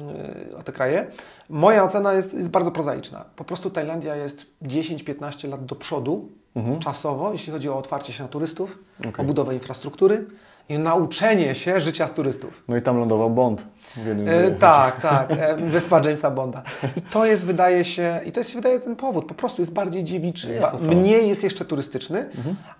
o 0.60 0.64
te 0.64 0.72
kraje. 0.72 1.08
Moja 1.50 1.84
ocena 1.84 2.14
jest, 2.14 2.34
jest 2.34 2.50
bardzo 2.50 2.72
prozaiczna. 2.72 3.26
Po 3.36 3.44
prostu 3.44 3.70
Tajlandia 3.70 4.16
jest 4.16 4.46
10-15 4.64 5.50
lat 5.50 5.66
do 5.66 5.76
przodu 5.76 6.30
czasowo, 6.80 7.32
jeśli 7.32 7.54
chodzi 7.54 7.70
o 7.70 7.78
otwarcie 7.78 8.14
się 8.14 8.24
na 8.24 8.30
turystów, 8.30 8.80
Okej. 9.00 9.14
o 9.18 9.24
budowę 9.24 9.54
infrastruktury 9.54 10.26
i 10.72 10.80
nauczenie 10.80 11.56
się 11.56 11.80
życia 11.80 12.08
z 12.08 12.14
turystów. 12.14 12.64
No 12.68 12.78
i 12.78 12.82
tam 12.82 13.00
lądował 13.00 13.30
Bond. 13.30 13.64
E, 14.28 14.52
tak, 14.52 15.00
tak. 15.00 15.32
E, 15.32 15.56
wyspa 15.56 16.00
Jamesa 16.00 16.32
Bonda. 16.32 16.64
I 16.98 17.02
to 17.02 17.26
jest, 17.26 17.46
wydaje 17.46 17.86
się, 17.86 18.20
i 18.26 18.32
to 18.32 18.40
jest, 18.40 18.56
wydaje 18.56 18.80
ten 18.80 18.96
powód, 18.96 19.26
po 19.26 19.34
prostu 19.34 19.62
jest 19.62 19.74
bardziej 19.74 20.04
dziewiczy. 20.04 20.54
Jest 20.54 20.82
mniej 20.82 21.28
jest 21.28 21.44
jeszcze 21.44 21.66
turystyczny, 21.66 22.30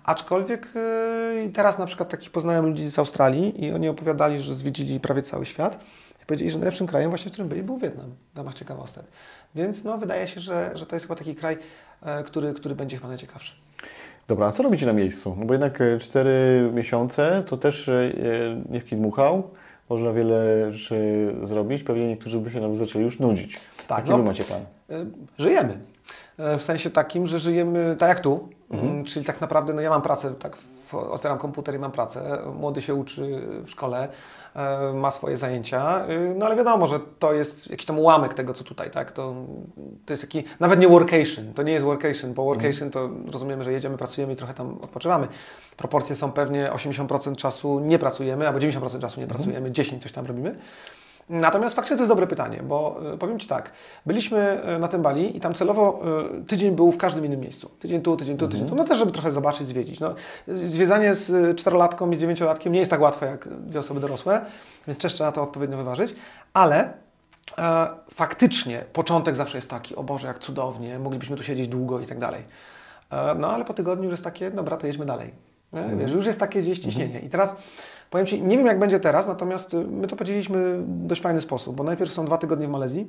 aczkolwiek 0.04 0.68
e, 0.76 1.48
teraz 1.52 1.78
na 1.78 1.86
przykład 1.86 2.08
takich 2.08 2.30
poznałem 2.30 2.66
ludzi 2.66 2.90
z 2.90 2.98
Australii 2.98 3.64
i 3.64 3.72
oni 3.72 3.88
opowiadali, 3.88 4.40
że 4.40 4.54
zwiedzili 4.54 5.00
prawie 5.00 5.22
cały 5.22 5.46
świat 5.46 5.84
i 6.22 6.26
powiedzieli, 6.26 6.50
że 6.50 6.58
najlepszym 6.58 6.86
krajem 6.86 7.10
właśnie, 7.10 7.28
w 7.28 7.32
którym 7.32 7.48
byli, 7.48 7.62
był 7.62 7.78
Wietnam, 7.78 8.14
w 8.34 8.36
ramach 8.36 8.54
ciekawostek. 8.54 9.04
Więc 9.54 9.84
no, 9.84 9.98
wydaje 9.98 10.26
się, 10.28 10.40
że, 10.40 10.70
że 10.74 10.86
to 10.86 10.96
jest 10.96 11.06
chyba 11.06 11.16
taki 11.16 11.34
kraj, 11.34 11.58
e, 12.02 12.22
który, 12.22 12.54
który 12.54 12.74
będzie 12.74 12.96
chyba 12.96 13.08
najciekawszy. 13.08 13.52
Dobra, 14.28 14.46
a 14.46 14.50
co 14.50 14.62
robicie 14.62 14.86
na 14.86 14.92
miejscu? 14.92 15.36
No 15.38 15.44
bo 15.46 15.54
jednak 15.54 15.80
e, 15.80 15.98
cztery 15.98 16.70
miesiące 16.74 17.42
to 17.46 17.56
też 17.56 17.88
e, 17.88 18.10
nie 18.70 18.80
w 18.80 18.84
dmuchał. 18.84 19.50
Można 19.90 20.12
wiele 20.12 20.72
rzeczy 20.72 21.34
zrobić. 21.42 21.82
Pewnie 21.82 22.08
niektórzy 22.08 22.38
by 22.38 22.50
się 22.50 22.60
nawet 22.60 22.78
zaczęli 22.78 23.04
już 23.04 23.18
nudzić. 23.18 23.60
Tak, 23.88 23.98
Jaki 23.98 24.10
no. 24.10 24.16
wy 24.16 24.22
macie 24.22 24.44
plan? 24.44 24.60
E, 24.90 25.06
Żyjemy. 25.38 25.78
E, 26.38 26.58
W 26.58 26.62
sensie 26.62 26.90
takim, 26.90 27.26
że 27.26 27.38
żyjemy 27.38 27.96
tak 27.98 28.08
jak 28.08 28.20
tu, 28.20 28.48
Mm, 28.72 29.04
czyli 29.04 29.24
tak 29.26 29.40
naprawdę, 29.40 29.72
no 29.74 29.80
ja 29.80 29.90
mam 29.90 30.02
pracę, 30.02 30.34
tak 30.34 30.56
otwieram 30.94 31.38
komputer 31.38 31.74
i 31.74 31.78
mam 31.78 31.92
pracę, 31.92 32.38
młody 32.54 32.82
się 32.82 32.94
uczy 32.94 33.42
w 33.64 33.70
szkole, 33.70 34.08
e, 34.54 34.92
ma 34.92 35.10
swoje 35.10 35.36
zajęcia, 35.36 36.06
e, 36.06 36.18
no 36.34 36.46
ale 36.46 36.56
wiadomo, 36.56 36.86
że 36.86 37.00
to 37.18 37.32
jest 37.32 37.70
jakiś 37.70 37.86
tam 37.86 37.98
ułamek 37.98 38.34
tego, 38.34 38.54
co 38.54 38.64
tutaj, 38.64 38.90
tak, 38.90 39.12
to, 39.12 39.34
to 40.06 40.12
jest 40.12 40.22
taki, 40.22 40.44
nawet 40.60 40.80
nie 40.80 40.88
workation, 40.88 41.52
to 41.54 41.62
nie 41.62 41.72
jest 41.72 41.84
workation, 41.84 42.34
bo 42.34 42.44
workation 42.44 42.90
to 42.90 43.10
rozumiemy, 43.32 43.64
że 43.64 43.72
jedziemy, 43.72 43.96
pracujemy 43.96 44.32
i 44.32 44.36
trochę 44.36 44.54
tam 44.54 44.78
odpoczywamy. 44.82 45.28
Proporcje 45.76 46.16
są 46.16 46.32
pewnie 46.32 46.70
80% 46.74 47.36
czasu 47.36 47.80
nie 47.80 47.98
pracujemy, 47.98 48.46
albo 48.46 48.58
90% 48.58 49.00
czasu 49.00 49.20
nie 49.20 49.26
pracujemy, 49.26 49.72
10 49.72 50.02
coś 50.02 50.12
tam 50.12 50.26
robimy. 50.26 50.56
Natomiast 51.28 51.76
faktycznie 51.76 51.96
to 51.96 52.02
jest 52.02 52.10
dobre 52.10 52.26
pytanie, 52.26 52.62
bo 52.62 53.00
y, 53.14 53.18
powiem 53.18 53.38
Ci 53.38 53.48
tak, 53.48 53.72
byliśmy 54.06 54.60
y, 54.76 54.78
na 54.78 54.88
tym 54.88 55.02
Bali 55.02 55.36
i 55.36 55.40
tam 55.40 55.54
celowo 55.54 56.02
y, 56.40 56.44
tydzień 56.44 56.76
był 56.76 56.92
w 56.92 56.96
każdym 56.96 57.24
innym 57.24 57.40
miejscu. 57.40 57.70
Tydzień 57.80 58.02
tu, 58.02 58.16
tydzień 58.16 58.36
tu, 58.36 58.48
tydzień 58.48 58.68
tu, 58.68 58.74
no 58.74 58.84
też 58.84 58.98
żeby 58.98 59.12
trochę 59.12 59.30
zobaczyć, 59.30 59.66
zwiedzić. 59.66 60.00
No, 60.00 60.14
zwiedzanie 60.48 61.14
z 61.14 61.58
czterolatką 61.58 62.10
i 62.10 62.16
z 62.16 62.18
dziewięciolatkiem 62.18 62.72
nie 62.72 62.78
jest 62.78 62.90
tak 62.90 63.00
łatwe 63.00 63.26
jak 63.26 63.48
dwie 63.48 63.78
osoby 63.78 64.00
dorosłe, 64.00 64.44
więc 64.86 64.98
też 64.98 65.14
trzeba 65.14 65.32
to 65.32 65.42
odpowiednio 65.42 65.76
wyważyć, 65.76 66.14
ale 66.54 66.92
e, 67.58 67.88
faktycznie 68.14 68.84
początek 68.92 69.36
zawsze 69.36 69.58
jest 69.58 69.70
taki, 69.70 69.96
o 69.96 70.02
Boże, 70.02 70.28
jak 70.28 70.38
cudownie, 70.38 70.98
moglibyśmy 70.98 71.36
tu 71.36 71.42
siedzieć 71.42 71.68
długo 71.68 72.00
i 72.00 72.06
tak 72.06 72.18
dalej. 72.18 72.42
E, 73.10 73.34
no 73.34 73.50
ale 73.50 73.64
po 73.64 73.74
tygodniu 73.74 74.04
już 74.04 74.12
jest 74.12 74.24
takie, 74.24 74.50
dobra, 74.50 74.76
to 74.76 74.86
jedźmy 74.86 75.06
dalej. 75.06 75.32
Nie? 75.72 75.96
Wiesz, 75.96 76.12
już 76.12 76.26
jest 76.26 76.40
takie 76.40 76.60
gdzieś 76.60 76.78
ciśnienie. 76.78 77.20
I 77.20 77.28
teraz 77.28 77.56
powiem 78.12 78.26
Ci, 78.26 78.42
nie 78.42 78.56
wiem 78.56 78.66
jak 78.66 78.78
będzie 78.78 79.00
teraz, 79.00 79.26
natomiast 79.26 79.74
y, 79.74 79.84
my 79.84 80.06
to 80.06 80.16
podzieliliśmy 80.16 80.78
w 80.78 81.06
dość 81.06 81.20
fajny 81.20 81.40
sposób, 81.40 81.76
bo 81.76 81.84
najpierw 81.84 82.12
są 82.12 82.24
dwa 82.24 82.38
tygodnie 82.38 82.66
w 82.66 82.70
Malezji, 82.70 83.06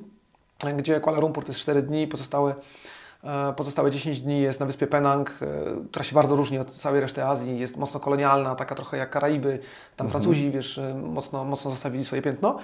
gdzie 0.78 1.00
Kuala 1.00 1.20
Lumpur 1.20 1.44
to 1.44 1.50
jest 1.50 1.60
4 1.60 1.82
dni, 1.82 2.08
pozostałe, 2.08 2.56
e, 3.24 3.54
pozostałe 3.54 3.92
10 3.92 4.22
dni 4.22 4.42
jest 4.42 4.60
na 4.60 4.66
wyspie 4.66 4.88
Penang, 4.88 5.39
e, 5.42 5.46
która 5.89 6.04
się 6.04 6.16
bardzo 6.16 6.36
różni 6.36 6.60
od 6.60 6.72
całej 6.72 7.02
reszty 7.02 7.24
Azji, 7.24 7.60
jest 7.60 7.78
mocno 7.78 8.00
kolonialna, 8.00 8.56
taka 8.56 8.76
trochę 8.76 8.98
jak 8.98 9.10
Karaiby, 9.10 9.60
tam 9.96 10.10
Francuzi, 10.10 10.52
wiesz, 10.52 10.78
y, 10.78 10.94
mocno, 10.96 11.44
mocno 11.44 11.72
zostawili 11.72 12.06
swoje 12.06 12.22
piętno. 12.22 12.58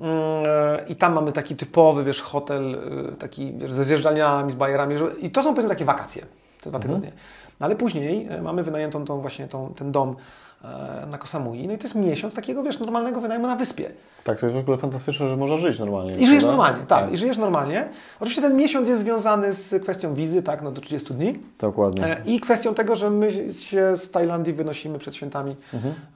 Mm, 0.00 0.12
e, 0.46 0.84
I 0.88 0.96
tam 0.96 1.12
mamy 1.12 1.32
taki 1.32 1.56
typowy, 1.56 2.04
wiesz, 2.04 2.22
hotel, 2.22 2.74
y, 3.12 3.16
taki 3.16 3.52
wiesz, 3.56 3.72
ze 3.72 3.84
zjeżdżalniami, 3.84 4.52
z 4.52 4.54
bajerami. 4.54 4.94
I 5.20 5.30
to 5.30 5.42
są 5.42 5.50
powiedzmy 5.50 5.68
takie 5.68 5.84
wakacje, 5.84 6.26
te 6.60 6.70
dwa 6.70 6.78
tygodnie. 6.78 7.12
No 7.60 7.66
ale 7.66 7.76
później 7.76 8.28
mamy 8.42 8.62
wynajętą 8.62 9.04
tą 9.04 9.20
właśnie 9.20 9.48
tą, 9.48 9.74
ten 9.74 9.92
dom 9.92 10.16
na 11.10 11.18
Kosamui. 11.18 11.66
No 11.66 11.72
i 11.74 11.78
to 11.78 11.82
jest 11.82 11.94
miesiąc 11.94 12.34
takiego, 12.34 12.62
wiesz, 12.62 12.78
normalnego 12.80 13.20
wynajmu 13.20 13.46
na 13.46 13.56
wyspie. 13.56 13.90
Tak, 14.24 14.40
to 14.40 14.46
jest 14.46 14.56
w 14.56 14.58
ogóle 14.58 14.76
fantastyczne, 14.78 15.28
że 15.28 15.36
można 15.36 15.56
żyć 15.56 15.78
normalnie. 15.78 16.12
I 16.12 16.26
żyjesz 16.26 16.44
normalnie, 16.44 16.82
tak, 16.86 17.12
i 17.12 17.16
żyjesz 17.16 17.38
normalnie. 17.38 17.88
Oczywiście 18.20 18.42
ten 18.42 18.56
miesiąc 18.56 18.88
jest 18.88 19.00
związany 19.00 19.52
z 19.52 19.82
kwestią 19.82 20.14
wizy, 20.14 20.42
tak, 20.42 20.62
no 20.62 20.70
do 20.72 20.80
30 20.80 21.14
dni. 21.14 21.38
Dokładnie. 21.58 22.04
E, 22.06 22.16
I 22.26 22.40
kwestią 22.40 22.74
tego, 22.74 22.94
że 22.96 23.10
my 23.10 23.52
się 23.52 23.96
z 23.96 24.10
Tajlandii 24.10 24.52
wynosimy 24.52 24.98
przed 24.98 25.14
świętami 25.14 25.56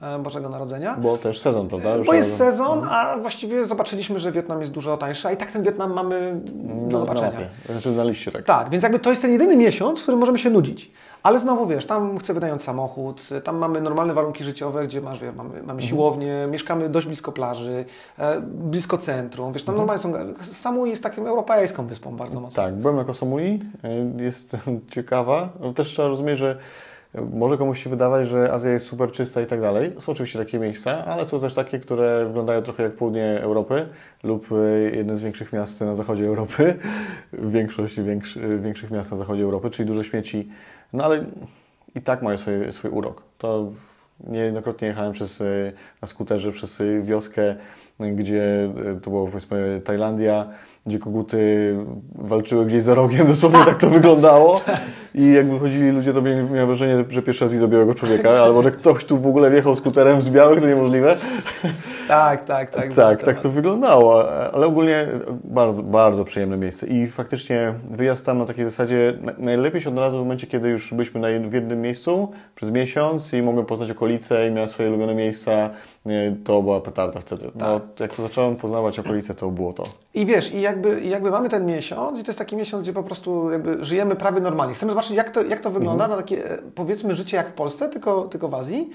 e, 0.01 0.19
Bożego 0.19 0.49
Narodzenia. 0.49 0.95
Bo 0.97 1.17
też 1.17 1.39
sezon, 1.39 1.67
prawda? 1.67 1.95
Już 1.95 2.07
Bo 2.07 2.13
jest 2.13 2.31
razem- 2.39 2.51
sezon, 2.51 2.83
a 2.89 3.17
właściwie 3.17 3.65
zobaczyliśmy, 3.65 4.19
że 4.19 4.31
Wietnam 4.31 4.59
jest 4.59 4.71
dużo 4.71 4.97
tańszy, 4.97 5.27
a 5.27 5.31
i 5.31 5.37
tak 5.37 5.51
ten 5.51 5.63
Wietnam 5.63 5.93
mamy 5.93 6.41
do 6.45 6.51
No, 6.75 6.91
Na 6.91 6.99
zobaczenia. 6.99 7.31
mapie. 7.31 7.47
Znaczy 7.71 7.91
na 7.91 8.03
liście, 8.03 8.31
tak. 8.31 8.43
Tak, 8.43 8.69
więc 8.69 8.83
jakby 8.83 8.99
to 8.99 9.09
jest 9.09 9.21
ten 9.21 9.31
jedyny 9.31 9.57
miesiąc, 9.57 9.99
w 9.99 10.01
którym 10.01 10.19
możemy 10.19 10.39
się 10.39 10.49
nudzić. 10.49 10.91
Ale 11.23 11.39
znowu 11.39 11.67
wiesz, 11.67 11.85
tam 11.85 12.17
chcę 12.17 12.33
wynająć 12.33 12.63
samochód, 12.63 13.29
tam 13.43 13.57
mamy 13.57 13.81
normalne 13.81 14.13
warunki 14.13 14.43
życiowe, 14.43 14.83
gdzie 14.83 15.01
masz, 15.01 15.19
wie, 15.19 15.31
mamy, 15.31 15.49
Mhm. 15.49 15.65
mamy 15.65 15.81
siłownię, 15.81 16.47
mieszkamy 16.51 16.89
dość 16.89 17.07
blisko 17.07 17.31
plaży, 17.31 17.85
e, 18.19 18.41
blisko 18.41 18.97
centrum, 18.97 19.53
wiesz, 19.53 19.63
tam 19.63 19.75
Mhm. 19.75 19.87
normalnie 19.99 20.33
są, 20.37 20.43
Samui 20.43 20.89
jest 20.89 21.03
taką 21.03 21.27
europejską 21.27 21.87
wyspą 21.87 22.15
bardzo 22.15 22.39
mocno. 22.39 22.63
Tak, 22.63 22.75
byłem 22.75 22.95
na 22.95 23.03
Kosamui, 23.03 23.59
y, 24.19 24.23
jest 24.23 24.57
ciekawa. 24.95 25.49
Też 25.75 25.87
trzeba 25.87 26.07
rozumieć, 26.07 26.37
że 26.39 26.57
y, 27.15 27.21
może 27.33 27.57
komuś 27.57 27.83
się 27.83 27.89
wydawać, 27.89 28.27
że 28.27 28.53
Azja 28.53 28.71
jest 28.71 28.87
super 28.87 29.11
czysta 29.11 29.41
i 29.41 29.45
tak 29.45 29.61
dalej. 29.61 29.91
Są 29.99 30.11
oczywiście 30.11 30.39
takie 30.39 30.59
miejsca, 30.59 31.05
ale 31.05 31.25
są 31.25 31.39
też 31.39 31.53
takie, 31.53 31.79
które 31.79 32.25
wyglądają 32.25 32.61
trochę 32.61 32.83
jak 32.83 32.93
południe 32.95 33.39
Europy 33.41 33.87
lub 34.23 34.51
y, 34.51 34.91
jedne 34.95 35.17
z 35.17 35.21
większych 35.21 35.53
miast 35.53 35.81
na 35.81 35.95
zachodzie 35.95 36.27
Europy. 36.27 36.75
Większość 37.33 37.99
większy, 38.01 38.59
większych 38.59 38.91
miast 38.91 39.11
na 39.11 39.17
zachodzie 39.17 39.43
Europy, 39.43 39.69
czyli 39.69 39.87
dużo 39.87 40.03
śmieci. 40.03 40.49
No 40.93 41.03
ale 41.03 41.25
i 41.95 42.01
tak 42.01 42.21
mają 42.21 42.37
swój, 42.37 42.73
swój 42.73 42.91
urok. 42.91 43.23
To 43.37 43.71
niejednokrotnie 44.19 44.87
jechałem 44.87 45.13
przez, 45.13 45.41
y, 45.41 45.73
na 46.01 46.07
skuterze 46.07 46.51
przez 46.51 46.81
y, 46.81 47.01
wioskę, 47.01 47.55
gdzie 47.99 48.69
y, 48.97 49.01
to 49.01 49.09
było 49.09 49.27
powiedzmy 49.27 49.81
Tajlandia, 49.85 50.47
gdzie 50.85 50.99
koguty 50.99 51.73
walczyły 52.15 52.65
gdzieś 52.65 52.83
za 52.83 52.93
rogiem, 52.93 53.27
dosłownie 53.27 53.65
tak 53.65 53.77
to 53.77 53.89
wyglądało. 53.89 54.61
I 55.15 55.33
jak 55.33 55.49
wychodzili 55.49 55.91
ludzie, 55.91 56.13
to 56.13 56.21
miałem 56.21 56.65
wrażenie, 56.67 57.05
że 57.09 57.21
pierwszy 57.21 57.45
raz 57.45 57.51
widzę 57.51 57.67
białego 57.67 57.93
człowieka, 57.93 58.29
albo 58.43 58.63
że 58.63 58.71
ktoś 58.71 59.05
tu 59.05 59.17
w 59.17 59.27
ogóle 59.27 59.51
wjechał 59.51 59.75
skuterem 59.75 60.21
z 60.21 60.29
białych, 60.29 60.61
to 60.61 60.67
niemożliwe. 60.67 61.17
Tak, 62.07 62.45
tak, 62.45 62.69
tak. 62.69 62.93
Tak, 62.93 63.23
tak 63.23 63.39
to 63.39 63.49
wyglądało, 63.49 64.31
ale 64.53 64.67
ogólnie 64.67 65.07
bardzo, 65.43 65.83
bardzo 65.83 66.23
przyjemne 66.23 66.57
miejsce 66.57 66.87
i 66.87 67.07
faktycznie 67.07 67.73
wyjazd 67.91 68.25
tam 68.25 68.37
na 68.37 68.45
takiej 68.45 68.65
zasadzie 68.65 69.13
na- 69.21 69.33
najlepiej 69.37 69.81
się 69.81 69.89
odnalazł 69.89 70.17
w 70.17 70.19
momencie, 70.19 70.47
kiedy 70.47 70.69
już 70.69 70.93
byliśmy 70.93 71.49
w 71.49 71.53
jednym 71.53 71.81
miejscu 71.81 72.31
przez 72.55 72.69
miesiąc 72.71 73.33
i 73.33 73.41
mogłem 73.41 73.65
poznać 73.65 73.91
okolice 73.91 74.47
i 74.47 74.51
miałem 74.51 74.69
swoje 74.69 74.89
ulubione 74.89 75.15
miejsca, 75.15 75.69
to 76.43 76.61
była 76.61 76.81
petarda 76.81 77.19
wtedy. 77.19 77.51
No, 77.55 77.79
Tak. 77.79 77.99
jak 77.99 78.13
zacząłem 78.13 78.55
poznawać 78.55 78.99
okolice, 78.99 79.35
to 79.35 79.49
było 79.49 79.73
to. 79.73 79.83
I 80.13 80.25
wiesz, 80.25 80.53
i 80.53 80.61
jakby, 80.61 81.01
i 81.01 81.09
jakby 81.09 81.31
mamy 81.31 81.49
ten 81.49 81.65
miesiąc 81.65 82.19
i 82.19 82.23
to 82.23 82.27
jest 82.27 82.39
taki 82.39 82.55
miesiąc, 82.55 82.83
gdzie 82.83 82.93
po 82.93 83.03
prostu 83.03 83.51
jakby 83.51 83.83
żyjemy 83.85 84.15
prawie 84.15 84.41
normalnie. 84.41 84.73
Chcemy 84.75 84.91
zobaczyć, 84.91 85.11
jak 85.11 85.29
to, 85.29 85.43
jak 85.43 85.59
to 85.59 85.69
wygląda 85.69 86.07
na 86.07 86.17
takie, 86.17 86.51
e, 86.51 86.57
powiedzmy, 86.75 87.15
życie 87.15 87.37
jak 87.37 87.49
w 87.49 87.53
Polsce, 87.53 87.89
tylko, 87.89 88.21
tylko 88.21 88.47
w 88.49 88.53
Azji. 88.53 88.89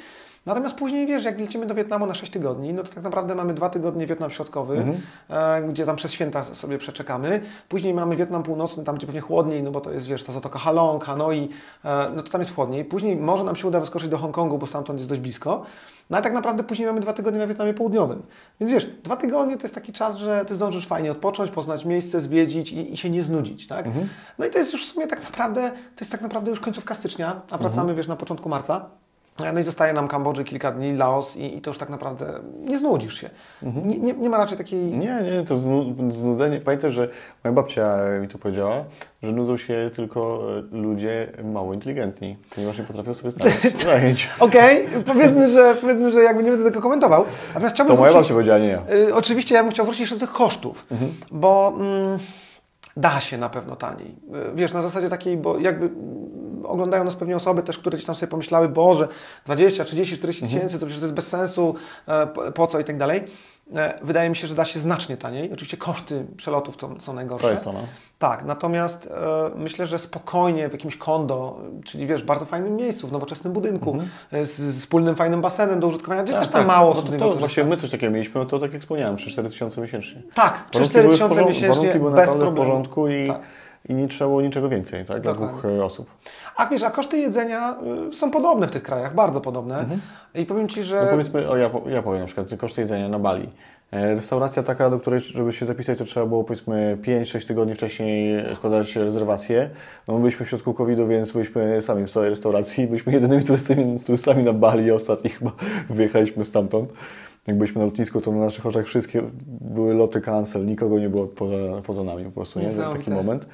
Natomiast 0.48 0.74
później, 0.74 1.06
wiesz, 1.06 1.24
jak 1.24 1.40
lecimy 1.40 1.66
do 1.66 1.74
Wietnamu 1.74 2.06
na 2.06 2.14
6 2.14 2.32
tygodni, 2.32 2.72
no 2.72 2.82
to 2.82 2.94
tak 2.94 3.04
naprawdę 3.04 3.34
mamy 3.34 3.54
dwa 3.54 3.70
tygodnie 3.70 4.06
Wietnam 4.06 4.30
Środkowy, 4.30 4.84
e, 5.30 5.62
gdzie 5.62 5.86
tam 5.86 5.96
przez 5.96 6.12
święta 6.12 6.44
sobie 6.44 6.78
przeczekamy. 6.78 7.40
Później 7.68 7.94
mamy 7.94 8.16
Wietnam 8.16 8.42
Północny, 8.42 8.84
tam 8.84 8.96
gdzie 8.96 9.06
pewnie 9.06 9.20
chłodniej, 9.20 9.62
no 9.62 9.70
bo 9.70 9.80
to 9.80 9.92
jest, 9.92 10.06
wiesz, 10.06 10.24
ta 10.24 10.32
Zatoka 10.32 10.58
Halong, 10.58 11.04
Hanoi, 11.04 11.48
e, 11.84 12.10
no 12.16 12.22
to 12.22 12.30
tam 12.30 12.40
jest 12.40 12.54
chłodniej. 12.54 12.84
Później 12.84 13.16
może 13.16 13.44
nam 13.44 13.56
się 13.56 13.68
uda 13.68 13.80
wyskoczyć 13.80 14.08
do 14.08 14.18
Hongkongu, 14.18 14.58
bo 14.58 14.66
stamtąd 14.66 14.98
jest 14.98 15.08
dość 15.08 15.20
blisko. 15.20 15.62
No 16.10 16.16
ale 16.16 16.24
tak 16.24 16.32
naprawdę 16.32 16.62
później 16.62 16.86
mamy 16.86 17.00
dwa 17.00 17.12
tygodnie 17.12 17.38
na 17.38 17.46
Wietnamie 17.46 17.74
Południowym. 17.74 18.22
Więc 18.60 18.72
wiesz, 18.72 18.86
dwa 18.86 19.16
tygodnie 19.16 19.56
to 19.56 19.62
jest 19.62 19.74
taki 19.74 19.92
czas, 19.92 20.16
że 20.16 20.44
ty 20.44 20.54
zdążysz 20.54 20.86
fajnie 20.86 21.12
odpocząć, 21.12 21.50
poznać 21.50 21.84
miejsce, 21.84 22.20
zwiedzić 22.20 22.72
i, 22.72 22.92
i 22.92 22.96
się 22.96 23.10
nie 23.10 23.22
znudzić, 23.22 23.66
tak? 23.66 23.86
No 24.38 24.46
i 24.46 24.50
to 24.50 24.58
jest 24.58 24.72
już 24.72 24.86
w 24.88 24.92
sumie 24.92 25.06
tak 25.06 25.22
naprawdę, 25.22 25.70
to 25.70 26.00
jest 26.00 26.12
tak 26.12 26.20
naprawdę 26.20 26.50
już 26.50 26.60
końcówka 26.60 26.94
stycznia, 26.94 27.40
a 27.50 27.58
wracamy, 27.58 27.94
wiesz, 27.94 28.08
na 28.08 28.16
początku 28.16 28.48
marca. 28.48 28.90
No 29.54 29.60
i 29.60 29.62
zostaje 29.62 29.92
nam 29.92 30.08
Kambodży 30.08 30.44
kilka 30.44 30.72
dni, 30.72 30.92
Laos 30.96 31.36
i, 31.36 31.56
i 31.56 31.60
to 31.60 31.70
już 31.70 31.78
tak 31.78 31.88
naprawdę 31.88 32.26
nie 32.60 32.78
znudzisz 32.78 33.20
się. 33.20 33.30
Nie, 33.62 33.98
nie, 33.98 34.12
nie 34.12 34.30
ma 34.30 34.36
raczej 34.36 34.58
takiej... 34.58 34.78
Nie, 34.84 35.20
nie, 35.22 35.44
to 35.48 35.56
znu- 35.56 36.12
znudzenie. 36.12 36.60
Pamiętam, 36.60 36.90
że 36.90 37.08
moja 37.44 37.54
babcia 37.54 37.96
mi 38.20 38.28
to 38.28 38.38
powiedziała, 38.38 38.84
że 39.22 39.32
nudzą 39.32 39.56
się 39.56 39.90
tylko 39.94 40.40
e, 40.58 40.76
ludzie 40.76 41.32
mało 41.44 41.74
inteligentni, 41.74 42.36
ponieważ 42.54 42.78
nie 42.78 42.84
potrafią 42.84 43.14
sobie 43.14 43.30
znaleźć 43.30 43.82
zajęć. 43.84 44.28
Okej, 44.40 44.88
powiedzmy, 45.06 45.48
że, 45.48 45.74
powiedzmy, 45.80 46.10
że 46.10 46.20
jakby 46.22 46.42
nie 46.42 46.50
będę 46.50 46.64
tego 46.70 46.80
komentował. 46.82 47.24
Natomiast 47.48 47.74
chciałbym 47.74 47.96
To 47.96 48.00
moja 48.00 48.12
wrócić- 48.12 48.20
babcia 48.22 48.34
powiedziała, 48.34 48.58
nie 48.58 48.68
ja. 48.68 48.82
Y, 49.08 49.14
oczywiście 49.14 49.54
ja 49.54 49.62
bym 49.62 49.72
chciał 49.72 49.84
wrócić 49.86 50.00
jeszcze 50.00 50.16
do 50.16 50.20
tych 50.26 50.32
kosztów, 50.34 50.86
bo 51.30 51.72
mm, 51.76 52.18
da 52.96 53.20
się 53.20 53.38
na 53.38 53.48
pewno 53.48 53.76
taniej. 53.76 54.08
Y, 54.52 54.54
wiesz, 54.54 54.72
na 54.72 54.82
zasadzie 54.82 55.08
takiej, 55.08 55.36
bo 55.36 55.58
jakby 55.58 55.90
oglądają 56.68 57.04
nas 57.04 57.16
pewnie 57.16 57.36
osoby 57.36 57.62
też, 57.62 57.78
które 57.78 57.94
gdzieś 57.96 58.06
tam 58.06 58.14
sobie 58.14 58.30
pomyślały, 58.30 58.68
Boże, 58.68 59.08
20, 59.44 59.84
30, 59.84 60.16
40 60.16 60.42
tysięcy, 60.46 60.78
to 60.78 60.86
przecież 60.86 61.00
to 61.00 61.04
jest 61.06 61.14
bez 61.14 61.26
sensu, 61.28 61.74
e, 62.08 62.26
po, 62.54 62.66
co 62.66 62.80
i 62.80 62.84
tak 62.84 62.96
dalej. 62.98 63.24
E, 63.76 63.98
Wydaje 64.02 64.30
mi 64.30 64.36
się, 64.36 64.46
że 64.46 64.54
da 64.54 64.64
się 64.64 64.78
znacznie 64.78 65.16
taniej. 65.16 65.52
Oczywiście 65.52 65.76
koszty 65.76 66.26
przelotów 66.36 66.76
są, 66.80 67.00
są 67.00 67.12
najgorsze. 67.12 67.46
To 67.46 67.52
jest 67.52 67.66
ono. 67.66 67.80
Tak, 68.18 68.44
natomiast 68.44 69.06
e, 69.06 69.10
myślę, 69.56 69.86
że 69.86 69.98
spokojnie 69.98 70.68
w 70.68 70.72
jakimś 70.72 70.96
kondo, 70.96 71.60
czyli 71.84 72.06
wiesz, 72.06 72.22
w 72.22 72.26
bardzo 72.26 72.44
fajnym 72.44 72.76
miejscu, 72.76 73.08
w 73.08 73.12
nowoczesnym 73.12 73.52
budynku, 73.52 73.98
e, 74.32 74.44
z, 74.44 74.58
z 74.58 74.80
wspólnym 74.80 75.16
fajnym 75.16 75.40
basenem 75.40 75.80
do 75.80 75.86
użytkowania, 75.86 76.22
gdzie 76.22 76.32
też 76.32 76.48
tam 76.48 76.66
mało 76.66 76.94
no 76.94 77.02
to, 77.02 77.18
to. 77.18 77.34
Właśnie 77.34 77.64
my 77.64 77.76
coś 77.76 77.90
takiego 77.90 78.12
mieliśmy, 78.12 78.40
no 78.40 78.46
to 78.46 78.58
tak 78.58 78.72
jak 78.72 78.82
wspomniałem, 78.82 79.16
3-4 79.16 79.50
tysiące 79.50 79.80
miesięcznie. 79.80 80.22
Tak, 80.34 80.64
Warunki 80.74 80.94
3-4 80.94 81.02
były 81.02 81.08
w 81.08 81.12
tysiące 81.12 81.44
miesięcznie 81.44 81.88
bez 81.88 82.02
naprawdę 82.02 82.26
w 82.26 82.38
problemu. 82.38 82.56
porządku 82.56 83.08
i, 83.08 83.26
Tak. 83.26 83.40
I 83.88 83.94
nie 83.94 84.08
trzeba 84.08 84.28
było 84.28 84.42
niczego 84.42 84.68
więcej, 84.68 85.04
tak? 85.04 85.20
Dla 85.20 85.32
Dokładnie. 85.32 85.58
dwóch 85.58 85.72
e, 85.72 85.84
osób. 85.84 86.10
A 86.56 86.66
wiesz, 86.66 86.82
a 86.82 86.90
koszty 86.90 87.18
jedzenia 87.18 87.76
y, 88.10 88.12
są 88.12 88.30
podobne 88.30 88.66
w 88.66 88.70
tych 88.70 88.82
krajach, 88.82 89.14
bardzo 89.14 89.40
podobne. 89.40 89.86
I 90.34 90.46
powiem 90.46 90.68
Ci, 90.68 90.82
że... 90.82 91.02
No 91.02 91.10
powiedzmy, 91.10 91.48
o 91.48 91.56
ja, 91.56 91.70
ja 91.86 92.02
powiem 92.02 92.20
na 92.20 92.26
przykład, 92.26 92.60
koszty 92.60 92.80
jedzenia 92.80 93.08
na 93.08 93.18
Bali. 93.18 93.48
E, 93.90 94.14
Restauracja 94.14 94.62
taka, 94.62 94.90
do 94.90 94.98
której, 94.98 95.20
żeby 95.20 95.52
się 95.52 95.66
zapisać, 95.66 95.98
to 95.98 96.04
trzeba 96.04 96.26
było 96.26 96.44
powiedzmy 96.44 96.98
5-6 97.02 97.46
tygodni 97.46 97.74
wcześniej 97.74 98.44
składać 98.54 98.96
rezerwację. 98.96 99.70
No 100.08 100.14
my 100.14 100.20
byliśmy 100.20 100.46
w 100.46 100.48
środku 100.48 100.74
COVID-u, 100.74 101.06
więc 101.06 101.32
byliśmy 101.32 101.82
sami 101.82 102.04
w 102.06 102.10
swojej 102.10 102.30
restauracji. 102.30 102.86
Byliśmy 102.86 103.12
jedynymi 103.12 103.44
turystami, 103.44 104.00
turystami 104.06 104.44
na 104.44 104.52
Bali. 104.52 104.90
Ostatni 104.90 105.30
chyba 105.30 105.52
wyjechaliśmy 105.90 106.44
stamtąd. 106.44 106.90
Jak 107.48 107.58
byliśmy 107.58 107.78
na 107.78 107.84
lotnisku, 107.84 108.20
to 108.20 108.32
na 108.32 108.38
naszych 108.38 108.66
oczach 108.66 108.86
wszystkie 108.86 109.22
były 109.60 109.94
loty 109.94 110.20
cancel, 110.20 110.66
nikogo 110.66 110.98
nie 110.98 111.08
było 111.08 111.26
poza, 111.26 111.54
poza 111.86 112.04
nami 112.04 112.24
po 112.24 112.30
prostu, 112.30 112.58
nie? 112.60 112.64
Taki 112.92 113.10
moment. 113.16 113.46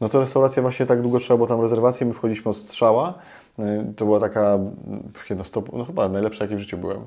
No 0.00 0.08
to 0.08 0.20
restauracja 0.20 0.62
właśnie 0.62 0.86
tak 0.86 1.02
długo 1.02 1.18
trzeba 1.18 1.36
było 1.36 1.46
tam 1.46 1.60
rezerwację, 1.60 2.06
my 2.06 2.12
wchodziliśmy 2.12 2.50
od 2.50 2.56
strzała. 2.56 3.14
Y, 3.58 3.62
To 3.96 4.04
była 4.04 4.20
taka 4.20 4.58
jednostop, 5.30 5.72
no 5.72 5.84
chyba 5.84 6.08
najlepsza, 6.08 6.44
jakiej 6.44 6.56
w 6.56 6.60
życiu 6.60 6.78
byłem. 6.78 7.00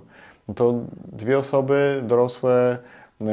No 0.48 0.54
to 0.54 0.74
dwie 1.12 1.38
osoby 1.38 2.04
dorosłe, 2.08 2.78
y, 3.22 3.26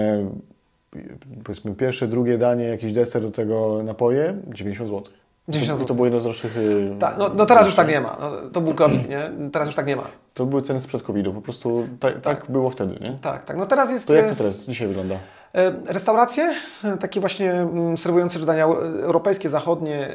powiedzmy 1.45 1.75
pierwsze, 1.75 2.09
drugie 2.09 2.39
danie, 2.39 2.65
jakiś 2.65 2.93
deser 2.93 3.23
do 3.23 3.31
tego 3.31 3.83
napoje, 3.83 4.37
90 4.49 4.91
zł. 4.91 5.13
90 5.49 5.81
I 5.81 5.87
to 5.87 5.95
było 5.95 6.07
jedno 6.07 6.21
z 6.21 6.23
droższych. 6.23 6.57
y, 6.57 6.97
Ta, 6.99 7.15
no, 7.19 7.31
no 7.37 7.47
teraz 7.47 7.67
już 7.67 7.75
tak 7.75 7.89
nie 7.89 8.01
ma. 8.01 8.17
No, 8.21 8.51
to 8.53 8.61
był 8.61 8.75
COVID, 8.75 9.09
nie? 9.09 9.31
Teraz 9.53 9.69
już 9.69 9.75
tak 9.75 9.87
nie 9.87 9.97
ma. 9.97 10.03
To 10.35 10.47
były 10.47 10.63
ceny 10.63 10.81
sprzed 10.81 11.03
COVID-u, 11.03 11.33
po 11.33 11.43
prostu 11.43 11.89
ta, 12.01 12.11
tak. 12.13 12.47
było 12.49 12.71
wtedy, 12.71 12.99
nie? 13.01 13.19
Tak, 13.23 13.45
tak. 13.45 13.57
No 13.57 13.67
teraz 13.67 13.91
jest... 13.91 14.07
To 14.07 14.15
jak 14.15 14.27
e, 14.27 14.29
to 14.29 14.37
teraz 14.37 14.57
dzisiaj 14.57 14.89
wygląda? 14.89 15.15
E, 15.55 15.73
Restauracje, 15.87 16.55
takie 17.01 17.21
właśnie 17.21 17.53
mm, 17.53 17.97
serwujące 17.99 18.39
dania 18.39 18.65
europejskie, 19.03 19.49
zachodnie, 19.49 20.09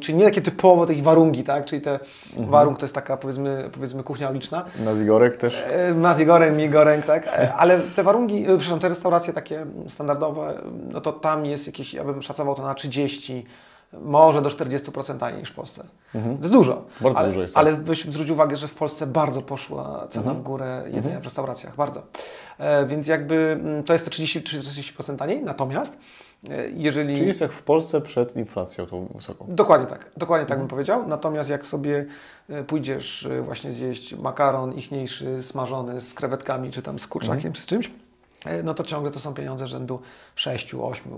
czyli 0.00 0.18
nie 0.18 0.24
takie 0.24 0.42
typowo 0.42 0.86
tych 0.86 1.02
warungi, 1.02 1.44
tak? 1.44 1.64
Czyli 1.64 1.82
te 1.82 1.98
warung 2.36 2.78
to 2.78 2.84
jest 2.84 2.94
taka 2.94 3.16
powiedzmy, 3.16 3.70
powiedzmy 3.72 4.02
kuchnia 4.02 4.30
uliczna. 4.30 4.64
Na 4.84 4.94
Zigorek 4.94 5.36
też? 5.36 5.64
Mas 5.94 6.20
Igorem, 6.20 6.56
Migorem, 6.56 7.02
tak? 7.02 7.26
E, 7.26 7.54
Ale 7.54 7.78
te 7.96 8.02
warunki, 8.02 8.42
e, 8.42 8.44
przepraszam, 8.46 8.78
te 8.78 8.88
restauracje 8.88 9.32
takie 9.32 9.66
standardowe, 9.88 10.54
no 10.92 11.00
to 11.00 11.12
tam 11.12 11.46
jest 11.46 11.66
jakieś, 11.66 11.94
ja 11.94 12.04
bym 12.04 12.22
szacował 12.22 12.54
to 12.54 12.62
na 12.62 12.74
30, 12.74 13.46
może 13.92 14.42
do 14.42 14.48
40% 14.48 15.18
taniej 15.18 15.40
niż 15.40 15.50
w 15.50 15.54
Polsce. 15.54 15.84
To 16.12 16.18
jest 16.40 16.52
dużo. 16.52 16.84
Bardzo 17.00 17.18
ale, 17.18 17.28
dużo 17.28 17.42
jest, 17.42 17.54
tak. 17.54 17.64
Ale 17.64 17.76
weź 17.76 18.04
zwróć 18.04 18.30
uwagę, 18.30 18.56
że 18.56 18.68
w 18.68 18.74
Polsce 18.74 19.06
bardzo 19.06 19.42
poszła 19.42 20.06
cena 20.10 20.34
w 20.34 20.42
górę 20.42 20.84
jedzenia 20.92 21.20
w 21.20 21.24
restauracjach, 21.24 21.76
bardzo. 21.76 22.02
E, 22.58 22.86
więc 22.86 23.08
jakby 23.08 23.34
mm, 23.34 23.84
to 23.84 23.92
jest 23.92 24.04
te 24.04 24.10
30-40% 24.10 25.16
taniej, 25.16 25.42
natomiast 25.42 25.98
e, 26.50 26.70
jeżeli... 26.70 27.16
Czyli 27.16 27.28
jest 27.28 27.40
jak 27.40 27.52
w 27.52 27.62
Polsce 27.62 28.00
przed 28.00 28.36
inflacją 28.36 28.86
tą 28.86 29.06
wysoką. 29.14 29.46
Dokładnie 29.48 29.86
tak, 29.86 30.10
dokładnie 30.16 30.46
tak 30.46 30.58
bym 30.58 30.68
powiedział. 30.68 31.08
Natomiast 31.08 31.50
jak 31.50 31.66
sobie 31.66 32.06
e, 32.48 32.64
pójdziesz 32.64 33.26
e, 33.26 33.42
właśnie 33.42 33.72
zjeść 33.72 34.14
makaron 34.14 34.72
ichniejszy, 34.72 35.42
smażony 35.42 36.00
z 36.00 36.14
krewetkami, 36.14 36.70
czy 36.70 36.82
tam 36.82 36.98
z 36.98 37.06
kurczakiem, 37.06 37.52
czy 37.52 37.62
z 37.62 37.66
czymś, 37.66 37.90
no 38.64 38.74
to 38.74 38.84
ciągle 38.84 39.10
to 39.10 39.20
są 39.20 39.34
pieniądze 39.34 39.66
rzędu 39.66 40.00
6, 40.34 40.74
8, 40.74 41.12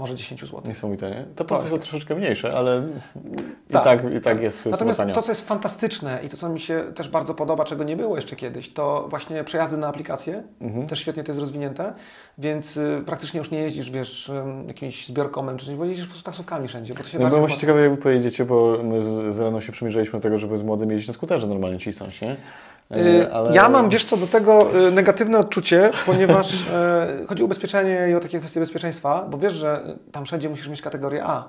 może 0.00 0.14
10 0.14 0.40
zł. 0.40 0.62
Niesamowite, 0.66 1.10
nie? 1.10 1.24
To 1.24 1.28
To 1.34 1.44
procent 1.44 1.70
jest 1.70 1.82
są 1.82 1.90
troszeczkę 1.90 2.14
mniejsze, 2.14 2.56
ale 2.56 2.82
i 3.70 3.72
Tak, 3.72 3.84
tak, 3.84 4.14
i 4.14 4.20
tak 4.20 4.42
jest 4.42 4.66
Natomiast 4.66 5.00
to, 5.14 5.22
co 5.22 5.30
jest 5.30 5.48
fantastyczne 5.48 6.20
i 6.24 6.28
to, 6.28 6.36
co 6.36 6.48
mi 6.48 6.60
się 6.60 6.84
też 6.94 7.08
bardzo 7.08 7.34
podoba, 7.34 7.64
czego 7.64 7.84
nie 7.84 7.96
było 7.96 8.16
jeszcze 8.16 8.36
kiedyś, 8.36 8.72
to 8.72 9.06
właśnie 9.08 9.44
przejazdy 9.44 9.76
na 9.76 9.88
aplikacje. 9.88 10.42
Mhm. 10.60 10.86
Też 10.86 11.00
świetnie 11.00 11.24
to 11.24 11.30
jest 11.30 11.40
rozwinięte, 11.40 11.92
więc 12.38 12.76
y, 12.76 13.02
praktycznie 13.06 13.38
już 13.38 13.50
nie 13.50 13.58
jeździsz, 13.58 13.90
wiesz, 13.90 14.32
jakimś 14.68 15.06
zbiorkomem 15.06 15.56
czy 15.56 15.66
czymś, 15.66 15.78
bo 15.78 15.84
jeździsz 15.84 16.06
po 16.06 16.10
prostu 16.10 16.24
taksówkami 16.24 16.68
wszędzie, 16.68 16.94
bo 16.94 17.02
to 17.02 17.08
się 17.08 17.18
No 17.18 17.28
byłem 17.28 17.48
ciekawy, 17.48 17.88
jak 17.90 18.00
pojedziecie, 18.00 18.44
bo 18.44 18.78
my 18.82 19.02
z 19.02 19.34
Zeleną 19.36 19.60
się 19.60 19.72
przymierzaliśmy 19.72 20.18
do 20.18 20.22
tego, 20.22 20.38
żeby 20.38 20.58
z 20.58 20.62
młodym 20.62 20.90
jeździć 20.90 21.08
na 21.08 21.14
skuterze 21.14 21.46
normalnie 21.46 21.78
cisnąć, 21.78 22.20
nie? 22.20 22.36
E, 22.90 22.98
Y, 22.98 23.26
Ja 23.54 23.68
mam, 23.68 23.88
wiesz 23.88 24.04
co, 24.04 24.16
do 24.16 24.26
tego 24.26 24.76
y, 24.88 24.90
negatywne 24.90 25.38
odczucie, 25.38 25.90
ponieważ 26.06 26.66
e, 26.74 27.24
chodzi 27.28 27.42
o 27.42 27.46
ubezpieczenie 27.46 28.08
i 28.10 28.14
o 28.14 28.20
takie 28.20 28.38
kwestie 28.38 28.60
bezpieczeństwa, 28.60 29.26
bo 29.30 29.38
wiesz, 29.38 29.52
że 29.52 29.96
tam 30.12 30.24
wszędzie 30.24 30.48
musisz 30.48 30.68
mieć 30.68 30.82
kategorię 30.82 31.24
A. 31.24 31.48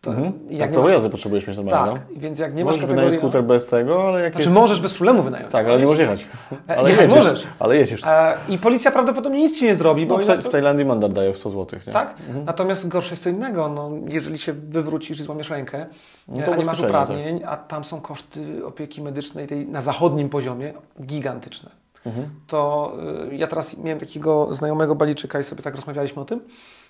To, 0.00 0.10
Mhm. 0.10 0.32
jak 0.50 0.60
tak, 0.60 0.70
nie 0.70 0.74
prawo 0.74 0.82
masz, 0.88 0.92
jazdy 0.94 1.10
potrzebujesz 1.10 1.46
mieć 1.46 1.56
normalnie, 1.56 1.92
tak, 1.92 2.02
no. 2.14 2.20
więc 2.20 2.38
jak 2.38 2.54
nie 2.54 2.64
masz 2.64 2.74
Możesz 2.74 2.88
wynająć 2.88 3.14
kategorii 3.14 3.18
skuter 3.18 3.44
bez 3.44 3.66
tego, 3.66 4.08
ale 4.08 4.20
jak 4.20 4.32
znaczy 4.32 4.48
jest... 4.48 4.60
możesz 4.60 4.80
bez 4.80 4.94
problemu 4.94 5.22
wynająć. 5.22 5.52
Tak, 5.52 5.66
ale 5.66 5.78
nie 5.78 5.84
możesz 5.84 5.98
jechać. 6.00 6.26
E, 6.70 6.76
Ale 6.76 6.90
jechać 6.90 7.04
jedziesz, 7.08 7.24
możesz. 7.24 7.46
ale 7.58 7.76
jedziesz. 7.76 8.04
E, 8.04 8.36
I 8.48 8.58
policja 8.58 8.90
prawdopodobnie 8.90 9.38
nic 9.42 9.58
ci 9.58 9.64
nie 9.64 9.74
zrobi, 9.74 10.06
bo 10.06 10.18
No, 10.18 10.24
w, 10.36 10.44
w 10.44 10.48
Tajlandii 10.48 10.84
mandat 10.84 11.12
daje 11.12 11.32
w 11.32 11.38
100 11.38 11.50
zł, 11.50 11.80
nie? 11.86 11.92
Tak? 11.92 12.14
Natomiast 12.44 12.88
gorsze 12.88 13.10
jest 13.10 13.22
co 13.22 13.30
innego. 13.30 13.68
No, 13.68 13.90
jeżeli 14.08 14.38
się 14.38 14.52
wywrócisz 14.52 15.20
i 15.20 15.22
złamiesz 15.22 15.50
rękę, 15.50 15.86
No 16.28 16.42
to 16.46 16.52
a 16.52 16.56
nie 16.56 16.64
masz 16.64 16.80
uprawnień, 16.80 17.40
a 17.46 17.56
tam 17.56 17.84
są 17.84 18.00
koszty 18.00 18.66
opieki 18.66 19.02
medycznej 19.02 19.46
tej 19.46 19.66
na 19.68 19.80
zachodnim 19.80 20.28
poziomie 20.28 20.72
gigantyczne. 21.02 21.70
Mhm. 22.06 22.30
To 22.46 22.92
y, 23.32 23.36
ja 23.36 23.46
teraz 23.46 23.76
miałem 23.78 24.00
takiego 24.00 24.54
znajomego 24.54 24.94
Baliczyka 24.94 25.40
i 25.40 25.44
sobie 25.44 25.62
tak 25.62 25.74
rozmawialiśmy 25.74 26.22
o 26.22 26.24
tym, 26.24 26.40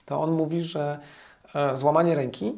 to 0.07 0.21
on 0.21 0.31
mówi, 0.31 0.63
że 0.63 0.99
e, 1.55 1.77
złamanie 1.77 2.15
ręki, 2.15 2.47
y, 2.47 2.53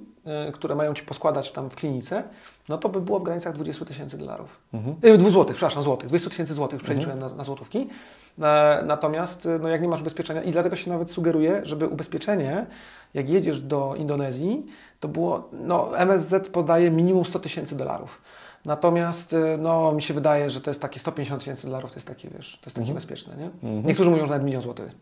które 0.52 0.74
mają 0.74 0.94
ci 0.94 1.02
poskładać 1.02 1.52
tam 1.52 1.70
w 1.70 1.76
klinice, 1.76 2.22
no 2.68 2.78
to 2.78 2.88
by 2.88 3.00
było 3.00 3.20
w 3.20 3.22
granicach 3.22 3.54
20 3.54 3.84
tysięcy 3.84 4.18
dolarów. 4.18 4.60
Mhm. 4.74 4.96
Y, 5.14 5.18
2 5.18 5.30
złotych, 5.30 5.56
przepraszam, 5.56 5.82
złotych. 5.82 6.08
20 6.08 6.30
tysięcy 6.30 6.54
złotych 6.54 6.74
już 6.74 6.82
przeliczyłem 6.82 7.18
na, 7.18 7.28
na 7.28 7.44
złotówki. 7.44 7.88
E, 8.42 8.82
Natomiast 8.86 9.46
y, 9.46 9.58
no 9.58 9.68
jak 9.68 9.82
nie 9.82 9.88
masz 9.88 10.00
ubezpieczenia 10.00 10.42
i 10.42 10.52
dlatego 10.52 10.76
się 10.76 10.90
nawet 10.90 11.10
sugeruje, 11.10 11.60
żeby 11.62 11.86
ubezpieczenie, 11.86 12.66
jak 13.14 13.30
jedziesz 13.30 13.60
do 13.60 13.94
Indonezji, 13.96 14.66
to 15.00 15.08
było, 15.08 15.48
no 15.52 15.98
MSZ 15.98 16.48
podaje 16.48 16.90
minimum 16.90 17.24
100 17.24 17.38
tysięcy 17.38 17.76
dolarów. 17.76 18.22
Natomiast 18.64 19.32
y, 19.32 19.58
no, 19.58 19.92
mi 19.92 20.02
się 20.02 20.14
wydaje, 20.14 20.50
że 20.50 20.60
to 20.60 20.70
jest 20.70 20.82
takie 20.82 21.00
150 21.00 21.40
tysięcy 21.40 21.66
dolarów, 21.66 21.90
to 21.90 21.96
jest 21.96 22.06
takie, 22.06 22.28
wiesz, 22.30 22.58
to 22.60 22.66
jest 22.66 22.76
takie 22.76 22.94
bezpieczne, 22.94 23.36
nie? 23.36 23.50
Niektórzy 23.82 24.10
mówią, 24.10 24.24
że 24.24 24.30
nawet 24.30 24.44
milion 24.44 24.62
złotych. 24.62 24.92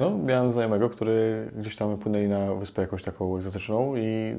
No, 0.00 0.18
miałem 0.26 0.52
znajomego, 0.52 0.90
który 0.90 1.48
gdzieś 1.56 1.76
tam 1.76 1.96
płynęli 1.96 2.28
na 2.28 2.54
wyspę 2.54 2.82
jakąś 2.82 3.02
taką 3.02 3.36
egzotyczną 3.36 3.96
i 3.96 4.36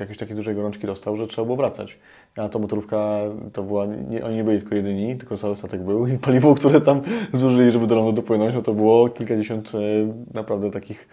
jakiejś 0.00 0.18
takiej 0.18 0.36
dużej 0.36 0.54
gorączki 0.54 0.86
dostał, 0.86 1.16
że 1.16 1.26
trzeba 1.26 1.44
było 1.44 1.56
wracać. 1.56 1.98
A 2.36 2.48
ta 2.48 2.58
motorówka 2.58 3.18
to 3.52 3.62
była, 3.62 3.86
nie, 3.86 4.24
oni 4.24 4.36
nie 4.36 4.44
byli 4.44 4.58
tylko 4.60 4.74
jedyni, 4.74 5.16
tylko 5.16 5.36
cały 5.36 5.56
statek 5.56 5.82
był 5.82 6.06
i 6.06 6.18
paliwo, 6.18 6.54
które 6.54 6.80
tam 6.80 7.00
zużyli, 7.32 7.70
żeby 7.70 7.86
do 7.86 7.94
lądu 7.94 8.12
dopłynąć, 8.12 8.54
no 8.54 8.62
to 8.62 8.74
było 8.74 9.08
kilkadziesiąt 9.08 9.72
e, 9.74 9.78
naprawdę 10.34 10.70
takich, 10.70 11.08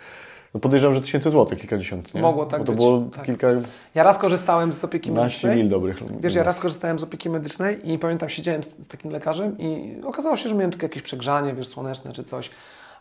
no 0.53 0.59
podejrzewam, 0.59 0.95
że 0.95 1.01
tysięcy 1.01 1.31
złotych, 1.31 1.59
kilkadziesiąt, 1.59 2.13
nie? 2.13 2.21
Mogło 2.21 2.45
tak 2.45 2.59
Bo 2.59 2.65
to 2.65 2.71
być, 2.71 2.81
było 2.81 3.01
tak. 3.15 3.25
kilka, 3.25 3.47
Ja 3.95 4.03
raz 4.03 4.17
korzystałem 4.17 4.73
z 4.73 4.83
opieki 4.83 5.11
medycznej. 5.11 5.57
mil 5.57 5.69
dobrych. 5.69 6.03
Wiesz, 6.19 6.35
ja 6.35 6.43
raz 6.43 6.59
korzystałem 6.59 6.99
z 6.99 7.03
opieki 7.03 7.29
medycznej 7.29 7.91
i 7.91 7.99
pamiętam, 7.99 8.29
siedziałem 8.29 8.63
z, 8.63 8.67
z 8.67 8.87
takim 8.87 9.11
lekarzem 9.11 9.57
i 9.57 9.95
okazało 10.05 10.37
się, 10.37 10.49
że 10.49 10.55
miałem 10.55 10.71
tylko 10.71 10.85
jakieś 10.85 11.01
przegrzanie, 11.01 11.53
wiesz, 11.53 11.67
słoneczne 11.67 12.11
czy 12.13 12.23
coś. 12.23 12.49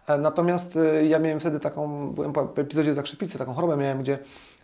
E, 0.07 0.19
Natomiast 0.19 0.77
e, 0.77 1.07
ja 1.07 1.19
miałem 1.19 1.41
wtedy 1.41 1.61
taką, 1.61 2.11
byłem 2.11 2.33
po 2.33 2.43
epizodzie 2.57 2.95
zakrzepicy, 2.95 3.39
taką 3.39 3.55
chorobę 3.55 3.77
miałem, 3.77 3.99
gdzie 4.03 4.19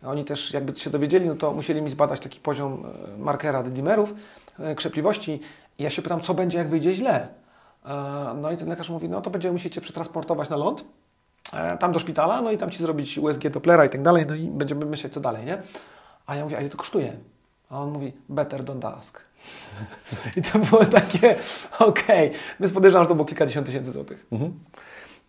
oni 0.07 0.25
też 0.25 0.53
jakby 0.53 0.77
się 0.77 0.91
dowiedzieli, 0.91 1.27
no 1.27 1.35
to 1.35 1.53
musieli 1.53 1.83
mi 1.83 1.91
zbadać 1.91 2.21
taki 2.21 2.41
poziom 2.41 2.87
e, 3.15 3.19
markera 3.19 3.63
dimerów, 3.63 4.15
krzepliwości 4.77 5.41
i 5.79 5.83
ja 5.83 5.91
się 5.91 6.03
pytam, 6.03 6.21
co 6.21 6.35
będzie, 6.35 6.59
jak 6.59 6.71
wyjdzie 6.71 6.95
źle. 6.95 7.29
No 8.37 8.53
i 8.53 8.57
ten 8.57 8.69
lekarz 8.69 8.91
mówi, 8.91 9.09
no 9.09 9.21
to 9.21 9.31
będziemy 9.31 9.53
musieli 9.53 9.71
Cię 9.71 9.81
przetransportować 9.81 10.49
na 10.49 10.57
ląd, 10.57 10.85
tam 11.81 11.93
do 11.93 11.99
szpitala, 11.99 12.43
no 12.43 12.53
i 12.53 12.59
tam 12.59 12.71
Ci 12.71 12.83
zrobić 12.83 13.19
USG 13.19 13.49
Dopplera 13.49 13.85
i 13.85 13.91
tak 13.91 14.03
dalej, 14.03 14.27
no 14.29 14.35
i 14.35 14.47
będziemy 14.47 14.87
myśleć, 14.87 15.13
co 15.13 15.21
dalej, 15.21 15.45
nie? 15.45 15.63
A 16.27 16.35
ja 16.35 16.45
mówię, 16.45 16.57
a 16.57 16.61
ile 16.61 16.71
to 16.71 16.77
kosztuje? 16.77 17.17
A 17.71 17.81
on 17.81 17.91
mówi, 17.91 18.13
better 18.29 18.65
don't 18.65 18.99
ask. 18.99 19.21
I 20.37 20.43
to 20.43 20.59
było 20.59 20.85
takie, 20.85 21.37
okej, 21.79 22.31
więc 22.61 22.73
podejrzewam, 22.73 23.05
że 23.05 23.09
to 23.09 23.15
było 23.15 23.27
kilkadziesiąt 23.27 23.67
tysięcy 23.67 23.93
złotych. 23.93 24.27
Mhm. 24.33 24.53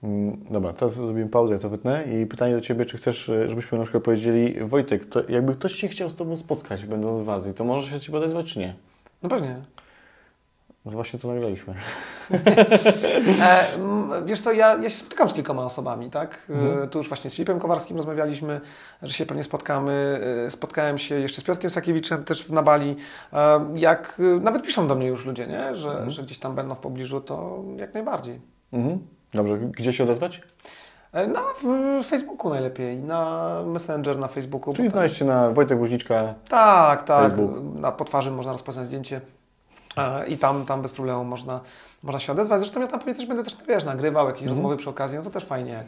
Mm, 0.04 0.38
Dobra, 0.52 0.74
teraz 0.74 0.94
zrobimy 0.94 1.30
pauzę, 1.30 1.54
ja 1.54 1.60
to 1.60 1.70
wytnę 1.70 2.04
i 2.04 2.26
pytanie 2.26 2.56
do 2.56 2.62
Ciebie, 2.62 2.86
czy 2.86 2.98
chcesz, 2.98 3.30
e, 3.30 3.50
żebyśmy 3.50 3.78
na 3.78 3.84
przykład 3.84 4.04
powiedzieli, 4.04 4.56
Wojtek, 4.66 5.06
to 5.06 5.22
jakby 5.30 5.56
ktoś 5.56 5.76
się 5.76 5.88
chciał 5.88 6.10
z 6.10 6.16
Tobą 6.16 6.38
spotkać, 6.38 6.86
będąc 6.86 7.22
w 7.22 7.30
Azji, 7.30 7.54
to 7.54 7.64
może 7.64 7.90
się 7.92 8.00
Ciebie 8.00 8.18
odezwać, 8.18 8.54
czy 8.54 8.60
nie? 8.60 8.76
No 9.24 9.30
pewnie. 9.30 9.56
No 10.86 10.92
właśnie 10.92 11.20
to 11.20 11.28
nagraliśmy. 11.28 11.74
E, 13.42 13.68
wiesz 14.26 14.40
co, 14.40 14.52
ja, 14.52 14.78
ja 14.78 14.90
się 14.90 14.96
spotykam 14.96 15.30
z 15.30 15.34
kilkoma 15.34 15.66
osobami, 15.66 16.10
tak? 16.10 16.48
E, 16.50 16.54
Mhm. 16.54 16.90
Tu 16.90 16.98
już 16.98 17.08
właśnie 17.08 17.30
z 17.30 17.34
Filipem 17.36 17.60
Kowarskim 17.60 17.98
rozmawialiśmy, 17.98 18.62
że 19.02 19.14
się 19.14 19.26
pewnie 19.26 19.44
spotkamy. 19.44 20.22
E, 20.48 20.52
Spotkałem 20.52 20.98
się 20.98 21.16
jeszcze 21.16 21.42
z 21.42 21.44
Piotrkiem 21.44 21.70
Sakiewiczem 21.70 22.24
też 22.24 22.50
na 22.50 22.64
Bali. 22.64 22.96
Jak 23.76 24.22
nawet 24.42 24.64
piszą 24.64 24.88
do 24.88 24.96
mnie 24.96 25.08
już 25.08 25.26
ludzie, 25.26 25.48
nie? 25.48 25.76
Że, 25.76 25.90
Mhm. 25.90 26.12
że 26.12 26.24
gdzieś 26.24 26.40
tam 26.40 26.56
będą 26.56 26.76
w 26.76 26.80
pobliżu, 26.80 27.22
to 27.22 27.64
jak 27.78 27.94
najbardziej. 27.94 28.42
Mhm. 28.74 29.00
Dobrze, 29.34 29.58
gdzie 29.58 29.94
się 29.94 30.04
odezwać? 30.04 30.42
E, 31.14 31.28
Na 31.28 31.42
Facebooku 32.04 32.50
najlepiej, 32.50 32.98
na 32.98 33.52
Messenger 33.66 34.18
na 34.20 34.28
Facebooku. 34.28 34.74
Czyli 34.74 34.90
znaleźć 34.90 35.18
się 35.18 35.26
na 35.26 35.50
Wojtek 35.50 35.80
Woźniczka. 35.80 36.34
Tak, 36.50 37.04
tak. 37.04 37.32
Facebook. 37.36 37.80
Na 37.80 37.92
potwarzy 37.92 38.32
można 38.32 38.52
rozpoznać 38.52 38.86
zdjęcie. 38.86 39.22
E, 39.98 40.28
I 40.28 40.38
tam, 40.38 40.66
tam 40.66 40.82
bez 40.82 40.92
problemu 40.94 41.24
można, 41.24 41.60
można 42.04 42.20
się 42.20 42.32
odezwać. 42.32 42.60
Zresztą 42.62 42.82
ja 42.82 42.88
tam 42.88 43.00
pewnie 43.00 43.16
też 43.16 43.26
będę 43.26 43.44
też 43.44 43.58
wiesz, 43.68 43.86
nagrywał 43.86 44.26
jakieś 44.28 44.42
Mhm. 44.42 44.58
rozmowy 44.58 44.78
przy 44.78 44.90
okazji, 44.90 45.18
no 45.18 45.24
to 45.24 45.30
też 45.30 45.46
fajnie 45.46 45.72
jak, 45.72 45.86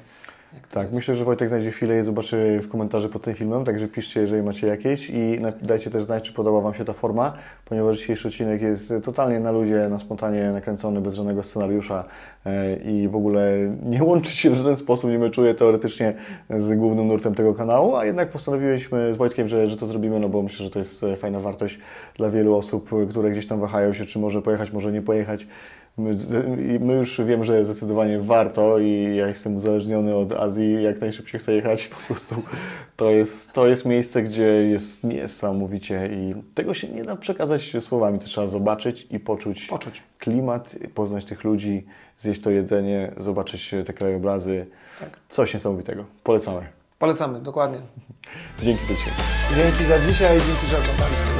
Tak, 0.71 0.83
jest. 0.83 0.95
myślę, 0.95 1.15
że 1.15 1.25
Wojtek 1.25 1.49
znajdzie 1.49 1.71
chwilę 1.71 1.99
i 1.99 2.03
zobaczy 2.03 2.59
w 2.63 2.69
komentarzu 2.69 3.09
pod 3.09 3.21
tym 3.21 3.33
filmem, 3.33 3.65
także 3.65 3.87
piszcie, 3.87 4.21
jeżeli 4.21 4.43
macie 4.43 4.67
jakieś 4.67 5.09
i 5.09 5.39
dajcie 5.61 5.89
też 5.89 6.03
znać, 6.03 6.23
czy 6.23 6.33
podoba 6.33 6.61
Wam 6.61 6.73
się 6.73 6.85
ta 6.85 6.93
forma, 6.93 7.33
ponieważ 7.65 7.97
dzisiejszy 7.97 8.27
odcinek 8.27 8.61
jest 8.61 8.93
totalnie 9.03 9.39
na 9.39 9.51
ludzie, 9.51 9.87
na 9.89 9.97
spontanie 9.97 10.51
nakręcony, 10.51 11.01
bez 11.01 11.13
żadnego 11.13 11.43
scenariusza 11.43 12.05
e, 12.45 12.75
i 12.75 13.07
w 13.07 13.15
ogóle 13.15 13.57
nie 13.85 14.03
łączy 14.03 14.31
się 14.31 14.49
w 14.49 14.55
żaden 14.55 14.77
sposób, 14.77 15.11
nie 15.11 15.19
meczuje 15.19 15.53
teoretycznie 15.53 16.13
z 16.49 16.77
głównym 16.77 17.07
nurtem 17.07 17.35
tego 17.35 17.53
kanału, 17.53 17.95
a 17.95 18.05
jednak 18.05 18.29
postanowiliśmy 18.29 19.13
z 19.13 19.17
Wojtkiem, 19.17 19.47
że, 19.47 19.67
że 19.67 19.77
to 19.77 19.87
zrobimy, 19.87 20.19
no 20.19 20.29
bo 20.29 20.43
myślę, 20.43 20.65
że 20.65 20.71
to 20.71 20.79
jest 20.79 21.05
fajna 21.17 21.39
wartość 21.39 21.79
dla 22.15 22.29
wielu 22.29 22.55
osób, 22.55 22.89
które 23.09 23.31
gdzieś 23.31 23.47
tam 23.47 23.59
wahają 23.59 23.93
się, 23.93 24.05
czy 24.05 24.19
może 24.19 24.41
pojechać, 24.41 24.71
może 24.71 24.91
nie 24.91 25.01
pojechać. 25.01 25.47
My, 25.97 26.93
już 26.93 27.21
wiem, 27.21 27.45
że 27.45 27.65
zdecydowanie 27.65 28.19
warto 28.19 28.79
i 28.79 29.15
ja 29.15 29.27
jestem 29.27 29.55
uzależniony 29.55 30.15
od 30.15 30.31
Azji, 30.31 30.83
jak 30.83 31.01
najszybciej 31.01 31.39
chcę 31.39 31.53
jechać. 31.53 31.87
Po 31.87 32.13
prostu 32.13 32.35
to 32.95 33.09
jest, 33.09 33.53
to 33.53 33.67
jest 33.67 33.85
miejsce, 33.85 34.23
gdzie 34.23 34.43
jest 34.43 35.03
niesamowicie 35.03 36.09
i 36.11 36.35
tego 36.53 36.73
się 36.73 36.87
nie 36.87 37.03
da 37.03 37.15
przekazać 37.15 37.75
słowami. 37.79 38.19
To 38.19 38.25
trzeba 38.25 38.47
zobaczyć 38.47 39.07
i 39.11 39.19
poczuć 39.19 39.65
Poczuć. 39.65 40.03
klimat, 40.19 40.75
poznać 40.93 41.25
tych 41.25 41.43
ludzi, 41.43 41.85
zjeść 42.17 42.41
to 42.41 42.49
jedzenie, 42.49 43.11
zobaczyć 43.17 43.75
te 43.85 43.93
krajobrazy. 43.93 44.65
Tak. 44.99 45.19
Coś 45.29 45.53
niesamowitego. 45.53 46.05
Polecamy. 46.23 46.61
Polecamy, 46.99 47.39
dokładnie. 47.39 47.77
Dzięki 48.63 48.83
za 48.85 48.93
dzisiaj. 48.93 49.13
Dzięki 49.55 49.83
za 49.83 49.99
dzisiaj, 49.99 50.37
dzięki, 50.37 50.67
że 50.67 50.77
oglądaliście. 50.77 51.32